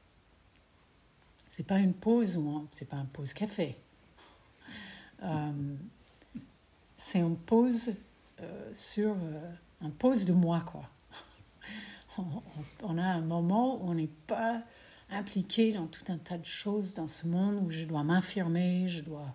C'est 1.49 1.67
pas 1.67 1.79
une 1.79 1.95
pause 1.95 2.37
ou 2.37 2.69
c'est 2.73 2.89
pas 2.89 2.97
une 2.97 3.07
pause 3.07 3.33
café. 3.33 3.77
Euh, 5.25 5.75
c'est 6.97 7.19
une 7.19 7.37
pause 7.37 7.93
euh, 8.41 8.73
sur 8.73 9.17
un 9.81 9.91
pause 9.91 10.25
de 10.25 10.33
moi 10.33 10.61
quoi. 10.61 10.85
on, 12.19 12.25
on, 12.85 12.99
a 12.99 13.03
un 13.03 13.21
moment 13.21 13.83
où 13.83 13.91
on 13.91 13.95
n'est 13.95 14.07
pas 14.29 14.63
impliqué 15.11 15.73
dans 15.73 15.87
tout 15.87 16.05
un 16.09 16.19
tas 16.19 16.39
de 16.39 16.45
choses 16.45 16.95
dans 16.95 17.07
ce 17.07 17.27
monde 17.27 17.63
où 17.65 17.71
je 17.71 17.85
dois 17.85 18.03
m'infirmer, 18.05 18.89
je 18.89 19.03
dois, 19.03 19.35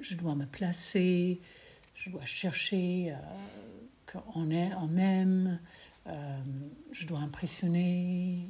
je 0.00 0.14
dois 0.14 0.34
me 0.34 0.46
placer, 0.46 1.40
je 1.94 2.10
dois 2.10 2.24
chercher 2.24 3.14
qu'on 4.06 4.50
est 4.50 4.72
en 4.74 4.86
même, 4.86 5.60
je 6.06 7.06
dois 7.06 7.18
impressionner, 7.20 8.48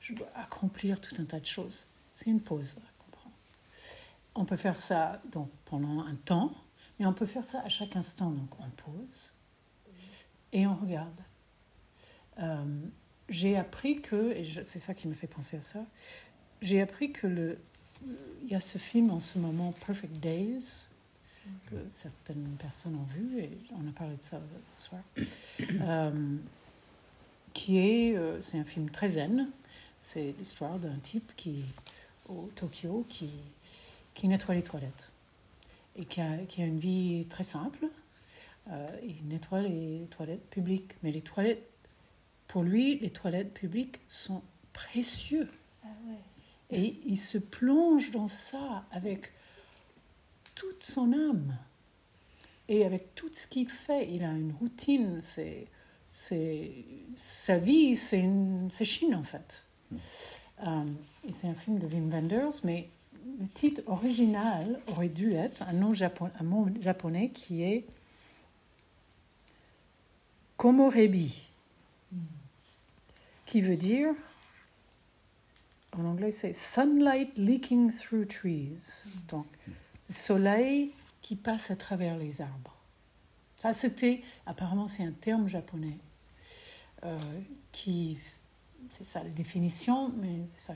je 0.00 0.14
dois 0.14 0.28
accomplir 0.34 1.00
tout 1.00 1.14
un 1.18 1.24
tas 1.24 1.40
de 1.40 1.46
choses. 1.46 1.86
C'est 2.12 2.30
une 2.30 2.40
pause. 2.40 2.78
On 4.34 4.44
peut 4.44 4.56
faire 4.56 4.76
ça 4.76 5.20
donc, 5.30 5.50
pendant 5.66 6.00
un 6.04 6.14
temps, 6.14 6.54
mais 6.98 7.04
on 7.06 7.12
peut 7.12 7.26
faire 7.26 7.44
ça 7.44 7.60
à 7.60 7.68
chaque 7.68 7.96
instant. 7.96 8.30
Donc 8.30 8.50
on 8.60 8.70
pose 8.70 9.32
et 10.52 10.66
on 10.66 10.74
regarde. 10.74 11.20
J'ai 13.28 13.56
appris 13.56 14.00
que, 14.00 14.32
et 14.32 14.44
c'est 14.64 14.80
ça 14.80 14.94
qui 14.94 15.08
me 15.08 15.14
fait 15.14 15.26
penser 15.26 15.56
à 15.56 15.62
ça, 15.62 15.84
j'ai 16.60 16.80
appris 16.80 17.12
que 17.12 17.26
le, 17.26 17.58
il 18.42 18.50
y 18.50 18.54
a 18.54 18.60
ce 18.60 18.78
film 18.78 19.10
en 19.10 19.20
ce 19.20 19.38
moment, 19.38 19.72
Perfect 19.86 20.14
Days, 20.14 20.86
que 21.70 21.76
certaines 21.90 22.56
personnes 22.58 22.96
ont 22.96 23.14
vu, 23.14 23.40
et 23.40 23.50
on 23.72 23.88
a 23.88 23.92
parlé 23.92 24.16
de 24.16 24.22
ça 24.22 24.40
ce 24.76 24.84
soir, 24.88 25.02
euh, 25.80 26.36
qui 27.52 27.78
est, 27.78 28.16
euh, 28.16 28.40
c'est 28.40 28.58
un 28.58 28.64
film 28.64 28.90
très 28.90 29.10
zen, 29.10 29.50
c'est 29.98 30.34
l'histoire 30.38 30.78
d'un 30.78 30.96
type 30.96 31.32
qui, 31.36 31.64
au 32.28 32.50
Tokyo 32.54 33.04
qui, 33.08 33.30
qui 34.14 34.28
nettoie 34.28 34.54
les 34.54 34.62
toilettes 34.62 35.10
et 35.96 36.04
qui 36.04 36.20
a, 36.20 36.38
qui 36.48 36.62
a 36.62 36.66
une 36.66 36.78
vie 36.78 37.26
très 37.28 37.42
simple. 37.42 37.86
Euh, 38.70 38.96
il 39.04 39.28
nettoie 39.28 39.60
les 39.60 40.06
toilettes 40.10 40.48
publiques, 40.50 40.92
mais 41.02 41.10
les 41.10 41.20
toilettes, 41.20 41.68
pour 42.52 42.64
lui, 42.64 42.98
les 42.98 43.08
toilettes 43.08 43.54
publiques 43.54 44.00
sont 44.08 44.42
précieux. 44.74 45.48
Ah 45.82 45.88
et 46.68 46.98
il 47.06 47.16
se 47.16 47.38
plonge 47.38 48.10
dans 48.10 48.28
ça 48.28 48.84
avec 48.90 49.32
toute 50.54 50.84
son 50.84 51.14
âme 51.14 51.56
et 52.68 52.84
avec 52.84 53.14
tout 53.14 53.30
ce 53.32 53.46
qu'il 53.46 53.70
fait. 53.70 54.06
Il 54.12 54.22
a 54.22 54.32
une 54.32 54.52
routine, 54.52 55.22
c'est, 55.22 55.66
c'est 56.08 56.72
sa 57.14 57.56
vie, 57.56 57.96
c'est, 57.96 58.22
c'est 58.68 58.84
Chine 58.84 59.14
en 59.14 59.22
fait. 59.22 59.64
Euh, 60.62 60.84
et 61.26 61.32
c'est 61.32 61.48
un 61.48 61.54
film 61.54 61.78
de 61.78 61.86
Wim 61.86 62.10
Wenders, 62.10 62.60
mais 62.64 62.90
le 63.40 63.48
titre 63.48 63.80
original 63.86 64.78
aurait 64.88 65.08
dû 65.08 65.32
être 65.32 65.62
un, 65.62 65.72
nom 65.72 65.94
japon, 65.94 66.30
un 66.38 66.44
mot 66.44 66.68
japonais 66.82 67.30
qui 67.30 67.62
est 67.62 67.86
Komorebi, 70.58 71.51
qui 73.52 73.60
veut 73.60 73.76
dire, 73.76 74.14
en 75.94 76.06
anglais 76.06 76.30
c'est 76.30 76.54
Sunlight 76.54 77.36
leaking 77.36 77.92
through 77.92 78.26
trees, 78.26 79.04
donc 79.28 79.44
le 80.08 80.14
soleil 80.14 80.92
qui 81.20 81.36
passe 81.36 81.70
à 81.70 81.76
travers 81.76 82.16
les 82.16 82.40
arbres. 82.40 82.74
Ça 83.58 83.74
c'était, 83.74 84.22
apparemment 84.46 84.88
c'est 84.88 85.04
un 85.04 85.12
terme 85.12 85.48
japonais 85.48 85.98
euh, 87.04 87.18
qui 87.72 88.16
c'est 88.88 89.04
ça 89.04 89.22
la 89.22 89.28
définition, 89.28 90.10
mais 90.16 90.46
c'est 90.56 90.72
ça. 90.72 90.74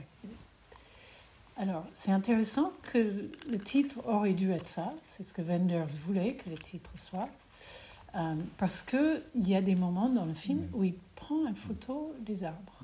Alors, 1.57 1.83
c'est 1.95 2.11
intéressant 2.11 2.71
que 2.93 3.31
le 3.49 3.57
titre 3.57 3.95
aurait 4.05 4.33
dû 4.33 4.51
être 4.51 4.67
ça. 4.67 4.93
C'est 5.07 5.23
ce 5.23 5.33
que 5.33 5.41
Wenders 5.41 5.97
voulait 6.05 6.35
que 6.35 6.51
le 6.51 6.57
titre 6.59 6.91
soit. 6.95 7.29
Euh, 8.15 8.35
parce 8.57 8.83
qu'il 8.83 9.23
y 9.35 9.55
a 9.55 9.61
des 9.61 9.75
moments 9.75 10.09
dans 10.09 10.25
le 10.25 10.35
film 10.35 10.69
où 10.73 10.83
il 10.83 10.93
prend 11.17 11.47
une 11.47 11.55
photo 11.55 12.15
des 12.21 12.43
arbres. 12.43 12.79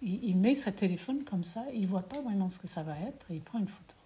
Il, 0.00 0.36
met 0.36 0.54
sa 0.54 0.70
téléphone 0.70 1.24
comme 1.24 1.42
ça, 1.42 1.64
il 1.74 1.82
ne 1.82 1.86
voit 1.88 2.08
pas 2.08 2.20
vraiment 2.20 2.48
ce 2.48 2.60
que 2.60 2.68
ça 2.68 2.84
va 2.84 2.96
être, 3.00 3.28
et 3.30 3.34
il 3.34 3.40
prend 3.40 3.58
une 3.58 3.66
photo 3.66 3.96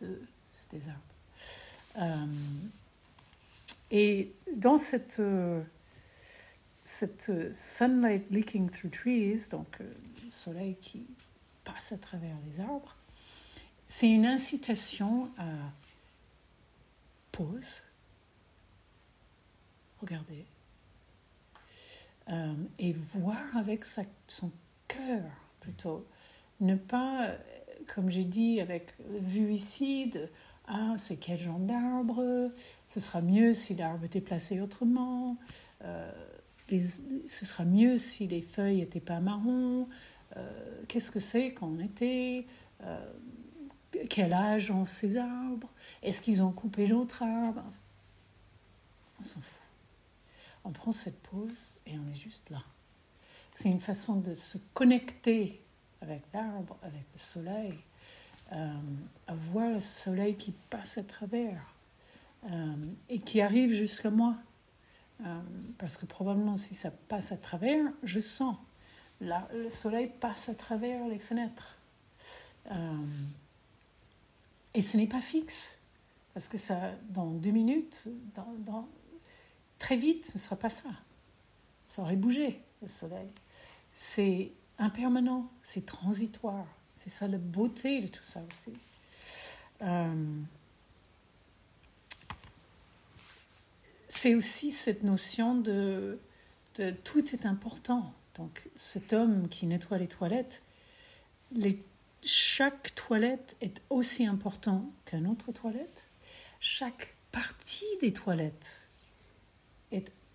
de, 0.00 0.22
des 0.70 0.88
arbres. 0.88 1.00
Euh, 1.98 2.26
et 3.90 4.32
dans 4.56 4.78
cette. 4.78 5.20
Euh, 5.20 5.62
cette 6.86 7.28
euh, 7.28 7.52
sunlight 7.52 8.28
leaking 8.32 8.68
through 8.68 8.90
trees, 8.90 9.48
donc 9.50 9.78
le 9.78 10.30
soleil 10.30 10.74
qui 10.80 11.06
passe 11.62 11.92
à 11.92 11.98
travers 11.98 12.36
les 12.48 12.58
arbres, 12.58 12.96
c'est 13.86 14.08
une 14.08 14.26
incitation 14.26 15.30
à 15.38 15.44
pause, 17.30 17.82
regarder, 20.00 20.44
euh, 22.30 22.54
et 22.78 22.92
voir 22.92 23.56
avec 23.56 23.84
son 23.84 24.52
cœur 24.88 25.24
plutôt. 25.60 26.06
Ne 26.60 26.76
pas, 26.76 27.30
comme 27.94 28.10
j'ai 28.10 28.24
dit, 28.24 28.60
avec 28.60 28.92
vue 29.20 29.52
ici, 29.52 30.10
de, 30.10 30.28
ah, 30.68 30.94
c'est 30.96 31.16
quel 31.16 31.38
genre 31.38 31.58
d'arbre, 31.58 32.50
ce 32.86 33.00
sera 33.00 33.20
mieux 33.20 33.54
si 33.54 33.74
l'arbre 33.74 34.04
était 34.04 34.20
placé 34.20 34.60
autrement 34.60 35.36
ce 36.70 37.44
sera 37.44 37.64
mieux 37.64 37.98
si 37.98 38.26
les 38.26 38.42
feuilles 38.42 38.78
n'étaient 38.78 39.00
pas 39.00 39.20
marron. 39.20 39.88
Euh, 40.36 40.82
qu'est-ce 40.88 41.10
que 41.10 41.18
c'est 41.18 41.52
quand 41.52 41.66
on 41.66 41.80
était? 41.80 42.46
Euh, 42.82 43.12
Quel 44.08 44.32
âge 44.32 44.70
ont 44.70 44.86
ces 44.86 45.16
arbres? 45.16 45.68
Est-ce 46.02 46.22
qu'ils 46.22 46.42
ont 46.42 46.52
coupé 46.52 46.86
l'autre 46.86 47.22
arbre? 47.22 47.64
On 49.18 49.22
s'en 49.24 49.40
fout. 49.40 49.59
On 50.64 50.70
prend 50.70 50.92
cette 50.92 51.20
pause 51.22 51.76
et 51.86 51.98
on 51.98 52.12
est 52.12 52.16
juste 52.16 52.50
là. 52.50 52.62
C'est 53.52 53.68
une 53.68 53.80
façon 53.80 54.16
de 54.16 54.32
se 54.32 54.58
connecter 54.74 55.62
avec 56.00 56.22
l'arbre, 56.32 56.76
avec 56.82 57.02
le 57.12 57.18
soleil, 57.18 57.78
euh, 58.52 58.72
à 59.26 59.34
voir 59.34 59.70
le 59.70 59.80
soleil 59.80 60.36
qui 60.36 60.52
passe 60.70 60.98
à 60.98 61.02
travers 61.02 61.74
et 63.10 63.18
qui 63.18 63.42
arrive 63.42 63.70
jusqu'à 63.70 64.10
moi. 64.10 64.34
Euh, 65.26 65.40
parce 65.78 65.98
que 65.98 66.06
probablement 66.06 66.56
si 66.56 66.74
ça 66.74 66.90
passe 66.90 67.32
à 67.32 67.36
travers, 67.36 67.84
je 68.02 68.20
sens. 68.20 68.56
Là, 69.20 69.46
le 69.52 69.68
soleil 69.68 70.10
passe 70.20 70.48
à 70.48 70.54
travers 70.54 71.06
les 71.08 71.18
fenêtres. 71.18 71.76
Euh, 72.70 72.96
et 74.72 74.80
ce 74.80 74.96
n'est 74.96 75.06
pas 75.06 75.20
fixe. 75.20 75.78
Parce 76.32 76.48
que 76.48 76.56
ça, 76.56 76.92
dans 77.10 77.26
deux 77.26 77.50
minutes, 77.50 78.08
dans, 78.34 78.54
dans, 78.60 78.88
très 79.80 79.96
vite, 79.96 80.26
ce 80.26 80.34
ne 80.34 80.38
sera 80.38 80.54
pas 80.54 80.68
ça. 80.68 80.90
Ça 81.86 82.02
aurait 82.02 82.14
bougé, 82.14 82.60
le 82.82 82.86
soleil. 82.86 83.28
C'est 83.92 84.52
impermanent, 84.78 85.50
c'est 85.62 85.84
transitoire. 85.84 86.66
C'est 86.98 87.10
ça 87.10 87.26
la 87.26 87.38
beauté 87.38 88.00
de 88.02 88.06
tout 88.06 88.22
ça 88.22 88.40
aussi. 88.48 88.72
Euh, 89.82 90.40
c'est 94.06 94.34
aussi 94.34 94.70
cette 94.70 95.02
notion 95.02 95.56
de, 95.56 96.20
tout 97.02 97.34
est 97.34 97.46
important. 97.46 98.12
Donc 98.36 98.68
cet 98.74 99.12
homme 99.12 99.48
qui 99.48 99.66
nettoie 99.66 99.98
les 99.98 100.08
toilettes, 100.08 100.62
chaque 102.22 102.94
toilette 102.94 103.56
est 103.60 103.82
aussi 103.88 104.26
important 104.26 104.92
qu'une 105.06 105.26
autre 105.26 105.52
toilette. 105.52 106.06
Chaque 106.60 107.16
partie 107.32 107.86
des 108.02 108.12
toilettes 108.12 108.89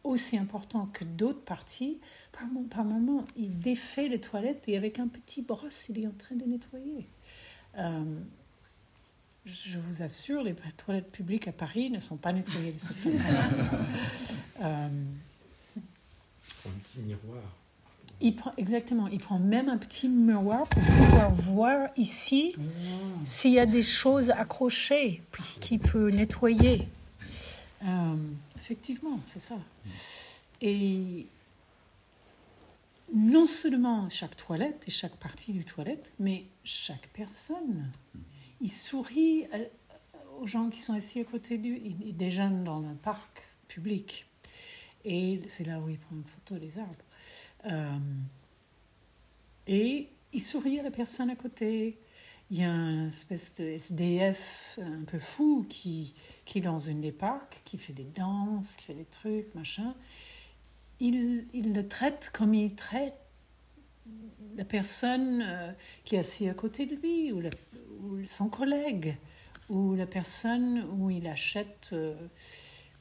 aussi 0.06 0.38
important 0.38 0.88
que 0.94 1.04
d'autres 1.04 1.44
parties. 1.44 2.00
Par, 2.32 2.44
par 2.70 2.86
moment, 2.86 3.26
il 3.36 3.60
défait 3.60 4.08
les 4.08 4.20
toilettes 4.20 4.64
et 4.68 4.78
avec 4.78 5.00
un 5.00 5.08
petit 5.08 5.42
brosse, 5.42 5.90
il 5.90 6.04
est 6.04 6.08
en 6.08 6.14
train 6.18 6.36
de 6.36 6.46
nettoyer. 6.46 7.08
Euh, 7.78 8.20
je 9.46 9.78
vous 9.78 10.02
assure, 10.02 10.44
les 10.44 10.56
toilettes 10.78 11.12
publiques 11.12 11.48
à 11.48 11.52
Paris 11.52 11.90
ne 11.90 12.00
sont 12.00 12.18
pas 12.18 12.34
nettoyées 12.34 12.72
de 12.72 12.80
cette 12.80 12.98
façon-là. 12.98 13.44
euh, 14.62 14.90
un 16.68 16.80
petit 16.80 17.00
miroir. 17.00 17.44
Il 18.22 18.36
prend, 18.36 18.54
exactement, 18.58 19.08
il 19.08 19.20
prend 19.20 19.40
même 19.40 19.68
un 19.68 19.78
petit 19.78 20.08
miroir 20.08 20.66
pour 20.68 20.82
pouvoir 20.82 21.32
voir 21.32 21.90
ici 21.98 22.56
s'il 23.26 23.52
y 23.52 23.60
a 23.60 23.66
des 23.66 23.82
choses 23.82 24.32
accrochées 24.32 25.22
qu'il 25.60 25.80
peut 25.80 26.10
nettoyer. 26.10 26.88
Euh, 27.84 28.16
effectivement, 28.58 29.20
c'est 29.26 29.40
ça. 29.40 29.58
Et 30.62 31.28
non 33.14 33.48
seulement 33.48 34.10
chaque 34.10 34.36
toilette 34.36 34.84
et 34.88 34.92
chaque 34.92 35.16
partie 35.18 35.54
du 35.54 35.64
toilette, 35.66 36.12
mais 36.20 36.46
chaque 36.64 37.08
personne. 37.14 37.92
Il 38.62 38.72
sourit 38.72 39.46
à- 39.46 40.40
aux 40.40 40.48
gens 40.48 40.70
qui 40.70 40.80
sont 40.80 40.94
assis 40.94 41.20
à 41.20 41.24
côté 41.24 41.58
de 41.58 41.68
lui. 41.68 41.98
Il 42.06 42.18
déjeune 42.18 42.64
dans 42.64 42.84
un 42.84 42.96
parc 42.96 43.44
public. 43.68 44.26
Et 45.04 45.42
c'est 45.48 45.66
là 45.66 45.80
où 45.80 45.90
il 45.90 46.00
prend 46.00 46.16
une 46.16 46.24
photo 46.24 46.58
des 46.58 46.80
arbres. 46.80 46.96
Euh, 47.66 47.98
et 49.68 50.10
il 50.34 50.42
sourit 50.42 50.80
à 50.80 50.84
la 50.84 50.92
personne 50.92 51.30
à 51.30 51.36
côté. 51.36 52.00
Il 52.52 52.60
y 52.60 52.64
a 52.64 52.70
une 52.70 53.08
espèce 53.08 53.56
de 53.56 53.66
SDF 53.66 54.80
un 54.82 55.04
peu 55.04 55.20
fou 55.20 55.66
qui, 55.70 56.14
qui 56.46 56.60
est 56.60 56.62
dans 56.62 56.78
une 56.80 57.02
des 57.02 57.12
parcs, 57.12 57.60
qui 57.66 57.78
fait 57.78 57.94
des 57.94 58.04
danses, 58.04 58.76
qui 58.76 58.86
fait 58.86 58.94
des 58.94 59.06
trucs, 59.06 59.54
machin. 59.56 59.96
Il, 61.00 61.46
il 61.54 61.74
le 61.74 61.88
traite 61.88 62.30
comme 62.34 62.54
il 62.54 62.74
traite 62.76 63.16
la 64.56 64.64
personne 64.66 65.42
euh, 65.46 65.72
qui 66.06 66.16
est 66.16 66.20
assise 66.20 66.48
à 66.48 66.54
côté 66.54 66.86
de 66.86 66.96
lui, 66.96 67.32
ou, 67.32 67.42
la- 67.42 67.50
ou 68.02 68.26
son 68.28 68.48
collègue, 68.48 69.18
ou 69.70 69.96
la 69.96 70.06
personne 70.06 70.86
où 70.98 71.10
il 71.10 71.28
achète. 71.28 71.90
euh, 71.94 72.14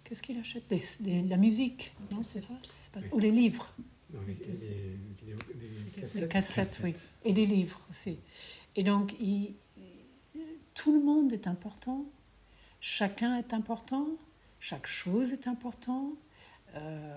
Qu'est-ce 0.04 0.22
qu'il 0.22 0.38
achète? 0.38 0.66
Des- 0.68 0.80
des- 1.00 1.22
La 1.28 1.36
musique, 1.36 1.92
non, 2.10 2.22
c'est 2.22 2.40
vrai 2.40 2.54
C'est 2.62 2.90
pas- 2.92 3.00
Oui. 3.00 3.08
Ou 3.12 3.18
les 3.20 3.30
livres. 3.30 3.72
Non, 4.12 4.20
les, 4.26 4.34
les 4.34 4.96
vidéos, 5.20 5.38
les 5.60 6.00
cassettes. 6.00 6.22
Les 6.22 6.28
cassettes, 6.28 6.80
oui. 6.84 6.92
Et 7.24 7.32
des 7.32 7.46
livres 7.46 7.80
aussi. 7.90 8.18
Et 8.76 8.82
donc, 8.82 9.14
il- 9.20 9.54
tout 10.74 10.92
le 10.92 11.00
monde 11.04 11.32
est 11.32 11.46
important. 11.46 12.04
Chacun 12.86 13.38
est 13.38 13.54
important. 13.54 14.08
Chaque 14.60 14.86
chose 14.86 15.32
est 15.32 15.48
important. 15.48 16.12
Euh, 16.74 17.16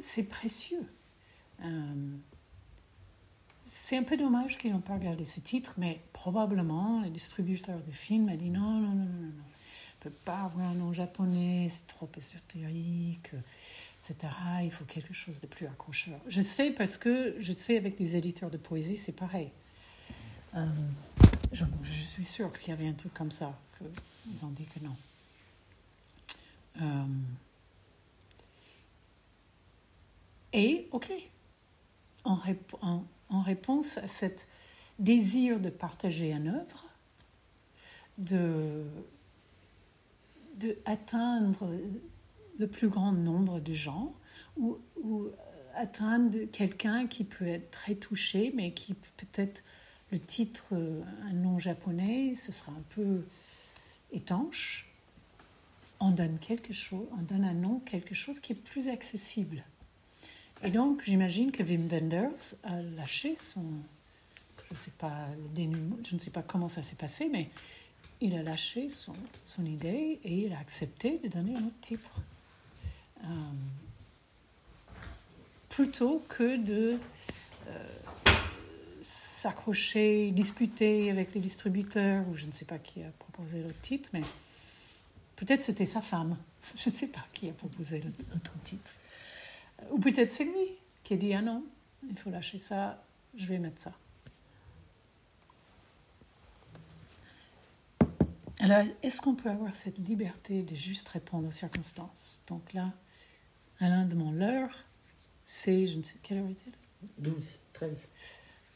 c'est 0.00 0.24
précieux. 0.24 0.84
Euh, 1.62 2.16
c'est 3.64 3.96
un 3.96 4.02
peu 4.02 4.16
dommage 4.16 4.58
qu'ils 4.58 4.72
n'ont 4.72 4.80
pas 4.80 4.94
regardé 4.94 5.22
ce 5.22 5.38
titre, 5.38 5.74
mais 5.76 6.00
probablement 6.12 7.02
le 7.02 7.10
distributeur 7.10 7.78
du 7.84 7.92
film 7.92 8.28
a 8.30 8.36
dit 8.36 8.50
non, 8.50 8.80
non, 8.80 8.80
non, 8.80 9.04
non, 9.04 9.04
non, 9.04 9.28
non. 9.28 9.44
On 9.44 10.08
ne 10.08 10.10
peut 10.10 10.18
pas 10.24 10.40
avoir 10.40 10.66
un 10.66 10.74
nom 10.74 10.92
japonais, 10.92 11.68
c'est 11.70 11.86
trop 11.86 12.10
ésotérique, 12.16 13.30
etc. 14.00 14.32
Il 14.64 14.72
faut 14.72 14.86
quelque 14.86 15.14
chose 15.14 15.40
de 15.40 15.46
plus 15.46 15.66
accrocheur. 15.66 16.18
Je 16.26 16.40
sais 16.40 16.72
parce 16.72 16.98
que 16.98 17.36
je 17.38 17.52
sais 17.52 17.76
avec 17.76 17.96
des 17.96 18.16
éditeurs 18.16 18.50
de 18.50 18.58
poésie, 18.58 18.96
c'est 18.96 19.14
pareil. 19.14 19.52
Euh, 20.56 20.66
je, 21.52 21.64
je 21.84 22.02
suis 22.02 22.24
sûre 22.24 22.52
qu'il 22.52 22.70
y 22.70 22.72
avait 22.72 22.88
un 22.88 22.94
truc 22.94 23.14
comme 23.14 23.30
ça, 23.30 23.56
qu'ils 23.78 24.44
ont 24.44 24.50
dit 24.50 24.66
que 24.66 24.80
non. 24.80 24.96
Euh, 26.80 27.06
et, 30.52 30.88
ok, 30.92 31.10
en, 32.24 32.36
rép- 32.36 32.76
en- 32.82 33.04
en 33.28 33.42
réponse 33.42 33.98
à 33.98 34.06
cet 34.06 34.48
désir 34.98 35.60
de 35.60 35.70
partager 35.70 36.32
une 36.32 36.48
œuvre, 36.48 36.84
de, 38.18 38.84
de 40.56 40.76
atteindre 40.84 41.70
le 42.58 42.66
plus 42.66 42.88
grand 42.88 43.12
nombre 43.12 43.60
de 43.60 43.74
gens, 43.74 44.14
ou, 44.56 44.78
ou 45.02 45.28
atteindre 45.74 46.36
quelqu'un 46.50 47.06
qui 47.06 47.22
peut 47.24 47.46
être 47.46 47.70
très 47.70 47.94
touché, 47.94 48.52
mais 48.56 48.72
qui 48.72 48.94
peut-être 48.94 49.62
le 50.10 50.18
titre, 50.18 50.70
euh, 50.72 51.02
un 51.26 51.34
nom 51.34 51.58
japonais, 51.58 52.34
ce 52.34 52.50
sera 52.50 52.72
un 52.72 52.82
peu 52.90 53.22
étanche. 54.12 54.86
On 56.00 56.10
donne 56.10 56.38
quelque 56.38 56.72
chose, 56.72 57.06
on 57.12 57.22
donne 57.22 57.44
un 57.44 57.54
nom, 57.54 57.80
quelque 57.80 58.14
chose 58.14 58.40
qui 58.40 58.52
est 58.52 58.62
plus 58.62 58.88
accessible. 58.88 59.64
Et 60.62 60.70
donc, 60.70 61.02
j'imagine 61.04 61.52
que 61.52 61.62
Wim 61.62 61.88
Wenders 61.88 62.54
a 62.64 62.80
lâché 62.96 63.36
son, 63.36 63.64
je 64.70 64.76
sais 64.76 64.92
pas, 64.98 65.26
je 65.56 66.14
ne 66.14 66.18
sais 66.18 66.30
pas 66.30 66.42
comment 66.42 66.68
ça 66.68 66.82
s'est 66.82 66.96
passé, 66.96 67.28
mais 67.30 67.48
il 68.20 68.34
a 68.34 68.42
lâché 68.42 68.88
son, 68.88 69.14
son 69.44 69.64
idée 69.64 70.18
et 70.24 70.46
il 70.46 70.52
a 70.52 70.58
accepté 70.58 71.18
de 71.18 71.28
donner 71.28 71.54
un 71.54 71.66
autre 71.66 71.80
titre. 71.80 72.20
Euh, 73.24 73.26
plutôt 75.68 76.24
que 76.28 76.56
de 76.56 76.98
euh, 77.68 77.98
s'accrocher, 79.08 80.30
disputer 80.32 81.10
avec 81.10 81.34
les 81.34 81.40
distributeurs, 81.40 82.28
ou 82.28 82.36
je 82.36 82.44
ne 82.44 82.52
sais 82.52 82.66
pas 82.66 82.78
qui 82.78 83.02
a 83.02 83.10
proposé 83.18 83.62
le 83.62 83.72
titre, 83.72 84.10
mais 84.12 84.20
peut-être 85.36 85.62
c'était 85.62 85.86
sa 85.86 86.02
femme. 86.02 86.36
Je 86.76 86.90
ne 86.90 86.94
sais 86.94 87.06
pas 87.06 87.24
qui 87.32 87.48
a 87.48 87.52
proposé 87.52 88.00
l'autre 88.00 88.52
titre. 88.64 88.92
Ou 89.92 89.98
peut-être 89.98 90.30
c'est 90.30 90.44
lui 90.44 90.76
qui 91.04 91.14
a 91.14 91.16
dit 91.16 91.32
Ah 91.32 91.40
non, 91.40 91.64
il 92.10 92.18
faut 92.18 92.30
lâcher 92.30 92.58
ça, 92.58 93.02
je 93.36 93.46
vais 93.46 93.58
mettre 93.58 93.80
ça. 93.80 93.92
Alors, 98.60 98.84
est-ce 99.04 99.22
qu'on 99.22 99.36
peut 99.36 99.50
avoir 99.50 99.74
cette 99.74 99.98
liberté 99.98 100.62
de 100.62 100.74
juste 100.74 101.08
répondre 101.08 101.46
aux 101.46 101.52
circonstances? 101.52 102.42
Donc 102.48 102.72
là, 102.72 102.92
Alain 103.78 104.04
demande 104.04 104.34
l'heure, 104.34 104.84
c'est, 105.44 105.86
je 105.86 105.96
ne 105.96 106.02
sais 106.02 106.16
quelle 106.22 106.38
heure 106.38 106.50
est-elle 106.50 106.72
12, 107.18 107.58
13. 107.72 108.08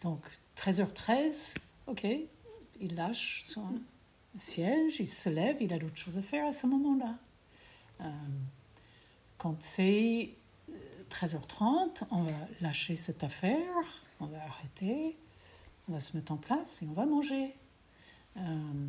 Donc 0.03 0.21
13h13, 0.57 1.57
ok, 1.87 2.07
il 2.81 2.95
lâche 2.95 3.43
son 3.45 3.67
siège, 4.37 4.97
il 4.99 5.07
se 5.07 5.29
lève, 5.29 5.57
il 5.61 5.73
a 5.73 5.79
d'autres 5.79 5.97
choses 5.97 6.19
à 6.19 6.23
faire 6.23 6.47
à 6.47 6.53
ce 6.53 6.67
moment-là. 6.67 7.15
Euh, 8.01 8.11
quand 9.39 9.63
c'est 9.63 10.31
euh, 10.71 10.73
13h30, 11.11 12.05
on 12.11 12.23
va 12.23 12.33
lâcher 12.61 12.95
cette 12.95 13.23
affaire, 13.23 13.59
on 14.21 14.27
va 14.27 14.43
arrêter, 14.43 15.17
on 15.89 15.93
va 15.93 16.01
se 16.01 16.17
mettre 16.17 16.33
en 16.33 16.37
place 16.37 16.83
et 16.83 16.87
on 16.87 16.93
va 16.93 17.07
manger. 17.07 17.55
Euh, 18.37 18.87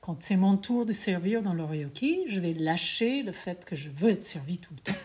quand 0.00 0.22
c'est 0.22 0.36
mon 0.36 0.56
tour 0.56 0.86
de 0.86 0.92
servir 0.92 1.42
dans 1.42 1.54
l'orioki, 1.54 2.24
je 2.28 2.40
vais 2.40 2.52
lâcher 2.54 3.22
le 3.22 3.32
fait 3.32 3.64
que 3.64 3.74
je 3.74 3.90
veux 3.90 4.10
être 4.10 4.24
servi 4.24 4.58
tout 4.58 4.74
le 4.74 4.80
temps. 4.80 4.98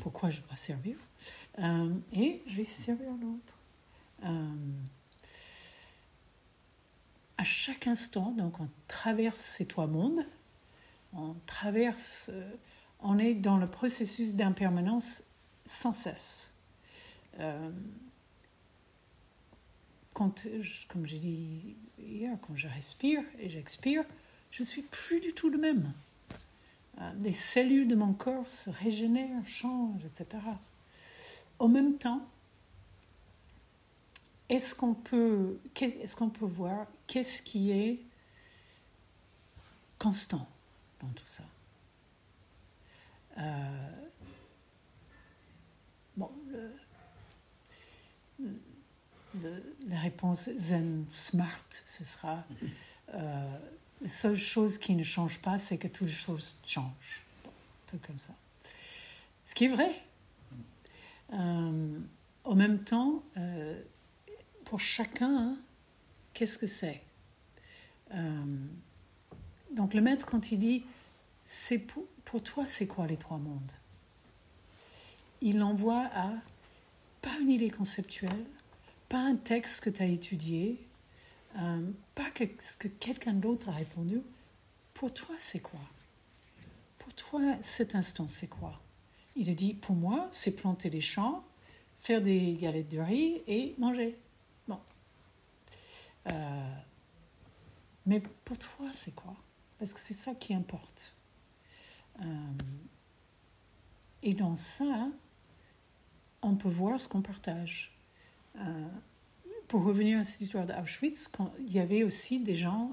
Pourquoi 0.00 0.30
je 0.30 0.40
dois 0.40 0.56
servir? 0.56 0.96
Euh, 1.58 1.94
Et 2.14 2.42
je 2.46 2.56
vais 2.56 2.64
servir 2.64 3.10
l'autre. 3.10 3.54
Euh, 4.24 4.54
à 7.38 7.44
chaque 7.44 7.86
instant, 7.86 8.30
donc 8.32 8.60
on 8.60 8.68
traverse 8.86 9.40
ces 9.40 9.66
trois 9.66 9.86
mondes, 9.86 10.24
on 11.12 11.34
traverse, 11.46 12.30
euh, 12.32 12.52
on 13.00 13.18
est 13.18 13.34
dans 13.34 13.56
le 13.56 13.66
processus 13.66 14.36
d'impermanence 14.36 15.24
sans 15.66 15.92
cesse. 15.92 16.52
Euh, 17.40 17.70
comme 20.14 21.04
j'ai 21.04 21.18
dit 21.18 21.76
hier, 21.98 22.36
quand 22.46 22.54
je 22.54 22.68
respire 22.68 23.22
et 23.40 23.50
j'expire, 23.50 24.04
je 24.52 24.62
suis 24.62 24.82
plus 24.82 25.20
du 25.20 25.32
tout 25.32 25.48
le 25.48 25.58
même. 25.58 25.92
Les 27.18 27.32
cellules 27.32 27.88
de 27.88 27.96
mon 27.96 28.12
corps 28.12 28.48
se 28.48 28.70
régénèrent, 28.70 29.44
changent, 29.48 30.04
etc. 30.04 30.40
Au 31.58 31.66
même 31.66 31.96
temps, 31.96 32.24
est-ce 34.48 34.74
qu'on 34.74 34.94
peut, 34.94 35.58
qu'on 36.16 36.30
peut 36.30 36.46
voir 36.46 36.86
qu'est-ce 37.06 37.42
qui 37.42 37.70
est 37.70 38.00
constant 39.98 40.46
dans 41.00 41.08
tout 41.08 41.26
ça? 41.26 41.44
Euh, 43.38 44.02
Bon, 46.16 46.30
la 49.88 50.00
réponse 50.00 50.50
Zen 50.56 51.06
Smart, 51.08 51.66
ce 51.70 52.04
sera 52.04 52.44
euh, 53.14 53.58
la 54.00 54.08
seule 54.08 54.36
chose 54.36 54.76
qui 54.76 54.94
ne 54.94 55.02
change 55.02 55.38
pas, 55.38 55.56
c'est 55.56 55.78
que 55.78 55.88
toutes 55.88 56.08
les 56.08 56.12
choses 56.12 56.56
changent. 56.66 57.22
Bon, 57.44 57.50
truc 57.86 58.06
comme 58.06 58.18
ça. 58.18 58.34
Ce 59.44 59.54
qui 59.54 59.64
est 59.64 59.68
vrai. 59.68 60.02
Euh, 61.32 61.98
en 62.44 62.54
même 62.54 62.84
temps, 62.84 63.22
euh, 63.38 63.80
pour 64.72 64.80
chacun, 64.80 65.36
hein, 65.36 65.56
qu'est-ce 66.32 66.56
que 66.56 66.66
c'est 66.66 67.02
Euh, 68.14 68.56
Donc 69.70 69.92
le 69.92 70.00
maître, 70.00 70.24
quand 70.24 70.50
il 70.50 70.58
dit, 70.58 70.82
c'est 71.44 71.78
pour, 71.78 72.42
toi, 72.42 72.64
c'est 72.66 72.86
quoi 72.86 73.06
les 73.06 73.18
trois 73.18 73.36
mondes? 73.36 73.72
Il 75.42 75.58
l'envoie 75.58 76.06
à 76.14 76.32
pas 77.20 77.38
une 77.42 77.50
idée 77.50 77.68
conceptuelle, 77.68 78.46
pas 79.10 79.18
un 79.18 79.36
texte 79.36 79.82
que 79.82 79.90
tu 79.90 80.02
as 80.02 80.06
étudié, 80.06 80.80
euh, 81.58 81.90
pas 82.14 82.30
ce 82.58 82.78
que 82.78 82.88
quelqu'un 82.88 83.34
d'autre 83.34 83.68
a 83.68 83.72
répondu. 83.72 84.22
Pour 84.94 85.12
toi, 85.12 85.34
c'est 85.38 85.60
quoi? 85.60 85.80
Pour 86.98 87.12
toi, 87.12 87.42
cet 87.60 87.94
instant, 87.94 88.26
c'est 88.26 88.48
quoi? 88.48 88.80
Il 89.36 89.54
dit, 89.54 89.74
pour 89.74 89.96
moi, 89.96 90.28
c'est 90.30 90.52
planter 90.52 90.88
des 90.88 91.02
champs, 91.02 91.44
faire 92.00 92.22
des 92.22 92.54
galettes 92.54 92.90
de 92.90 93.00
riz 93.00 93.42
et 93.46 93.74
manger. 93.76 94.16
Euh, 96.28 96.74
mais 98.06 98.20
pour 98.44 98.58
toi, 98.58 98.88
c'est 98.92 99.14
quoi? 99.14 99.34
Parce 99.78 99.92
que 99.92 100.00
c'est 100.00 100.14
ça 100.14 100.34
qui 100.34 100.54
importe. 100.54 101.14
Euh, 102.20 102.24
et 104.22 104.34
dans 104.34 104.56
ça, 104.56 105.08
on 106.42 106.54
peut 106.54 106.68
voir 106.68 107.00
ce 107.00 107.08
qu'on 107.08 107.22
partage. 107.22 107.96
Euh, 108.56 108.88
pour 109.68 109.84
revenir 109.84 110.18
à 110.18 110.24
cette 110.24 110.40
histoire 110.42 110.66
d'Auschwitz, 110.66 111.30
il 111.60 111.72
y 111.72 111.78
avait 111.78 112.02
aussi 112.02 112.40
des 112.40 112.56
gens, 112.56 112.92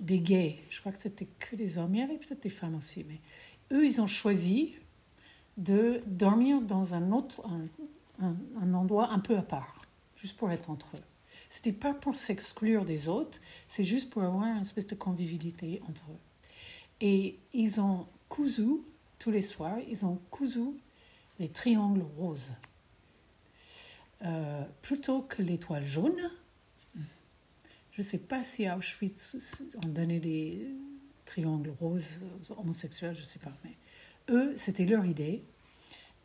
des 0.00 0.18
gays, 0.18 0.58
je 0.70 0.80
crois 0.80 0.92
que 0.92 0.98
c'était 0.98 1.26
que 1.26 1.54
des 1.56 1.76
hommes, 1.76 1.94
il 1.94 2.00
y 2.00 2.02
avait 2.02 2.16
peut-être 2.16 2.42
des 2.42 2.48
femmes 2.48 2.74
aussi, 2.74 3.04
mais 3.06 3.20
eux, 3.70 3.84
ils 3.84 4.00
ont 4.00 4.06
choisi 4.06 4.76
de 5.58 6.02
dormir 6.06 6.62
dans 6.62 6.94
un 6.94 7.12
autre, 7.12 7.42
un 8.18 8.74
endroit 8.74 9.10
un 9.10 9.18
peu 9.18 9.36
à 9.36 9.42
part, 9.42 9.83
juste 10.24 10.38
pour 10.38 10.50
être 10.50 10.70
entre 10.70 10.96
eux. 10.96 11.02
C'était 11.50 11.74
pas 11.74 11.92
pour 11.92 12.16
s'exclure 12.16 12.86
des 12.86 13.10
autres, 13.10 13.38
c'est 13.68 13.84
juste 13.84 14.08
pour 14.08 14.22
avoir 14.22 14.46
une 14.46 14.62
espèce 14.62 14.86
de 14.86 14.94
convivialité 14.94 15.82
entre 15.86 16.04
eux. 16.10 16.18
Et 17.02 17.38
ils 17.52 17.78
ont 17.78 18.06
cousu, 18.30 18.78
tous 19.18 19.30
les 19.30 19.42
soirs, 19.42 19.76
ils 19.86 20.06
ont 20.06 20.18
cousu 20.30 20.80
les 21.38 21.48
triangles 21.48 22.06
roses. 22.16 22.52
Euh, 24.22 24.64
plutôt 24.80 25.20
que 25.20 25.42
l'étoile 25.42 25.84
jaune. 25.84 26.30
Je 27.92 27.98
ne 27.98 28.02
sais 28.02 28.20
pas 28.20 28.42
si 28.42 28.66
Auschwitz 28.66 29.62
on 29.84 29.88
donnait 29.88 30.20
des 30.20 30.66
triangles 31.26 31.74
roses 31.80 32.22
aux 32.40 32.52
homosexuels, 32.58 33.14
je 33.14 33.20
ne 33.20 33.26
sais 33.26 33.40
pas. 33.40 33.52
Mais 33.62 33.76
eux, 34.30 34.56
c'était 34.56 34.86
leur 34.86 35.04
idée. 35.04 35.44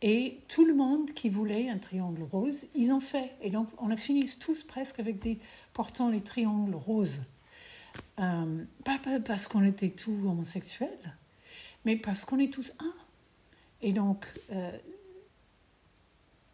Et 0.02 0.40
tout 0.48 0.66
le 0.66 0.74
monde 0.74 1.12
qui 1.12 1.30
voulait 1.30 1.70
un 1.70 1.78
triangle 1.78 2.24
rose, 2.24 2.68
ils 2.74 2.92
ont 2.92 3.02
fait. 3.02 3.36
Et 3.42 3.50
donc, 3.50 3.68
on 3.78 3.92
a 3.92 3.98
fini 3.98 4.26
tous 4.40 4.64
presque 4.64 5.00
avec 5.00 5.20
des 5.20 5.40
portant 5.74 6.10
les 6.10 6.22
triangles 6.22 6.76
roses. 6.76 7.22
Euh, 8.20 8.64
pas 8.86 9.00
parce 9.26 9.48
qu'on 9.48 9.64
était 9.64 9.90
tous 9.90 10.28
homosexuels, 10.28 11.18
mais 11.86 11.98
parce 11.98 12.24
qu'on 12.24 12.40
est 12.40 12.54
tous 12.54 12.74
un. 12.80 12.94
Et 13.82 13.92
donc, 13.92 14.26
euh, 14.52 14.72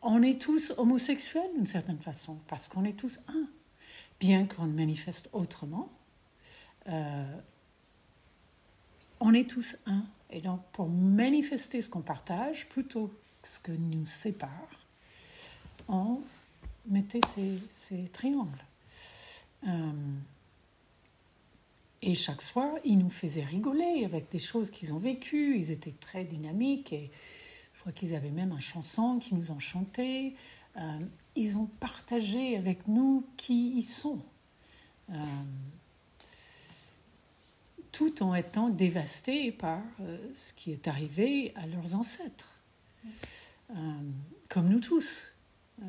on 0.01 0.21
est 0.21 0.39
tous 0.41 0.73
homosexuels 0.77 1.49
d'une 1.55 1.65
certaine 1.65 1.99
façon, 1.99 2.39
parce 2.47 2.67
qu'on 2.67 2.83
est 2.83 2.97
tous 2.97 3.21
un. 3.27 3.47
Bien 4.19 4.45
qu'on 4.45 4.65
manifeste 4.67 5.29
autrement, 5.33 5.91
euh, 6.87 7.37
on 9.19 9.33
est 9.33 9.49
tous 9.49 9.77
un. 9.85 10.05
Et 10.29 10.41
donc, 10.41 10.61
pour 10.71 10.87
manifester 10.87 11.81
ce 11.81 11.89
qu'on 11.89 12.01
partage, 12.01 12.67
plutôt 12.69 13.11
ce 13.45 13.59
que 13.59 13.71
nous 13.71 14.05
sépare, 14.05 14.67
on 15.87 16.21
mettait 16.87 17.21
ces, 17.69 18.09
triangles. 18.11 18.63
Euh, 19.67 19.91
et 22.01 22.15
chaque 22.15 22.41
soir, 22.41 22.73
ils 22.83 22.97
nous 22.97 23.09
faisaient 23.09 23.45
rigoler 23.45 24.03
avec 24.05 24.31
des 24.31 24.39
choses 24.39 24.71
qu'ils 24.71 24.93
ont 24.93 24.99
vécues. 24.99 25.57
Ils 25.57 25.71
étaient 25.71 25.95
très 25.99 26.23
dynamiques 26.23 26.93
et 26.93 27.11
je 27.73 27.79
crois 27.81 27.91
qu'ils 27.91 28.15
avaient 28.15 28.31
même 28.31 28.51
un 28.51 28.59
chanson 28.59 29.19
qui 29.19 29.35
nous 29.35 29.51
enchantait. 29.51 30.35
Euh, 30.77 30.99
ils 31.35 31.57
ont 31.57 31.67
partagé 31.79 32.57
avec 32.57 32.87
nous 32.87 33.25
qui 33.37 33.77
ils 33.77 33.83
sont. 33.83 34.21
Euh, 35.11 35.15
tout 37.91 38.23
en 38.23 38.35
étant 38.35 38.69
dévastés 38.69 39.53
par 39.53 39.81
ce 40.33 40.51
qui 40.51 40.73
est 40.73 40.87
arrivé 40.89 41.53
à 41.55 41.65
leurs 41.65 41.95
ancêtres. 41.95 42.54
Euh, 43.71 44.11
comme 44.49 44.69
nous 44.69 44.79
tous. 44.79 45.33
Euh, 45.81 45.85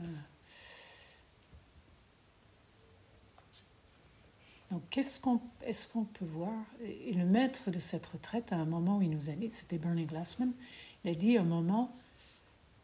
donc, 4.71 4.83
qu'est-ce 4.91 5.21
qu'on, 5.21 5.41
est-ce 5.63 5.89
qu'on 5.89 6.05
peut 6.05 6.25
voir? 6.25 6.65
Et 6.81 7.13
le 7.13 7.25
maître 7.25 7.71
de 7.71 7.79
cette 7.79 8.07
retraite, 8.07 8.53
à 8.53 8.57
un 8.57 8.65
moment 8.65 8.99
où 8.99 9.03
il 9.03 9.11
nous 9.11 9.31
a 9.31 9.33
dit, 9.33 9.51
c'était 9.51 9.79
Bernie 9.79 10.07
Glassman, 10.07 10.53
il 11.05 11.11
a 11.11 11.15
dit 11.15 11.37
à 11.37 11.43
un 11.43 11.45
moment, 11.45 11.95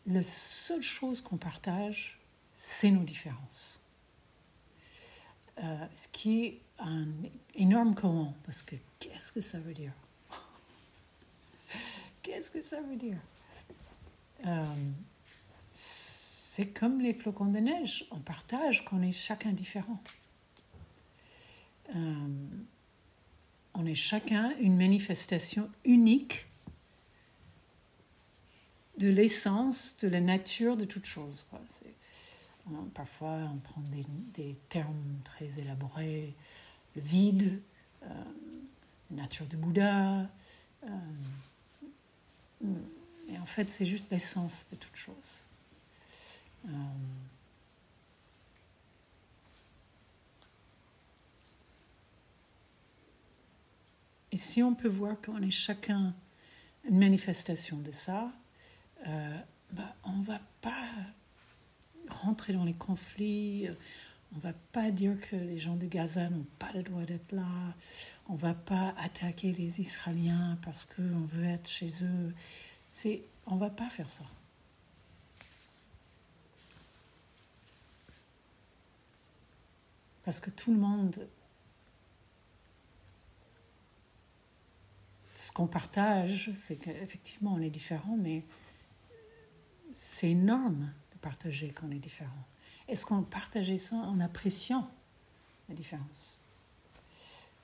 la 0.06 0.22
seule 0.22 0.82
chose 0.82 1.20
qu'on 1.20 1.38
partage, 1.38 2.20
c'est 2.54 2.90
nos 2.90 3.04
différences. 3.04 3.80
Euh, 5.58 5.86
ce 5.94 6.08
qui 6.08 6.44
est 6.44 6.60
un 6.78 7.06
énorme 7.54 7.94
courant, 7.94 8.34
parce 8.44 8.62
que 8.62 8.76
qu'est-ce 8.98 9.32
que 9.32 9.40
ça 9.40 9.58
veut 9.58 9.74
dire? 9.74 9.92
Qu'est-ce 12.22 12.50
que 12.50 12.60
ça 12.60 12.80
veut 12.80 12.96
dire? 12.96 13.18
Euh, 14.47 14.64
c'est 15.72 16.68
comme 16.68 17.01
les 17.01 17.14
flocons 17.14 17.47
de 17.47 17.59
neige, 17.59 18.07
on 18.11 18.18
partage 18.18 18.84
qu'on 18.84 19.03
est 19.03 19.12
chacun 19.12 19.53
différent. 19.53 20.03
Euh, 21.95 22.28
on 23.74 23.86
est 23.86 23.95
chacun 23.95 24.53
une 24.61 24.76
manifestation 24.76 25.70
unique 25.84 26.47
de 28.99 29.09
l'essence, 29.09 29.97
de 29.99 30.09
la 30.09 30.20
nature 30.20 30.76
de 30.76 30.84
toute 30.84 31.07
chose. 31.07 31.47
parfois, 32.95 33.51
on 33.53 33.59
prend 33.59 33.82
des, 34.34 34.57
termes 34.68 35.20
très 35.24 35.59
élaborés, 35.59 36.34
le 36.95 37.03
vide, 37.03 37.62
euh, 38.03 38.24
la 39.11 39.22
nature 39.22 39.47
de 39.47 39.57
Bouddha. 39.57 40.28
Et 43.32 43.38
en 43.38 43.46
fait, 43.46 43.70
c'est 43.70 43.86
juste 43.86 44.10
l'essence 44.10 44.68
de 44.68 44.76
toute 44.76 44.96
chose. 44.96 45.46
Euh, 46.66 46.70
et 54.30 54.36
si 54.36 54.62
on 54.62 54.74
peut 54.74 54.88
voir 54.88 55.16
qu'on 55.20 55.40
est 55.42 55.50
chacun 55.50 56.14
une 56.88 56.98
manifestation 56.98 57.78
de 57.78 57.90
ça, 57.90 58.30
euh, 59.06 59.38
bah, 59.72 59.96
on 60.04 60.12
ne 60.12 60.24
va 60.24 60.40
pas 60.60 60.88
rentrer 62.08 62.52
dans 62.52 62.64
les 62.64 62.74
conflits, 62.74 63.68
on 64.32 64.36
ne 64.36 64.40
va 64.42 64.52
pas 64.72 64.90
dire 64.90 65.18
que 65.20 65.36
les 65.36 65.58
gens 65.58 65.76
de 65.76 65.86
Gaza 65.86 66.28
n'ont 66.28 66.46
pas 66.58 66.70
le 66.74 66.82
droit 66.82 67.02
d'être 67.02 67.32
là, 67.32 67.74
on 68.28 68.34
ne 68.34 68.38
va 68.38 68.54
pas 68.54 68.94
attaquer 68.98 69.52
les 69.52 69.80
Israéliens 69.80 70.58
parce 70.62 70.84
qu'on 70.84 71.26
veut 71.32 71.44
être 71.44 71.68
chez 71.68 72.04
eux. 72.04 72.34
C'est, 72.93 73.24
on 73.47 73.57
va 73.57 73.70
pas 73.70 73.88
faire 73.88 74.09
ça. 74.11 74.24
Parce 80.24 80.38
que 80.38 80.51
tout 80.51 80.72
le 80.72 80.78
monde, 80.78 81.28
ce 85.34 85.51
qu'on 85.51 85.66
partage, 85.66 86.53
c'est 86.55 86.76
qu'effectivement 86.76 87.55
on 87.55 87.61
est 87.61 87.70
différent, 87.70 88.16
mais 88.16 88.45
c'est 89.93 90.30
énorme 90.30 90.93
de 91.12 91.18
partager 91.18 91.72
qu'on 91.72 91.90
est 91.90 91.99
différent. 91.99 92.47
Est-ce 92.86 93.05
qu'on 93.05 93.22
partageait 93.22 93.78
ça 93.78 93.97
en 93.97 94.20
appréciant 94.20 94.88
la 95.68 95.74
différence? 95.74 96.38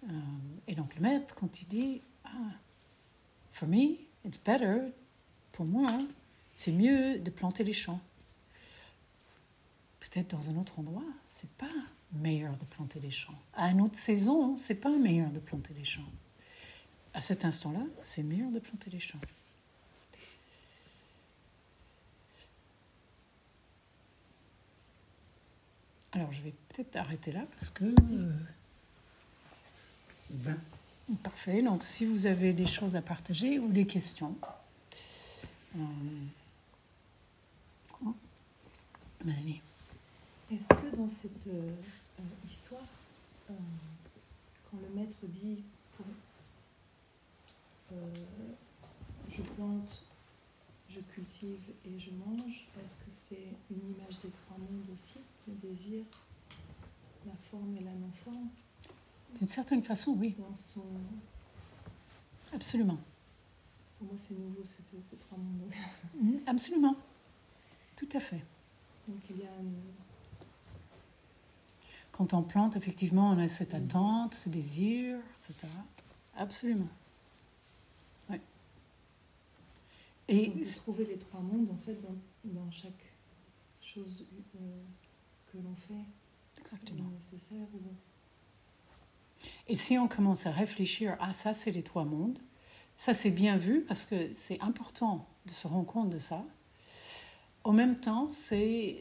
Euh, 0.05 0.21
Et 0.67 0.75
donc 0.75 0.95
le 0.97 1.01
maître, 1.01 1.35
quand 1.35 1.63
il 1.63 1.69
dit, 1.69 2.03
ah, 2.25 2.53
for 3.53 3.69
me, 3.69 3.99
it's 4.25 4.39
better 4.39 4.93
pour 5.59 5.67
moi, 5.67 5.91
c'est 6.55 6.71
mieux 6.71 7.19
de 7.19 7.31
planter 7.31 7.65
les 7.65 7.73
champs. 7.73 7.99
Peut-être 9.99 10.29
dans 10.37 10.51
un 10.51 10.57
autre 10.57 10.79
endroit, 10.79 11.03
c'est 11.27 11.51
pas 11.55 11.67
meilleur 12.13 12.57
de 12.59 12.65
planter 12.65 13.01
les 13.01 13.11
champs. 13.11 13.37
À 13.55 13.69
une 13.73 13.81
autre 13.81 13.97
saison, 13.97 14.57
c'est 14.57 14.77
pas 14.77 14.97
meilleur 14.97 15.33
de 15.33 15.41
planter 15.41 15.75
les 15.75 15.85
champs. 15.85 16.09
À 17.13 17.21
cet 17.21 17.45
instant-là, 17.45 17.81
c'est 18.03 18.23
meilleur 18.23 18.53
de 18.53 18.61
planter 18.61 18.89
les 18.91 19.01
champs. 19.01 19.19
Alors, 26.13 26.33
je 26.33 26.41
vais 26.41 26.55
peut-être 26.69 26.95
arrêter 26.95 27.33
là 27.33 27.45
parce 27.51 27.71
que. 27.71 27.93
Parfait. 31.25 31.63
Donc, 31.63 31.83
si 31.83 32.07
vous 32.07 32.27
avez 32.27 32.53
des 32.53 32.67
choses 32.67 32.95
à 32.95 33.03
partager 33.03 33.59
ou 33.59 33.67
des 33.67 33.89
questions. 33.89 34.37
Euh, 35.77 35.81
Est-ce 40.51 40.69
que 40.69 40.97
dans 40.97 41.09
cette 41.09 41.47
euh, 41.49 41.71
euh, 42.21 42.23
histoire, 42.49 42.87
quand 43.47 44.79
le 44.81 44.89
maître 44.95 45.19
dit 45.25 45.63
pour, 45.97 46.07
je 49.31 49.43
plante, 49.43 50.05
je 50.89 51.01
cultive 51.01 51.61
et 51.85 51.99
je 51.99 52.11
mange, 52.13 52.67
est-ce 52.83 52.97
que 52.97 53.11
c'est 53.11 53.49
une 53.71 53.91
image 53.91 54.19
des 54.23 54.31
trois 54.31 54.57
mondes 54.59 54.89
aussi, 54.93 55.21
le 55.47 55.55
désir, 55.55 56.05
la 57.27 57.35
forme 57.51 57.77
et 57.77 57.85
la 57.85 57.93
non-forme? 57.93 58.49
D'une 59.37 59.49
certaine 59.49 59.83
façon, 59.83 60.13
oui. 60.13 60.35
Dans 60.39 60.57
son... 60.57 60.87
Absolument. 62.55 62.99
Pour 63.99 64.07
moi, 64.07 64.17
c'est 64.17 64.35
nouveau, 64.35 64.63
ces 64.63 65.17
trois 65.17 65.39
mondes. 65.39 65.73
Absolument. 66.47 66.97
Tout 67.97 68.09
à 68.13 68.21
fait. 68.21 68.45
Donc, 69.09 69.19
il 69.31 69.39
y 69.39 69.43
a 69.43 69.51
Quand 72.13 72.33
on 72.33 72.43
plante, 72.43 72.77
effectivement, 72.77 73.31
on 73.31 73.39
a 73.39 73.49
cette 73.49 73.75
attente, 73.75 74.35
ce 74.35 74.49
désir, 74.49 75.19
etc. 75.37 75.67
Absolument. 76.37 76.89
Oui. 78.31 78.37
Et 80.29 80.53
On 80.55 80.59
peut 80.59 80.63
trouver 80.77 81.05
les 81.07 81.19
trois 81.19 81.41
mondes 81.41 81.71
en 81.71 81.79
fait 81.79 82.01
dans, 82.01 82.15
dans 82.45 82.71
chaque 82.71 83.13
chose 83.81 84.27
euh, 84.57 84.83
que 85.47 85.59
l'on 85.59 85.75
fait, 85.75 86.05
exactement. 86.61 87.09
nécessaire 87.11 87.67
ou 87.75 87.81
Et 89.67 89.75
si 89.75 89.99
on 89.99 90.07
commence 90.07 90.47
à 90.47 90.53
réfléchir, 90.53 91.17
ah 91.21 91.33
ça 91.33 91.53
c'est 91.53 91.71
les 91.73 91.83
trois 91.83 92.05
mondes, 92.05 92.39
ça 92.99 93.15
c'est 93.15 93.31
bien 93.31 93.57
vu 93.57 93.81
parce 93.83 94.05
que 94.05 94.35
c'est 94.35 94.61
important 94.61 95.27
de 95.47 95.53
se 95.53 95.67
rendre 95.67 95.87
compte 95.87 96.11
de 96.11 96.19
ça. 96.19 96.45
En 97.65 97.73
même 97.73 97.97
temps, 97.97 98.29
c'est, 98.29 98.97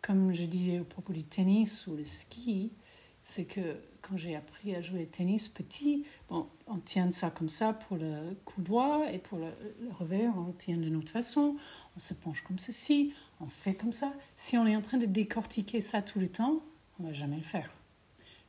comme 0.00 0.32
je 0.32 0.44
disais 0.44 0.78
au 0.78 0.84
propos 0.84 1.12
du 1.12 1.24
tennis 1.24 1.86
ou 1.86 1.96
le 1.96 2.04
ski, 2.04 2.72
c'est 3.20 3.44
que 3.44 3.76
quand 4.00 4.16
j'ai 4.16 4.36
appris 4.36 4.74
à 4.76 4.80
jouer 4.80 5.02
au 5.02 5.06
tennis 5.06 5.48
petit, 5.48 6.04
bon, 6.28 6.46
on 6.66 6.78
tient 6.78 7.10
ça 7.10 7.30
comme 7.30 7.48
ça 7.48 7.72
pour 7.72 7.96
le 7.96 8.36
couloir 8.44 9.08
et 9.08 9.18
pour 9.18 9.38
le, 9.38 9.48
le 9.82 9.90
revers, 9.90 10.32
on 10.36 10.52
tient 10.52 10.76
d'une 10.76 10.94
autre 10.94 11.10
façon, 11.10 11.56
on 11.96 11.98
se 11.98 12.14
penche 12.14 12.42
comme 12.42 12.58
ceci, 12.58 13.12
on 13.40 13.48
fait 13.48 13.74
comme 13.74 13.92
ça. 13.92 14.12
Si 14.36 14.56
on 14.56 14.66
est 14.66 14.76
en 14.76 14.82
train 14.82 14.98
de 14.98 15.06
décortiquer 15.06 15.80
ça 15.80 16.00
tout 16.00 16.20
le 16.20 16.28
temps, 16.28 16.62
on 17.00 17.04
va 17.04 17.12
jamais 17.12 17.36
le 17.36 17.42
faire. 17.42 17.74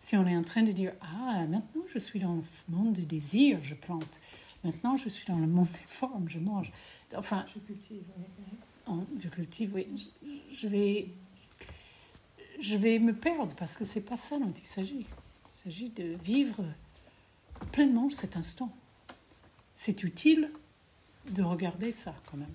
Si 0.05 0.15
on 0.15 0.27
est 0.27 0.37
en 0.37 0.43
train 0.43 0.61
de 0.61 0.71
dire 0.71 0.93
Ah, 1.01 1.47
maintenant 1.47 1.81
je 1.91 1.97
suis 1.97 2.19
dans 2.19 2.35
le 2.35 2.43
monde 2.69 2.93
du 2.93 3.07
désir, 3.07 3.57
je 3.63 3.73
plante. 3.73 4.21
Maintenant 4.63 4.97
je 4.97 5.09
suis 5.09 5.25
dans 5.25 5.39
le 5.39 5.47
monde 5.47 5.65
des 5.65 5.87
formes, 5.87 6.29
je 6.29 6.37
mange. 6.37 6.71
Enfin, 7.15 7.43
je 7.51 7.57
cultive. 7.57 8.03
en- 8.85 9.03
je 9.17 9.27
cultive, 9.29 9.71
oui. 9.73 9.87
Je, 10.21 10.57
je 10.57 10.67
vais, 10.67 11.07
je 12.61 12.75
vais 12.77 12.99
me 12.99 13.15
perdre 13.15 13.55
parce 13.55 13.75
que 13.75 13.83
c'est 13.83 14.05
pas 14.05 14.15
ça 14.15 14.37
dont 14.37 14.53
il 14.53 14.63
s'agit. 14.67 15.07
Il 15.47 15.51
s'agit 15.51 15.89
de 15.89 16.15
vivre 16.23 16.63
pleinement 17.71 18.11
cet 18.11 18.37
instant. 18.37 18.71
C'est 19.73 20.03
utile 20.03 20.51
de 21.31 21.41
regarder 21.41 21.91
ça 21.91 22.13
quand 22.29 22.37
même, 22.37 22.53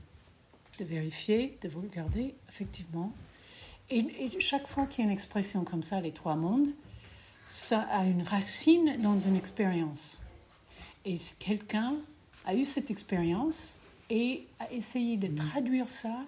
de 0.78 0.84
vérifier, 0.84 1.58
de 1.62 1.68
vous 1.68 1.80
regarder 1.80 2.32
effectivement. 2.48 3.12
Et, 3.90 4.06
et 4.20 4.40
chaque 4.40 4.68
fois 4.68 4.86
qu'il 4.86 5.00
y 5.00 5.02
a 5.02 5.06
une 5.06 5.12
expression 5.12 5.64
comme 5.64 5.82
ça, 5.82 6.00
les 6.00 6.12
trois 6.12 6.36
mondes, 6.36 6.68
ça 7.50 7.80
a 7.90 8.04
une 8.04 8.22
racine 8.22 8.96
dans 9.00 9.18
une 9.18 9.34
expérience. 9.34 10.22
Et 11.04 11.16
quelqu'un 11.40 11.96
a 12.44 12.54
eu 12.54 12.64
cette 12.64 12.92
expérience 12.92 13.80
et 14.08 14.46
a 14.60 14.70
essayé 14.70 15.16
de 15.16 15.36
traduire 15.36 15.88
ça 15.88 16.24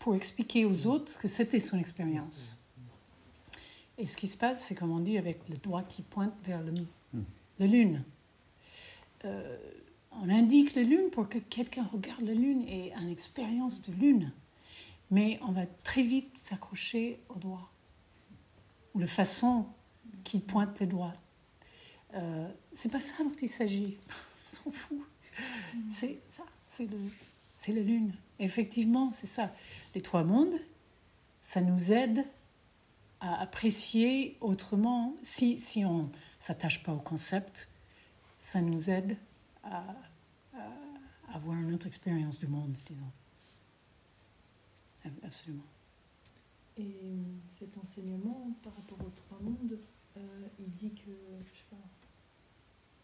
pour 0.00 0.16
expliquer 0.16 0.64
aux 0.64 0.88
autres 0.88 1.20
que 1.20 1.28
c'était 1.28 1.60
son 1.60 1.78
expérience. 1.78 2.58
Et 3.96 4.06
ce 4.06 4.16
qui 4.16 4.26
se 4.26 4.36
passe, 4.36 4.64
c'est 4.64 4.74
comme 4.74 4.90
on 4.90 4.98
dit 4.98 5.18
avec 5.18 5.38
le 5.48 5.56
doigt 5.56 5.84
qui 5.84 6.02
pointe 6.02 6.34
vers 6.42 6.60
le, 6.60 6.72
la 7.60 7.66
lune. 7.68 8.02
Euh, 9.24 9.56
on 10.20 10.28
indique 10.28 10.74
la 10.74 10.82
lune 10.82 11.10
pour 11.12 11.28
que 11.28 11.38
quelqu'un 11.38 11.88
regarde 11.92 12.22
la 12.22 12.34
lune 12.34 12.64
et 12.66 12.88
ait 12.88 12.94
une 13.00 13.08
expérience 13.08 13.82
de 13.82 13.92
lune. 13.92 14.32
Mais 15.12 15.38
on 15.46 15.52
va 15.52 15.64
très 15.84 16.02
vite 16.02 16.36
s'accrocher 16.36 17.20
au 17.28 17.38
doigt. 17.38 17.70
Ou 18.94 18.98
la 18.98 19.06
façon 19.06 19.66
qui 20.26 20.40
pointe 20.40 20.80
le 20.80 20.88
doigt. 20.88 21.12
Euh, 22.14 22.52
c'est 22.72 22.90
pas 22.90 22.98
ça 22.98 23.14
dont 23.22 23.36
il 23.40 23.48
s'agit. 23.48 23.96
On 24.08 24.64
s'en 24.64 24.70
fout. 24.72 25.00
C'est 25.88 26.20
ça, 26.26 26.42
c'est 26.62 26.86
le, 26.86 26.98
c'est 27.54 27.72
la 27.72 27.82
lune. 27.82 28.12
Effectivement, 28.40 29.12
c'est 29.12 29.28
ça. 29.28 29.54
Les 29.94 30.02
trois 30.02 30.24
mondes, 30.24 30.58
ça 31.40 31.60
nous 31.60 31.92
aide 31.92 32.24
à 33.20 33.40
apprécier 33.40 34.36
autrement. 34.40 35.14
Si, 35.22 35.58
si 35.58 35.84
on 35.84 36.04
ne 36.04 36.08
s'attache 36.38 36.82
pas 36.82 36.92
au 36.92 37.00
concept, 37.00 37.68
ça 38.36 38.60
nous 38.60 38.90
aide 38.90 39.16
à, 39.62 39.84
à 40.54 41.34
avoir 41.34 41.56
une 41.56 41.72
autre 41.72 41.86
expérience 41.86 42.38
du 42.40 42.48
monde, 42.48 42.74
disons. 42.90 43.12
Absolument. 45.22 45.62
Et 46.78 46.82
euh, 46.82 47.22
cet 47.52 47.78
enseignement 47.78 48.50
par 48.64 48.74
rapport 48.74 49.00
aux 49.00 49.10
trois 49.10 49.38
mondes, 49.40 49.78
euh, 50.16 50.46
il 50.58 50.68
dit 50.68 50.90
que, 50.94 51.10
je 51.10 51.58
sais 51.58 51.64
pas, 51.70 51.76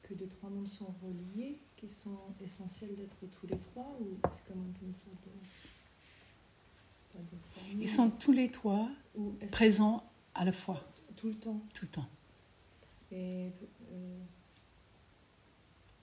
que 0.02 0.14
les 0.14 0.26
trois 0.28 0.50
mondes 0.50 0.68
sont 0.68 0.94
reliés, 1.02 1.58
qu'ils 1.76 1.90
sont 1.90 2.18
essentiels 2.42 2.94
d'être 2.96 3.16
tous 3.40 3.46
les 3.46 3.58
trois, 3.58 3.96
ou 4.00 4.16
c'est 4.32 4.46
comme 4.46 4.60
un 4.62 4.72
peu 4.78 4.86
une 4.86 4.94
sorte 4.94 5.24
de. 5.24 5.30
pas 7.12 7.18
de 7.18 7.36
formule, 7.60 7.82
Ils 7.82 7.88
sont 7.88 8.10
tous 8.10 8.32
les 8.32 8.50
trois 8.50 8.88
présents 9.50 10.04
à 10.34 10.44
la 10.44 10.52
fois, 10.52 10.82
tout 11.16 11.28
le 11.28 11.34
temps. 11.34 11.60
tout 11.74 11.84
le 11.84 11.90
temps. 11.90 12.08
Et 13.10 13.50
euh, 13.92 14.18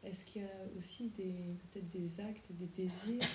est-ce 0.03 0.25
qu'il 0.25 0.43
y 0.43 0.45
a 0.45 0.49
aussi 0.77 1.09
des, 1.09 1.33
peut-être 1.71 1.89
des 1.89 2.19
actes, 2.21 2.51
des 2.51 2.67
désirs 2.67 3.27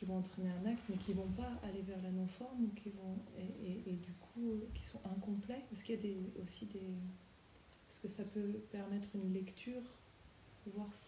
qui 0.00 0.06
vont 0.06 0.16
entraîner 0.16 0.48
un 0.50 0.66
acte, 0.70 0.80
mais 0.88 0.96
qui 0.96 1.10
ne 1.10 1.16
vont 1.16 1.28
pas 1.36 1.50
aller 1.62 1.82
vers 1.82 2.00
la 2.02 2.10
non-forme, 2.10 2.68
qui 2.82 2.88
vont, 2.88 3.18
et, 3.38 3.68
et- 3.70 3.82
et 3.92 3.96
du 3.96 4.12
coup, 4.14 4.52
euh, 4.52 4.66
qui 4.72 4.82
sont 4.84 5.00
incomplets. 5.04 5.62
Est-ce 5.72 5.84
qu'il 5.84 5.94
y 5.96 5.98
a 5.98 6.00
des, 6.02 6.16
aussi 6.42 6.64
des... 6.64 6.78
Est-ce 6.80 8.00
que 8.00 8.08
ça 8.08 8.24
peut 8.24 8.62
permettre 8.72 9.08
une 9.14 9.30
lecture, 9.34 9.82
voir 10.74 10.86
si- 10.94 11.02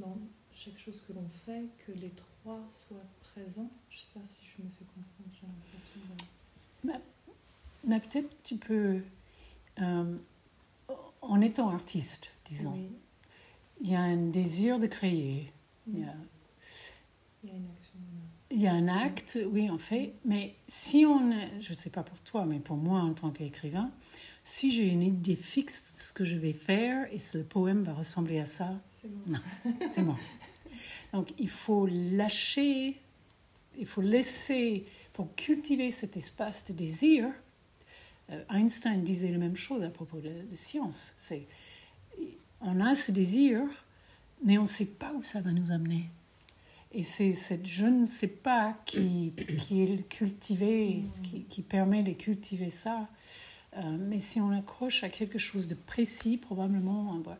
dans 0.00 0.18
chaque 0.52 0.76
chose 0.78 1.00
que 1.06 1.12
l'on 1.12 1.28
fait, 1.28 1.62
que 1.86 1.92
les 1.92 2.10
trois 2.10 2.60
soient 2.70 3.06
présents? 3.20 3.70
Je 3.88 3.96
ne 3.96 4.00
sais 4.00 4.06
pas 4.14 4.24
si 4.26 4.44
je 4.46 4.62
me 4.64 4.68
fais 4.70 4.84
comprendre, 4.84 5.30
j'ai 5.32 5.46
l'impression 5.46 6.00
de... 6.82 6.92
Mais 7.88 8.00
peut-être 8.00 8.42
tu 8.42 8.56
peux, 8.56 9.00
euh, 9.78 10.18
en 11.22 11.40
étant 11.40 11.70
artiste, 11.70 12.34
disons, 12.46 12.72
Oui, 12.72 12.90
il 13.80 13.90
y 13.90 13.94
a 13.94 14.00
un 14.00 14.16
désir 14.16 14.80
de 14.80 14.88
créer, 14.88 15.52
il 15.86 16.00
y 16.00 16.04
a, 16.04 16.14
il 17.46 17.52
y 17.52 17.54
a 17.54 17.56
une 17.58 17.70
action. 17.70 17.98
il 18.50 18.60
y 18.60 18.66
a 18.66 18.72
un 18.72 18.88
acte, 18.88 19.38
oui, 19.50 19.70
en 19.70 19.78
fait, 19.78 20.14
mais 20.24 20.54
si 20.66 21.04
on, 21.06 21.30
est- 21.30 21.60
je 21.60 21.70
ne 21.70 21.74
sais 21.76 21.90
pas 21.90 22.02
pour 22.02 22.18
toi, 22.20 22.44
mais 22.46 22.58
pour 22.58 22.76
moi 22.76 23.00
en 23.00 23.14
tant 23.14 23.30
qu'écrivain, 23.30 23.90
si 24.44 24.72
j'ai 24.72 24.86
une 24.88 25.02
idée 25.02 25.36
fixe 25.36 25.92
de 25.94 25.98
ce 26.00 26.12
que 26.12 26.24
je 26.24 26.36
vais 26.36 26.52
faire 26.52 27.12
et 27.12 27.18
ce 27.18 27.38
poème 27.38 27.82
va 27.82 27.94
ressembler 27.94 28.38
à 28.38 28.44
ça, 28.44 28.80
bon. 29.04 29.32
Non. 29.32 29.40
c'est 29.90 30.02
mort. 30.02 30.18
Donc 31.12 31.32
il 31.38 31.48
faut 31.48 31.86
lâcher, 31.86 33.00
il 33.78 33.86
faut 33.86 34.02
laisser, 34.02 34.86
pour 35.12 35.34
cultiver 35.34 35.90
cet 35.90 36.16
espace 36.16 36.64
de 36.66 36.72
désir. 36.74 37.26
Euh, 38.30 38.44
Einstein 38.50 39.02
disait 39.02 39.30
la 39.32 39.38
même 39.38 39.56
chose 39.56 39.82
à 39.82 39.88
propos 39.90 40.18
de 40.20 40.28
la 40.28 40.56
science. 40.56 41.14
C'est, 41.16 41.46
on 42.60 42.80
a 42.80 42.94
ce 42.94 43.12
désir, 43.12 43.60
mais 44.44 44.58
on 44.58 44.62
ne 44.62 44.66
sait 44.66 44.86
pas 44.86 45.12
où 45.14 45.22
ça 45.22 45.40
va 45.40 45.52
nous 45.52 45.72
amener. 45.72 46.08
Et 46.96 47.02
c'est 47.02 47.32
cette 47.32 47.66
je 47.66 47.84
ne 47.84 48.06
sais 48.06 48.26
pas 48.26 48.74
qui, 48.86 49.34
qui 49.58 49.82
est 49.82 49.96
le 49.96 50.02
cultivé, 50.02 51.04
qui, 51.22 51.44
qui 51.44 51.62
permet 51.62 52.02
de 52.02 52.12
cultiver 52.12 52.70
ça. 52.70 53.06
Euh, 53.76 53.98
mais 54.00 54.18
si 54.18 54.40
on 54.40 54.50
accroche 54.50 55.04
à 55.04 55.10
quelque 55.10 55.38
chose 55.38 55.68
de 55.68 55.74
précis, 55.74 56.38
probablement, 56.38 57.18
va- 57.20 57.38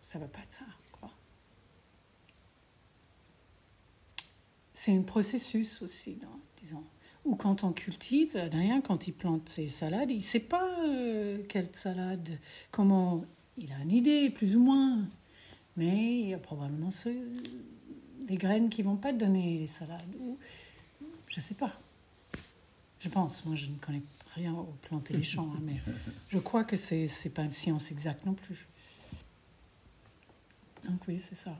ça 0.00 0.18
va 0.18 0.26
pas 0.26 0.40
être 0.40 0.50
ça. 0.50 0.64
C'est 4.72 4.96
un 4.96 5.02
processus 5.02 5.82
aussi, 5.82 6.18
disons. 6.56 6.82
Ou 7.26 7.36
quand 7.36 7.64
on 7.64 7.72
cultive, 7.72 8.30
rien, 8.34 8.80
quand 8.80 9.06
il 9.06 9.12
plante 9.12 9.46
ses 9.46 9.68
salades, 9.68 10.10
il 10.10 10.16
ne 10.16 10.20
sait 10.22 10.40
pas 10.40 10.66
euh, 10.88 11.42
quelle 11.50 11.68
salade, 11.74 12.38
comment. 12.70 13.26
Il 13.58 13.70
a 13.72 13.78
une 13.82 13.90
idée, 13.90 14.30
plus 14.30 14.56
ou 14.56 14.60
moins. 14.62 15.06
Mais 15.76 16.20
il 16.20 16.28
y 16.28 16.34
a 16.34 16.38
probablement 16.38 16.90
ce- 16.90 17.08
des 18.26 18.36
graines 18.36 18.68
qui 18.70 18.82
vont 18.82 18.96
pas 18.96 19.12
donner 19.12 19.58
les 19.58 19.66
salades. 19.66 20.14
Ou, 20.20 20.38
je 21.28 21.40
sais 21.40 21.54
pas. 21.54 21.72
Je 23.00 23.08
pense, 23.08 23.44
moi 23.46 23.56
je 23.56 23.66
ne 23.66 23.76
connais 23.76 24.02
rien 24.34 24.52
au 24.52 24.64
planter 24.82 25.14
les 25.16 25.22
champs, 25.22 25.48
mais 25.62 25.80
je 26.28 26.38
crois 26.38 26.64
que 26.64 26.76
c'est 26.76 27.06
n'est 27.24 27.30
pas 27.30 27.42
une 27.44 27.50
science 27.50 27.90
exacte 27.92 28.26
non 28.26 28.34
plus. 28.34 28.66
Donc 30.88 31.00
oui, 31.08 31.18
c'est 31.18 31.34
ça. 31.34 31.58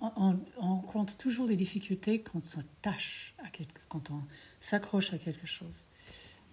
On, 0.00 0.12
on- 0.16 0.36
rencontre 0.60 1.16
toujours 1.16 1.46
des 1.46 1.56
difficultés 1.56 2.20
quand 2.20 2.38
on 2.38 2.42
s'attache 2.42 3.34
à 3.42 3.48
quelque, 3.48 3.80
quand 3.88 4.10
on 4.10 4.22
s'accroche 4.60 5.12
à 5.14 5.18
quelque 5.18 5.46
chose. 5.46 5.84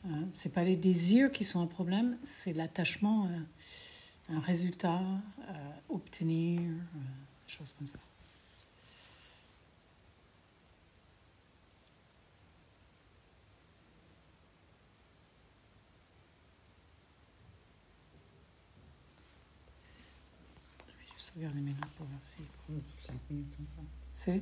Euh, 0.05 0.09
c'est 0.33 0.53
pas 0.53 0.63
les 0.63 0.75
désirs 0.75 1.31
qui 1.31 1.43
sont 1.45 1.61
un 1.61 1.67
problème, 1.67 2.17
c'est 2.23 2.53
l'attachement 2.53 3.29
à 4.29 4.33
un 4.33 4.39
résultat, 4.39 4.99
à 5.47 5.53
obtenir, 5.89 6.59
euh, 6.61 6.73
des 7.47 7.53
choses 7.53 7.73
comme 7.77 7.87
ça. 7.87 7.99
Je 20.87 20.91
vais 20.91 21.15
juste 21.15 21.33
regarder 21.35 21.59
mes 21.61 21.71
notes 21.71 21.89
pour 21.97 22.05
voir 22.07 22.21
si 22.21 22.37
5 22.99 23.13
minutes 23.29 23.53
enfin. 23.59 23.87
c'est? 24.13 24.41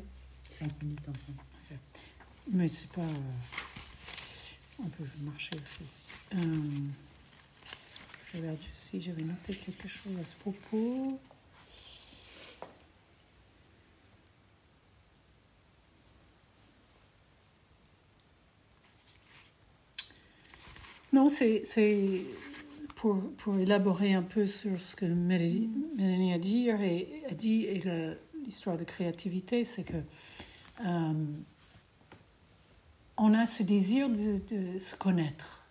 5 0.51 0.81
minutes 0.83 0.99
enfin. 1.07 1.33
Mais 2.51 2.67
c'est 2.67 2.89
pas. 2.91 3.01
euh, 3.01 3.90
on 4.83 4.89
peut 4.89 5.03
marcher 5.21 5.51
aussi. 5.61 5.83
Euh, 6.33 6.37
Je 8.33 8.37
regarde 8.37 8.57
j'avais 8.99 9.23
noté 9.23 9.53
quelque 9.53 9.87
chose 9.87 10.13
à 10.19 10.23
ce 10.25 10.35
propos. 10.37 11.19
Non, 21.13 21.27
c'est 21.27 21.63
pour, 22.95 23.19
pour 23.37 23.57
élaborer 23.57 24.13
un 24.13 24.23
peu 24.23 24.45
sur 24.45 24.79
ce 24.79 24.95
que 24.95 25.05
Mélanie, 25.05 26.33
a 26.33 26.37
dit 26.37 26.69
et, 26.69 27.23
et 27.29 27.81
l'histoire 28.45 28.77
de 28.77 28.83
créativité, 28.85 29.63
c'est 29.63 29.83
que 29.83 29.97
euh, 30.85 31.13
on 33.17 33.33
a 33.33 33.45
ce 33.45 33.63
désir 33.63 34.09
de, 34.09 34.79
se 34.79 34.95
connaître, 34.95 35.65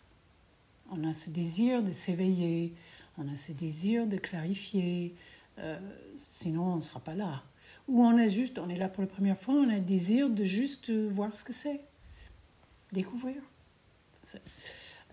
on 0.91 1.09
a 1.09 1.13
ce 1.13 1.31
désir 1.31 1.83
de 1.83 1.93
s'éveiller, 1.93 2.75
on 3.19 3.29
a 3.33 3.37
ce 3.37 3.53
désir 3.53 4.07
de 4.07 4.17
clarifier, 4.17 5.15
euh, 5.59 5.79
sinon 6.17 6.73
on 6.73 6.77
ne 6.77 6.81
sera 6.81 7.01
pas 7.01 7.15
là. 7.15 7.43
Ou 7.89 8.05
on 8.05 8.17
est 8.19 8.29
juste, 8.29 8.59
on 8.59 8.69
est 8.69 8.77
là 8.77 8.89
pour 8.89 9.03
la 9.03 9.09
première 9.09 9.39
fois, 9.39 9.55
on 9.55 9.69
a 9.69 9.75
le 9.75 9.81
désir 9.81 10.31
de 10.31 10.45
juste 10.45 10.91
voir 10.91 11.35
ce 11.35 11.45
que 11.45 11.53
c'est, 11.53 11.81
découvrir. 12.93 13.37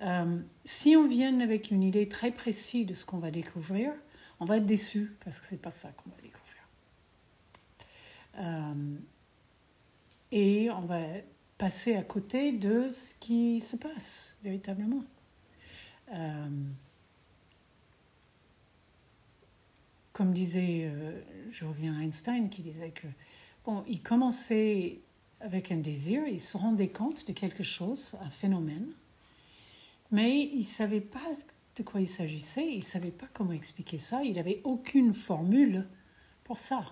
Euh, 0.02 0.40
si 0.64 0.96
on 0.96 1.08
vient 1.08 1.40
avec 1.40 1.72
une 1.72 1.82
idée 1.82 2.08
très 2.08 2.32
précise 2.32 2.86
de 2.86 2.94
ce 2.94 3.06
qu'on 3.06 3.18
va 3.18 3.32
découvrir, 3.32 3.92
on 4.40 4.46
va 4.46 4.58
être 4.58 4.66
déçu 4.66 5.16
parce 5.24 5.40
que 5.40 5.48
c'est 5.48 5.62
pas 5.62 5.72
ça 5.72 5.92
qu'on 5.92 6.10
va 6.10 6.16
découvrir. 6.22 6.38
Euh, 8.40 8.98
et 10.32 10.70
on 10.72 10.82
va 10.82 11.00
passer 11.58 11.96
à 11.96 12.04
côté 12.04 12.52
de 12.52 12.88
ce 12.90 13.16
qui 13.16 13.62
se 13.62 13.76
passe 13.76 14.38
véritablement. 14.44 15.04
Euh, 16.14 16.50
comme 20.14 20.34
disait, 20.34 20.86
euh, 20.86 21.22
je 21.52 21.66
reviens 21.66 21.98
à 21.98 22.04
Einstein 22.04 22.50
qui 22.50 22.62
disait 22.62 22.92
que, 22.92 23.08
bon, 23.66 23.84
il 23.88 24.02
commençait 24.02 25.00
avec 25.42 25.72
un 25.72 25.78
désir, 25.78 26.28
il 26.28 26.40
se 26.40 26.58
rendait 26.58 26.90
compte 26.90 27.28
de 27.28 27.34
quelque 27.34 27.64
chose, 27.64 28.16
un 28.22 28.30
phénomène, 28.30 28.88
mais 30.12 30.40
il 30.40 30.60
ne 30.60 30.64
savait 30.64 31.02
pas 31.02 31.20
de 31.76 31.84
quoi 31.84 32.02
il 32.02 32.08
s'agissait, 32.08 32.68
il 32.68 32.78
ne 32.78 32.84
savait 32.84 33.12
pas 33.12 33.28
comment 33.34 33.52
expliquer 33.52 33.98
ça, 33.98 34.24
il 34.24 34.34
n'avait 34.34 34.62
aucune 34.64 35.14
formule 35.14 35.88
pour 36.44 36.58
ça. 36.58 36.86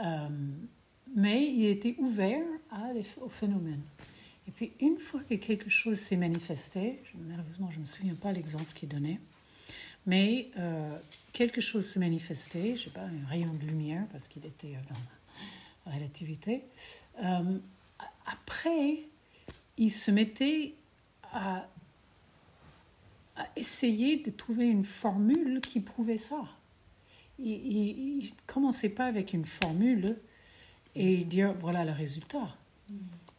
Euh, 0.00 0.28
mais 1.14 1.44
il 1.46 1.66
était 1.66 1.94
ouvert 1.98 2.44
au 3.20 3.28
phénomène. 3.28 3.82
Et 4.48 4.50
puis 4.50 4.72
une 4.80 4.98
fois 4.98 5.20
que 5.28 5.34
quelque 5.34 5.70
chose 5.70 5.98
s'est 5.98 6.16
manifesté, 6.16 7.00
malheureusement 7.14 7.70
je 7.70 7.76
ne 7.76 7.80
me 7.82 7.86
souviens 7.86 8.14
pas 8.14 8.32
l'exemple 8.32 8.72
qu'il 8.74 8.88
donnait, 8.88 9.20
mais 10.06 10.50
euh, 10.58 10.98
quelque 11.32 11.60
chose 11.60 11.86
s'est 11.86 12.00
manifesté, 12.00 12.76
je 12.76 12.80
ne 12.80 12.84
sais 12.84 12.90
pas, 12.90 13.02
un 13.02 13.26
rayon 13.28 13.52
de 13.54 13.66
lumière, 13.66 14.06
parce 14.12 14.28
qu'il 14.28 14.46
était 14.46 14.76
euh, 14.76 14.80
dans 14.88 15.90
la 15.90 15.96
relativité. 15.96 16.62
Euh, 17.22 17.58
après, 18.26 19.00
il 19.76 19.90
se 19.90 20.10
mettait 20.10 20.74
à 21.32 21.68
à 23.36 23.46
essayer 23.56 24.16
de 24.18 24.30
trouver 24.30 24.66
une 24.66 24.84
formule 24.84 25.60
qui 25.60 25.80
prouvait 25.80 26.16
ça. 26.16 26.42
Il 27.38 28.18
ne 28.18 28.28
commençait 28.46 28.88
pas 28.88 29.04
avec 29.04 29.34
une 29.34 29.44
formule 29.44 30.16
et 30.96 31.24
dire 31.24 31.52
voilà 31.52 31.84
le 31.84 31.92
résultat. 31.92 32.56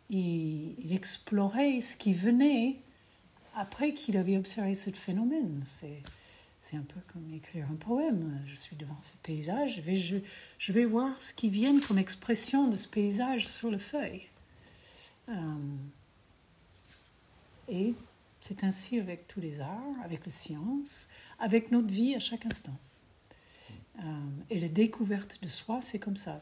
Il, 0.10 0.94
explorait 0.94 1.82
ce 1.82 1.98
qui 1.98 2.14
venait 2.14 2.78
après 3.56 3.94
qu'il 3.94 4.16
avait 4.16 4.38
observé 4.38 4.74
ce 4.74 4.90
phénomène. 4.92 5.62
C'est, 5.66 6.02
c'est 6.62 6.78
un 6.78 6.84
peu 6.84 7.00
comme 7.12 7.34
écrire 7.34 7.68
un 7.70 7.76
poème. 7.76 8.40
Je 8.48 8.56
suis 8.56 8.76
devant 8.76 8.98
ce 9.02 9.18
paysage, 9.18 9.76
je 9.76 9.82
vais, 9.82 9.98
je, 9.98 10.18
je 10.60 10.72
vais 10.72 10.86
voir 10.86 11.20
ce 11.20 11.34
qui 11.34 11.50
vient 11.50 11.78
comme 11.82 11.98
expression 11.98 12.70
de 12.70 12.76
ce 12.76 12.88
paysage 12.88 13.48
sur 13.48 13.70
le 13.70 13.78
feuille. 13.78 14.28
Euh, 15.30 15.76
et 17.68 17.94
c'est 18.40 18.64
ainsi 18.64 19.00
avec 19.00 19.28
tous 19.28 19.42
les 19.42 19.60
arts, 19.60 20.02
avec 20.04 20.24
les 20.26 20.32
sciences, 20.32 21.10
avec 21.38 21.72
notre 21.72 21.90
vie 21.90 22.16
à 22.16 22.20
chaque 22.20 22.46
instant. 22.46 22.78
Euh, 24.00 24.30
et 24.50 24.60
la 24.60 24.70
découverte 24.70 25.40
de 25.42 25.48
soi, 25.48 25.82
c'est 25.82 26.00
comme 26.00 26.16
ça. 26.16 26.38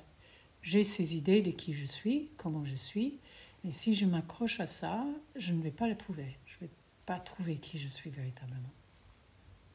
J'ai 0.66 0.84
ces 0.84 1.16
idées 1.16 1.43
de 1.43 1.51
qui 1.51 1.76
je 1.76 1.86
suis, 1.86 2.32
comment 2.38 2.66
je 2.66 2.74
suis, 2.74 3.20
mais 3.63 3.70
si 3.70 3.93
je 3.93 4.07
m'accroche 4.07 4.59
à 4.59 4.66
ça, 4.66 5.05
je 5.36 5.53
ne 5.53 5.61
vais 5.61 5.70
pas 5.70 5.88
la 5.88 5.93
trouver. 5.93 6.36
Je 6.47 6.55
ne 6.55 6.59
vais 6.61 6.74
pas 7.05 7.20
trouver 7.20 7.57
qui 7.57 7.78
je 7.78 7.88
suis 7.88 8.09
véritablement. 8.09 8.72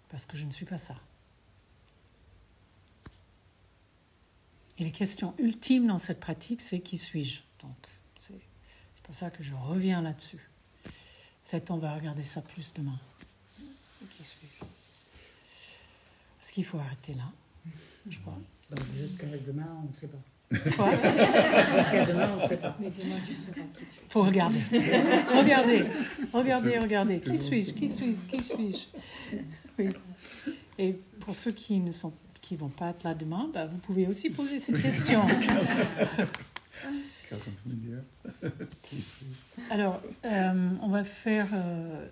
Parce 0.09 0.26
que 0.26 0.36
je 0.36 0.45
ne 0.45 0.51
suis 0.51 0.66
pas 0.66 0.78
ça. 0.78 0.97
Et 4.78 4.84
les 4.84 4.91
questions 4.91 5.32
ultimes 5.38 5.86
dans 5.86 5.99
cette 5.99 6.18
pratique, 6.18 6.61
c'est 6.61 6.80
qui 6.80 6.99
suis-je? 6.99 7.43
Donc, 7.61 7.76
c'est 8.18 8.41
pour 9.05 9.14
ça 9.14 9.30
que 9.30 9.45
je 9.45 9.55
reviens 9.55 10.03
là-dessus. 10.03 10.51
Peut-être 11.45 11.70
on 11.70 11.78
va 11.78 11.95
regarder 11.95 12.24
ça 12.24 12.43
plus 12.43 12.72
demain. 12.74 12.99
Qui 14.11 14.24
suis-je? 14.24 14.64
Parce 16.41 16.51
qu'il 16.51 16.64
faut 16.64 16.78
arrêter 16.78 17.14
là, 17.14 17.30
je 18.09 18.18
crois. 18.18 18.38
Donc 18.70 18.84
jusqu'à 18.93 19.26
demain, 19.26 19.82
on 19.84 19.88
ne 19.88 19.95
sait 19.95 20.09
pas. 20.09 20.18
Quoi 20.76 20.90
Jusqu'à 20.90 22.07
demain, 22.07 22.30
on 22.38 22.42
ne 22.42 22.48
sait 22.48 22.57
pas. 22.57 22.76
Mais 22.80 22.90
demain, 22.90 23.16
tu 23.26 23.34
seras 23.34 23.53
qui 23.55 23.61
tu 23.78 23.82
es. 23.84 24.09
faut 24.09 24.22
regarder. 24.22 24.59
Regardez, 25.32 25.84
regardez, 26.32 26.78
regardez. 26.78 27.20
Qui 27.20 27.38
suis-je 27.38 27.72
Qui 27.72 27.88
suis-je 27.88 28.26
Qui 28.26 28.42
suis-je? 28.42 29.36
Oui. 29.78 29.90
Et 30.78 30.98
pour 31.20 31.34
ceux 31.36 31.53
qui 31.53 31.78
ne 31.78 31.92
sont, 31.92 32.12
qui 32.42 32.57
vont 32.57 32.68
pas 32.68 32.90
être 32.90 33.05
là 33.05 33.14
demain, 33.14 33.48
bah, 33.55 33.66
vous 33.66 33.78
pouvez 33.78 34.07
aussi 34.09 34.30
poser 34.30 34.59
cette 34.59 34.82
question. 34.82 35.20
Alors, 39.70 40.01
euh, 40.24 40.70
on 40.82 40.88
va 40.88 41.05
faire 41.05 41.46
euh, 41.55 42.07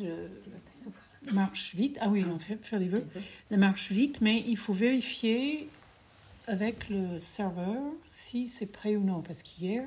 le 0.00 1.32
marche 1.32 1.74
vite. 1.74 1.96
Ah 2.00 2.08
oui, 2.08 2.24
on 2.28 2.34
va 2.34 2.38
faire- 2.38 2.58
faire 2.62 2.78
des 2.78 2.88
vœux. 2.88 3.04
La 3.50 3.56
marche 3.56 3.92
vite, 3.92 4.20
mais 4.20 4.42
il 4.46 4.56
faut 4.56 4.74
vérifier 4.74 5.68
avec 6.48 6.88
le 6.88 7.18
serveur 7.18 7.76
si 8.04 8.48
c'est 8.48 8.66
prêt 8.66 8.96
ou 8.96 9.04
non. 9.04 9.22
Parce 9.22 9.42
qu'hier, 9.42 9.84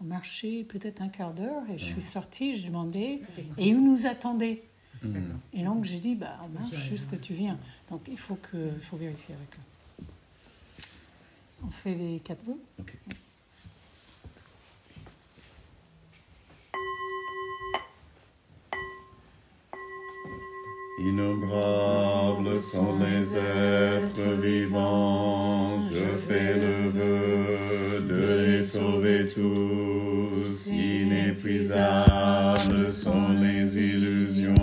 on 0.00 0.04
marchait 0.04 0.64
peut-être 0.68 1.02
un 1.02 1.08
quart 1.08 1.34
d'heure 1.34 1.62
et 1.70 1.78
je 1.78 1.84
suis 1.84 2.02
sortie, 2.02 2.56
je 2.56 2.66
demandais 2.66 3.20
et 3.58 3.74
où 3.74 3.80
nous 3.80 4.06
attendez 4.06 4.62
Et 5.52 5.62
donc 5.62 5.84
j'ai 5.84 5.98
dit, 5.98 6.14
bah, 6.14 6.38
on 6.44 6.48
marche 6.48 6.74
jusque 6.88 7.20
tu 7.20 7.34
viens. 7.34 7.58
Donc 7.90 8.02
il 8.08 8.18
faut, 8.18 8.36
que, 8.36 8.70
faut 8.80 8.96
vérifier 8.96 9.34
avec 9.34 9.48
eux. 9.54 10.04
On 11.64 11.70
fait 11.70 11.94
les 11.94 12.20
quatre 12.20 12.42
Ok. 12.78 12.96
Innombrables 20.98 22.58
sont 22.58 22.94
les 22.94 23.36
êtres 23.36 24.32
vivants, 24.40 25.78
je 25.92 26.16
fais 26.16 26.54
le 26.54 26.88
vœu 26.88 28.00
de 28.00 28.46
les 28.46 28.62
sauver 28.62 29.26
tous. 29.26 30.68
Inépuisables 30.68 32.88
sont 32.88 33.28
les 33.38 33.78
illusions 33.78 34.54